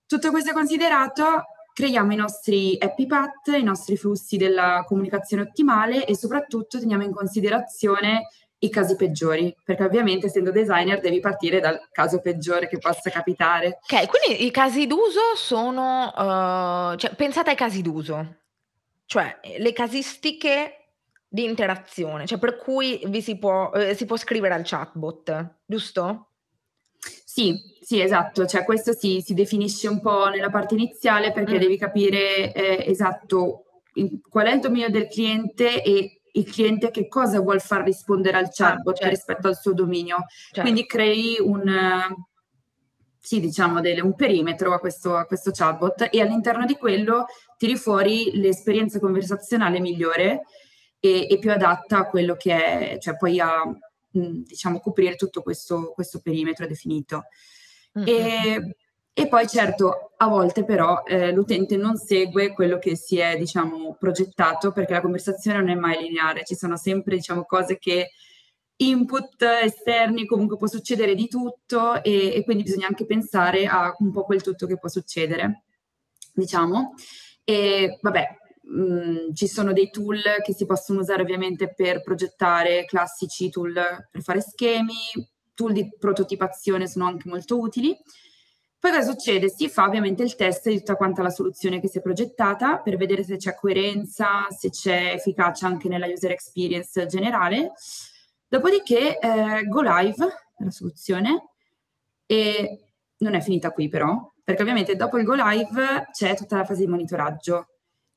tutto 0.06 0.30
questo 0.30 0.52
considerato, 0.52 1.42
creiamo 1.76 2.14
i 2.14 2.16
nostri 2.16 2.74
happy 2.80 3.06
path, 3.06 3.48
i 3.48 3.62
nostri 3.62 3.98
flussi 3.98 4.38
della 4.38 4.82
comunicazione 4.88 5.42
ottimale 5.42 6.06
e 6.06 6.16
soprattutto 6.16 6.78
teniamo 6.78 7.04
in 7.04 7.12
considerazione 7.12 8.28
i 8.60 8.70
casi 8.70 8.96
peggiori, 8.96 9.54
perché 9.62 9.84
ovviamente 9.84 10.24
essendo 10.24 10.50
designer 10.50 11.00
devi 11.00 11.20
partire 11.20 11.60
dal 11.60 11.78
caso 11.92 12.22
peggiore 12.22 12.66
che 12.66 12.78
possa 12.78 13.10
capitare. 13.10 13.78
Ok, 13.90 14.06
quindi 14.08 14.46
i 14.46 14.50
casi 14.50 14.86
d'uso 14.86 15.34
sono, 15.34 16.06
uh, 16.06 16.96
cioè, 16.96 17.14
pensate 17.14 17.50
ai 17.50 17.56
casi 17.56 17.82
d'uso, 17.82 18.36
cioè 19.04 19.38
le 19.58 19.72
casistiche 19.74 20.92
di 21.28 21.44
interazione, 21.44 22.24
cioè 22.24 22.38
per 22.38 22.56
cui 22.56 23.02
vi 23.04 23.20
si 23.20 23.36
può, 23.36 23.70
eh, 23.72 23.94
si 23.94 24.06
può 24.06 24.16
scrivere 24.16 24.54
al 24.54 24.62
chatbot, 24.64 25.56
giusto? 25.66 26.30
Sì, 27.36 27.60
sì, 27.82 28.00
esatto, 28.00 28.46
cioè 28.46 28.64
questo 28.64 28.94
si, 28.94 29.20
si 29.20 29.34
definisce 29.34 29.88
un 29.88 30.00
po' 30.00 30.30
nella 30.30 30.48
parte 30.48 30.72
iniziale 30.72 31.32
perché 31.32 31.56
mm. 31.56 31.58
devi 31.58 31.76
capire 31.76 32.50
eh, 32.54 32.90
esatto 32.90 33.82
in, 33.96 34.22
qual 34.26 34.46
è 34.46 34.54
il 34.54 34.60
dominio 34.60 34.88
del 34.88 35.06
cliente 35.06 35.82
e 35.82 36.22
il 36.32 36.50
cliente 36.50 36.90
che 36.90 37.08
cosa 37.08 37.38
vuol 37.40 37.60
far 37.60 37.84
rispondere 37.84 38.38
al 38.38 38.48
chatbot 38.50 38.94
ah, 38.94 39.00
certo. 39.00 39.08
rispetto 39.10 39.48
al 39.48 39.58
suo 39.58 39.74
dominio. 39.74 40.24
Certo. 40.46 40.62
Quindi 40.62 40.86
crei 40.86 41.36
un, 41.38 41.70
sì, 43.20 43.38
diciamo, 43.38 43.82
delle, 43.82 44.00
un 44.00 44.14
perimetro 44.14 44.72
a 44.72 44.78
questo, 44.78 45.14
a 45.14 45.26
questo 45.26 45.50
chatbot 45.52 46.08
e 46.10 46.22
all'interno 46.22 46.64
di 46.64 46.76
quello 46.76 47.26
tiri 47.58 47.76
fuori 47.76 48.30
l'esperienza 48.38 48.98
conversazionale 48.98 49.78
migliore 49.78 50.44
e, 50.98 51.26
e 51.28 51.38
più 51.38 51.52
adatta 51.52 51.98
a 51.98 52.08
quello 52.08 52.34
che 52.34 52.54
è, 52.94 52.98
cioè 52.98 53.14
poi 53.18 53.38
a 53.40 53.62
diciamo 54.18 54.80
coprire 54.80 55.16
tutto 55.16 55.42
questo, 55.42 55.92
questo 55.94 56.20
perimetro 56.20 56.66
definito. 56.66 57.24
Mm-hmm. 57.98 58.08
E, 58.08 58.76
e, 59.12 59.28
poi 59.28 59.46
certo 59.46 60.12
a 60.16 60.28
volte 60.28 60.64
però 60.64 61.02
eh, 61.04 61.32
l'utente 61.32 61.76
non 61.76 61.96
segue 61.96 62.52
quello 62.52 62.78
che 62.78 62.96
si 62.96 63.18
è 63.18 63.36
diciamo 63.36 63.96
progettato 63.98 64.72
perché 64.72 64.92
la 64.92 65.00
conversazione 65.00 65.58
non 65.58 65.70
è 65.70 65.74
mai 65.74 66.02
lineare, 66.02 66.44
ci 66.44 66.54
sono 66.54 66.76
sempre 66.76 67.16
diciamo 67.16 67.44
cose 67.44 67.78
che 67.78 68.10
input 68.78 69.42
esterni, 69.42 70.26
comunque 70.26 70.56
può 70.56 70.66
succedere 70.66 71.14
di 71.14 71.28
tutto 71.28 72.02
e, 72.02 72.34
e, 72.34 72.44
quindi 72.44 72.64
bisogna 72.64 72.88
anche 72.88 73.06
pensare 73.06 73.66
a 73.66 73.94
un 73.98 74.10
po' 74.12 74.24
quel 74.24 74.42
tutto 74.42 74.66
che 74.66 74.78
può 74.78 74.88
succedere, 74.88 75.64
diciamo. 76.34 76.94
E 77.44 77.98
vabbè, 78.02 78.36
ci 79.32 79.46
sono 79.46 79.72
dei 79.72 79.90
tool 79.90 80.20
che 80.42 80.52
si 80.52 80.66
possono 80.66 81.00
usare 81.00 81.22
ovviamente 81.22 81.72
per 81.72 82.02
progettare, 82.02 82.84
classici 82.84 83.48
tool 83.48 83.72
per 84.10 84.22
fare 84.22 84.40
schemi, 84.40 84.94
tool 85.54 85.72
di 85.72 85.88
prototipazione 85.98 86.88
sono 86.88 87.06
anche 87.06 87.28
molto 87.28 87.58
utili. 87.58 87.96
Poi 88.78 88.90
cosa 88.90 89.10
succede? 89.10 89.48
Si 89.48 89.68
fa 89.68 89.84
ovviamente 89.84 90.22
il 90.22 90.34
test 90.34 90.68
di 90.68 90.78
tutta 90.78 90.96
quanta 90.96 91.22
la 91.22 91.30
soluzione 91.30 91.80
che 91.80 91.88
si 91.88 91.98
è 91.98 92.02
progettata 92.02 92.78
per 92.78 92.96
vedere 92.96 93.24
se 93.24 93.36
c'è 93.36 93.54
coerenza, 93.54 94.46
se 94.50 94.70
c'è 94.70 95.12
efficacia 95.14 95.66
anche 95.66 95.88
nella 95.88 96.06
user 96.06 96.32
experience 96.32 97.06
generale. 97.06 97.72
Dopodiché 98.48 99.18
eh, 99.18 99.64
go 99.66 99.80
live 99.82 100.26
la 100.58 100.70
soluzione 100.70 101.50
e 102.26 102.92
non 103.18 103.34
è 103.34 103.40
finita 103.40 103.70
qui 103.70 103.88
però, 103.88 104.32
perché 104.44 104.62
ovviamente 104.62 104.94
dopo 104.94 105.18
il 105.18 105.24
go 105.24 105.34
live 105.34 106.08
c'è 106.12 106.36
tutta 106.36 106.56
la 106.56 106.64
fase 106.64 106.80
di 106.80 106.86
monitoraggio 106.86 107.75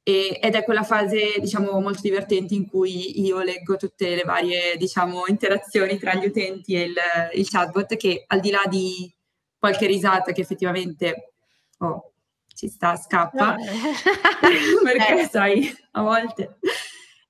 e, 0.09 0.39
ed 0.41 0.55
è 0.55 0.63
quella 0.63 0.81
fase, 0.81 1.35
diciamo, 1.39 1.79
molto 1.79 2.01
divertente 2.01 2.55
in 2.55 2.67
cui 2.67 3.21
io 3.21 3.43
leggo 3.43 3.75
tutte 3.75 4.15
le 4.15 4.23
varie, 4.23 4.75
diciamo, 4.75 5.25
interazioni 5.27 5.99
tra 5.99 6.15
gli 6.15 6.25
utenti 6.25 6.73
e 6.73 6.81
il, 6.81 6.95
il 7.33 7.47
chatbot 7.47 7.95
che 7.95 8.23
al 8.25 8.39
di 8.39 8.49
là 8.49 8.63
di 8.67 9.13
qualche 9.59 9.85
risata 9.85 10.31
che 10.31 10.41
effettivamente 10.41 11.33
oh, 11.79 12.13
ci 12.55 12.69
sta, 12.69 12.95
scappa, 12.95 13.55
no. 13.55 13.63
perché 14.83 15.21
eh. 15.21 15.27
sai, 15.27 15.71
a 15.91 16.01
volte, 16.01 16.57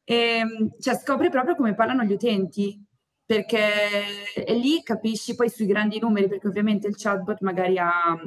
e, 0.05 0.15
ehm, 0.15 0.71
cioè 0.79 0.95
scopre 0.95 1.29
proprio 1.29 1.55
come 1.55 1.75
parlano 1.75 2.03
gli 2.03 2.13
utenti, 2.13 2.81
perché 3.25 3.67
lì 4.47 4.81
capisci 4.83 5.35
poi 5.35 5.49
sui 5.49 5.65
grandi 5.65 5.99
numeri, 5.99 6.29
perché 6.29 6.47
ovviamente 6.47 6.87
il 6.87 6.95
chatbot 6.95 7.41
magari 7.41 7.77
ha 7.77 8.17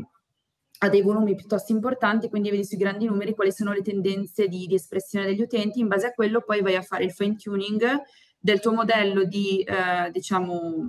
ha 0.84 0.88
dei 0.88 1.02
volumi 1.02 1.36
piuttosto 1.36 1.70
importanti, 1.70 2.28
quindi 2.28 2.50
vedi 2.50 2.64
sui 2.64 2.76
grandi 2.76 3.06
numeri 3.06 3.34
quali 3.34 3.52
sono 3.52 3.72
le 3.72 3.82
tendenze 3.82 4.48
di, 4.48 4.66
di, 4.66 4.74
espressione 4.74 5.26
degli 5.26 5.40
utenti, 5.40 5.78
in 5.78 5.86
base 5.86 6.08
a 6.08 6.12
quello 6.12 6.42
poi 6.42 6.60
vai 6.60 6.74
a 6.74 6.82
fare 6.82 7.04
il 7.04 7.12
fine 7.12 7.36
tuning 7.36 8.02
del 8.40 8.58
tuo 8.58 8.72
modello 8.72 9.22
di, 9.22 9.60
eh, 9.60 10.10
diciamo, 10.10 10.88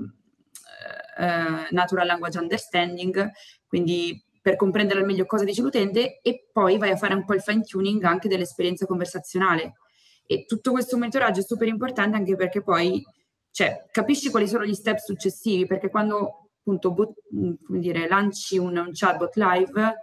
eh, 1.20 1.24
eh, 1.24 1.68
natural 1.70 2.08
language 2.08 2.40
understanding, 2.40 3.30
quindi 3.68 4.20
per 4.42 4.56
comprendere 4.56 5.00
al 5.00 5.06
meglio 5.06 5.28
cosa 5.28 5.44
dice 5.44 5.62
l'utente 5.62 6.20
e 6.22 6.48
poi 6.52 6.80
vai 6.80 6.90
a 6.90 6.98
fare 6.98 7.14
un 7.14 7.24
po' 7.24 7.36
il 7.36 7.42
fine 7.42 7.62
tuning 7.62 8.04
anche 8.04 8.28
dell'esperienza 8.28 8.88
conversazionale. 8.88 9.74
E 10.26 10.46
tutto 10.46 10.72
questo 10.72 10.98
monitoraggio 10.98 11.42
è 11.42 11.44
super 11.44 11.68
importante 11.68 12.18
anche 12.18 12.36
perché 12.36 12.64
poi 12.64 13.04
cioè, 13.52 13.86
capisci 13.92 14.32
quali 14.32 14.48
sono 14.48 14.66
gli 14.66 14.74
step 14.74 14.98
successivi, 14.98 15.68
perché 15.68 15.92
quando 15.92 16.43
appunto 16.64 16.92
but, 16.92 17.14
mm, 17.36 17.54
come 17.66 17.80
dire, 17.80 18.08
lanci 18.08 18.58
un, 18.58 18.78
un 18.78 18.90
chatbot 18.94 19.36
live, 19.36 19.96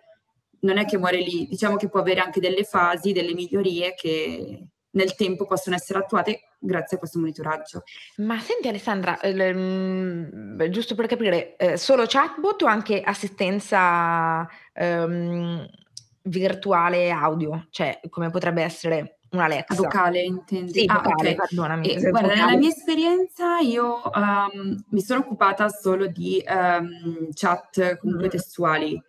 non 0.60 0.76
è 0.76 0.84
che 0.84 0.98
muore 0.98 1.20
lì, 1.20 1.46
diciamo 1.48 1.76
che 1.76 1.88
può 1.88 2.00
avere 2.00 2.20
anche 2.20 2.38
delle 2.38 2.64
fasi, 2.64 3.12
delle 3.12 3.32
migliorie 3.32 3.94
che 3.94 4.66
nel 4.92 5.14
tempo 5.14 5.46
possono 5.46 5.76
essere 5.76 6.00
attuate 6.00 6.50
grazie 6.58 6.96
a 6.96 6.98
questo 6.98 7.18
monitoraggio. 7.18 7.84
Ma 8.16 8.38
senti 8.40 8.68
Alessandra, 8.68 9.18
ehm, 9.20 10.68
giusto 10.68 10.94
per 10.94 11.06
capire, 11.06 11.56
eh, 11.56 11.76
solo 11.78 12.04
chatbot 12.06 12.62
o 12.62 12.66
anche 12.66 13.00
assistenza 13.00 14.46
ehm, 14.74 15.66
virtuale 16.24 17.10
audio? 17.10 17.68
Cioè 17.70 18.00
come 18.10 18.28
potrebbe 18.28 18.62
essere 18.62 19.19
un 19.30 19.40
Alexa. 19.40 19.74
Vocale, 19.74 20.22
intendi? 20.22 20.72
Sì, 20.72 20.84
ah, 20.86 20.94
vocale, 20.94 21.20
okay. 21.20 21.34
perdonami. 21.34 21.88
E, 21.88 22.00
guarda, 22.00 22.28
vocale. 22.28 22.34
nella 22.34 22.56
mia 22.56 22.68
esperienza 22.68 23.58
io 23.58 24.00
um, 24.14 24.84
mi 24.88 25.00
sono 25.00 25.20
occupata 25.20 25.68
solo 25.68 26.06
di 26.06 26.42
um, 26.46 27.28
chat 27.32 27.98
comunque 27.98 28.26
mm. 28.26 28.30
testuali, 28.30 29.02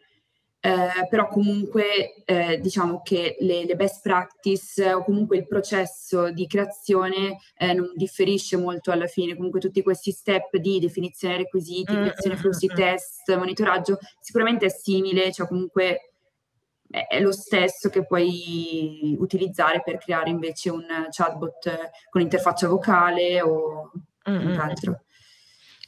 eh, 0.63 1.07
però 1.09 1.27
comunque 1.27 2.23
eh, 2.23 2.59
diciamo 2.59 3.01
che 3.01 3.35
le, 3.39 3.65
le, 3.65 3.75
best 3.75 4.03
practice 4.03 4.93
o 4.93 5.03
comunque 5.03 5.37
il 5.37 5.47
processo 5.47 6.29
di 6.29 6.45
creazione 6.45 7.39
eh, 7.57 7.73
non 7.73 7.91
differisce 7.95 8.57
molto 8.57 8.91
alla 8.91 9.07
fine, 9.07 9.35
comunque 9.35 9.59
tutti 9.59 9.81
questi 9.81 10.11
step 10.11 10.57
di 10.57 10.79
definizione 10.79 11.37
requisiti, 11.37 11.91
mm, 11.91 12.01
creazione 12.01 12.35
mm, 12.35 12.39
flussi 12.39 12.69
mm, 12.71 12.75
test, 12.75 13.35
monitoraggio, 13.35 13.97
sicuramente 14.19 14.67
è 14.67 14.69
simile, 14.69 15.31
cioè 15.31 15.47
comunque 15.47 16.10
è 16.91 17.19
lo 17.19 17.31
stesso 17.31 17.89
che 17.89 18.05
puoi 18.05 19.15
utilizzare 19.19 19.81
per 19.83 19.97
creare 19.97 20.29
invece 20.29 20.69
un 20.69 20.85
chatbot 21.09 21.89
con 22.09 22.21
interfaccia 22.21 22.67
vocale 22.67 23.41
o 23.41 23.91
mm-hmm. 24.29 24.59
altro. 24.59 25.01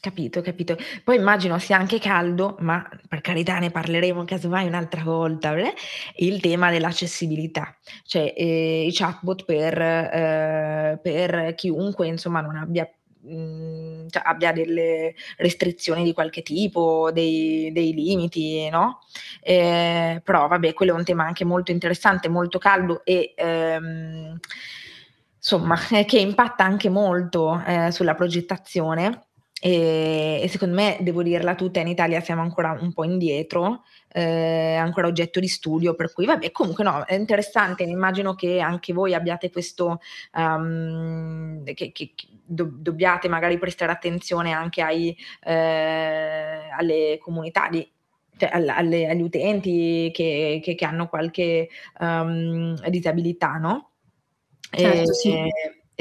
Capito, 0.04 0.42
capito. 0.42 0.76
Poi 1.02 1.16
immagino 1.16 1.58
sia 1.60 1.78
anche 1.78 1.98
caldo, 1.98 2.58
ma 2.60 2.86
per 3.08 3.22
carità 3.22 3.58
ne 3.60 3.72
parleremo 3.72 4.26
casomai 4.26 4.68
un'altra 4.68 5.02
volta, 5.02 5.56
eh? 5.56 5.74
il 6.18 6.42
tema 6.42 6.70
dell'accessibilità, 6.70 7.74
cioè 8.04 8.34
eh, 8.36 8.86
i 8.86 8.92
chatbot 8.92 9.46
per, 9.46 9.82
eh, 9.82 11.00
per, 11.02 11.56
chiunque 11.56 12.08
insomma 12.08 12.42
non 12.42 12.58
abbia, 12.58 12.86
mh, 13.24 13.36
mm, 13.36 14.08
cioè, 14.10 14.22
abbia 14.26 14.52
delle 14.52 15.16
restrizioni 15.38 16.04
di 16.04 16.14
qualche 16.14 16.42
tipo, 16.42 17.12
dei, 17.12 17.72
dei 17.72 17.94
limiti, 17.94 18.70
no? 18.70 19.00
Eh, 19.42 20.22
però 20.24 20.48
vabbè, 20.48 20.74
quello 20.74 20.94
è 20.94 20.98
un 20.98 21.04
tema 21.04 21.26
anche 21.26 21.46
molto 21.46 21.72
interessante, 21.72 22.30
molto 22.30 22.58
caldo 22.60 23.04
e... 23.06 23.34
Ehm, 23.36 24.40
insomma, 25.38 25.76
che 26.08 26.20
impatta 26.20 26.64
anche 26.64 26.90
molto 26.90 27.62
eh, 27.66 27.92
sulla 27.92 28.16
progettazione 28.16 29.28
e, 29.66 30.42
e, 30.44 30.48
secondo 30.50 30.76
me, 30.76 30.98
devo 31.00 31.24
dirla 31.24 31.56
tutta, 31.56 31.80
in 31.80 31.88
Italia 31.88 32.20
siamo 32.20 32.42
ancora 32.42 32.78
un 32.78 32.92
po' 32.92 33.06
indietro, 33.06 33.84
eh, 34.14 34.76
ancora 34.76 35.08
oggetto 35.08 35.40
di 35.40 35.48
studio, 35.48 35.96
per 35.96 36.14
cui 36.14 36.26
vabbè, 36.26 36.52
comunque 36.52 36.84
no, 36.84 37.04
è 37.04 37.16
interessante, 37.16 37.84
immagino 37.84 38.36
che 38.36 38.60
anche 38.60 38.94
voi 38.94 39.14
abbiate 39.14 39.50
questo, 39.52 40.00
um, 40.36 41.64
che, 41.74 41.92
che 41.92 42.14
do, 42.46 42.70
dobbiate 42.72 43.28
magari 43.28 43.58
prestare 43.58 43.92
attenzione 43.92 44.52
anche 44.52 44.82
ai, 44.82 45.18
eh, 45.44 46.70
alle 46.78 47.18
comunità 47.20 47.68
di 47.70 47.90
cioè 48.36 48.50
alle, 48.52 49.08
agli 49.08 49.22
utenti 49.22 50.10
che, 50.12 50.60
che, 50.64 50.74
che 50.74 50.86
hanno 50.86 51.08
qualche 51.08 51.70
um, 52.00 52.76
disabilità, 52.90 53.58
no? 53.58 53.92
Certo, 54.72 55.12
e, 55.12 55.14
sì. 55.14 55.34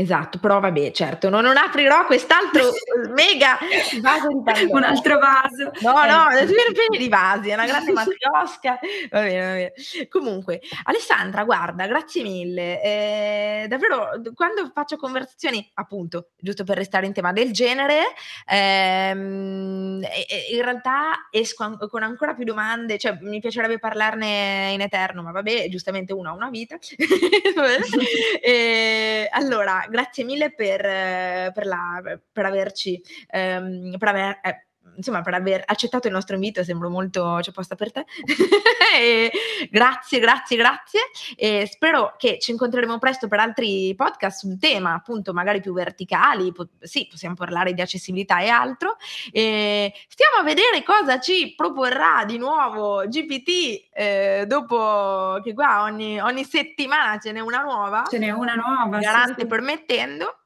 Esatto, 0.03 0.41
però 0.41 0.59
vabbè, 0.59 0.91
certo, 0.91 1.29
non, 1.29 1.45
non 1.45 1.57
aprirò 1.57 2.05
quest'altro 2.07 2.73
mega 3.15 3.57
vaso 4.01 4.27
di 4.27 4.43
Pandora. 4.43 4.77
Un 4.77 4.83
altro 4.83 5.19
vaso. 5.19 5.71
No, 5.81 5.93
no, 5.93 6.29
è 6.31 6.45
pieno 6.45 6.99
di 6.99 7.09
vasi, 7.09 7.51
è 7.51 7.55
una 7.55 7.67
grande 7.67 7.93
matriosca. 7.95 8.81
Va 9.11 9.21
bene, 9.21 9.41
va 9.41 9.53
bene. 9.53 9.73
Comunque, 10.09 10.61
Alessandra, 10.83 11.45
guarda, 11.45 11.87
grazie 11.87 12.25
mille. 12.25 12.83
Eh, 12.83 13.67
davvero, 13.69 14.09
quando 14.35 14.69
faccio 14.75 14.97
conversazioni, 14.97 15.71
appunto, 15.75 16.31
giusto 16.37 16.65
per 16.65 16.79
restare 16.79 17.07
in 17.07 17.13
tema 17.13 17.33
del 17.33 17.53
genere, 17.53 18.03
ehm, 18.45 20.03
in 20.51 20.63
realtà 20.63 21.29
esco 21.31 21.79
con 21.89 22.03
ancora 22.03 22.35
più 22.35 22.45
domande, 22.45 22.99
cioè 22.99 23.19
mi 23.21 23.39
piacerebbe 23.39 23.79
parlarne 23.79 24.73
in 24.73 24.81
eterno, 24.81 25.23
ma 25.23 25.31
vabbè, 25.31 25.69
giustamente 25.69 26.13
uno 26.13 26.31
ha 26.31 26.33
una 26.33 26.51
vita. 26.51 26.77
e, 28.43 29.29
allora, 29.31 29.87
grazie 29.93 30.25
mille 30.25 30.53
per, 30.53 30.81
per, 31.53 31.67
la, 31.67 32.03
per 32.33 32.45
averci, 32.47 33.01
ehm, 33.29 33.97
per 33.99 34.09
aver, 34.09 34.41
eh, 34.43 34.67
insomma, 34.97 35.23
per 35.23 35.35
aver 35.35 35.63
accettato 35.65 36.07
il 36.07 36.13
nostro 36.13 36.35
invito, 36.35 36.65
sembro 36.65 36.89
molto 36.89 37.39
c'è 37.41 37.53
posta 37.53 37.75
per 37.75 37.93
te. 37.93 38.05
grazie, 39.71 40.19
grazie, 40.19 40.57
grazie. 40.57 41.01
E 41.37 41.69
spero 41.71 42.15
che 42.17 42.39
ci 42.39 42.51
incontreremo 42.51 42.99
presto 42.99 43.29
per 43.29 43.41
altri 43.41 43.95
podcast 43.95 44.41
sul 44.41 44.59
tema, 44.59 44.95
appunto, 44.95 45.33
magari 45.33 45.61
più 45.61 45.73
verticali. 45.73 46.53
Po- 46.53 46.69
sì, 46.81 47.07
possiamo 47.09 47.35
parlare 47.35 47.73
di 47.73 47.81
accessibilità 47.81 48.41
e 48.41 48.49
altro. 48.49 48.97
E 49.31 49.93
stiamo 50.09 50.37
a 50.41 50.43
vedere 50.43 50.83
cosa 50.83 51.21
ci 51.21 51.55
proporrà 51.57 52.25
di 52.25 52.39
nuovo 52.39 53.07
GPT 53.07 53.89
eh, 53.93 54.45
dopo 54.47 55.41
che 55.43 55.55
qua 55.55 55.83
ogni, 55.83 56.21
ogni 56.21 56.45
settimana 56.45 57.19
ce 57.19 57.33
n'è 57.33 57.41
una 57.41 57.63
nuova. 57.63 58.05
Ce 58.09 58.19
n'è 58.19 58.31
una 58.31 58.55
nuova. 58.55 58.99
Garante 58.99 59.35
sì, 59.35 59.41
sì. 59.41 59.47
permettendo. 59.47 60.42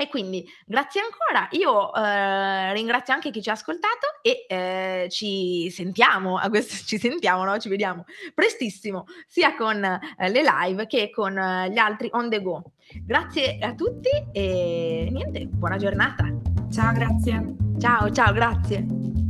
E 0.00 0.08
quindi 0.08 0.50
grazie 0.64 1.02
ancora, 1.02 1.46
io 1.50 1.92
eh, 1.92 2.72
ringrazio 2.72 3.12
anche 3.12 3.30
chi 3.30 3.42
ci 3.42 3.50
ha 3.50 3.52
ascoltato 3.52 4.06
e 4.22 4.46
eh, 4.48 5.08
ci 5.10 5.68
sentiamo, 5.70 6.38
a 6.38 6.48
questo, 6.48 6.74
ci 6.88 6.96
sentiamo, 6.96 7.44
no? 7.44 7.58
ci 7.58 7.68
vediamo 7.68 8.06
prestissimo, 8.32 9.04
sia 9.26 9.54
con 9.54 9.84
eh, 9.84 10.30
le 10.30 10.42
live 10.42 10.86
che 10.86 11.10
con 11.10 11.36
eh, 11.36 11.68
gli 11.68 11.76
altri 11.76 12.08
on 12.12 12.30
the 12.30 12.40
go. 12.40 12.62
Grazie 13.04 13.58
a 13.60 13.74
tutti 13.74 14.08
e 14.32 15.06
niente, 15.10 15.44
buona 15.44 15.76
giornata. 15.76 16.24
Ciao, 16.72 16.94
grazie. 16.94 17.56
Ciao, 17.78 18.10
ciao, 18.10 18.32
grazie. 18.32 19.29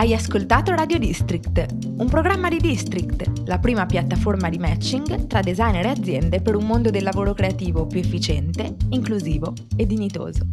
Hai 0.00 0.14
ascoltato 0.14 0.74
Radio 0.74 0.98
District, 0.98 1.66
un 1.98 2.08
programma 2.08 2.48
di 2.48 2.56
District, 2.56 3.42
la 3.44 3.58
prima 3.58 3.84
piattaforma 3.84 4.48
di 4.48 4.56
matching 4.56 5.26
tra 5.26 5.42
designer 5.42 5.84
e 5.84 5.90
aziende 5.90 6.40
per 6.40 6.56
un 6.56 6.64
mondo 6.64 6.88
del 6.88 7.02
lavoro 7.02 7.34
creativo 7.34 7.86
più 7.86 8.00
efficiente, 8.00 8.76
inclusivo 8.88 9.52
e 9.76 9.84
dignitoso. 9.84 10.46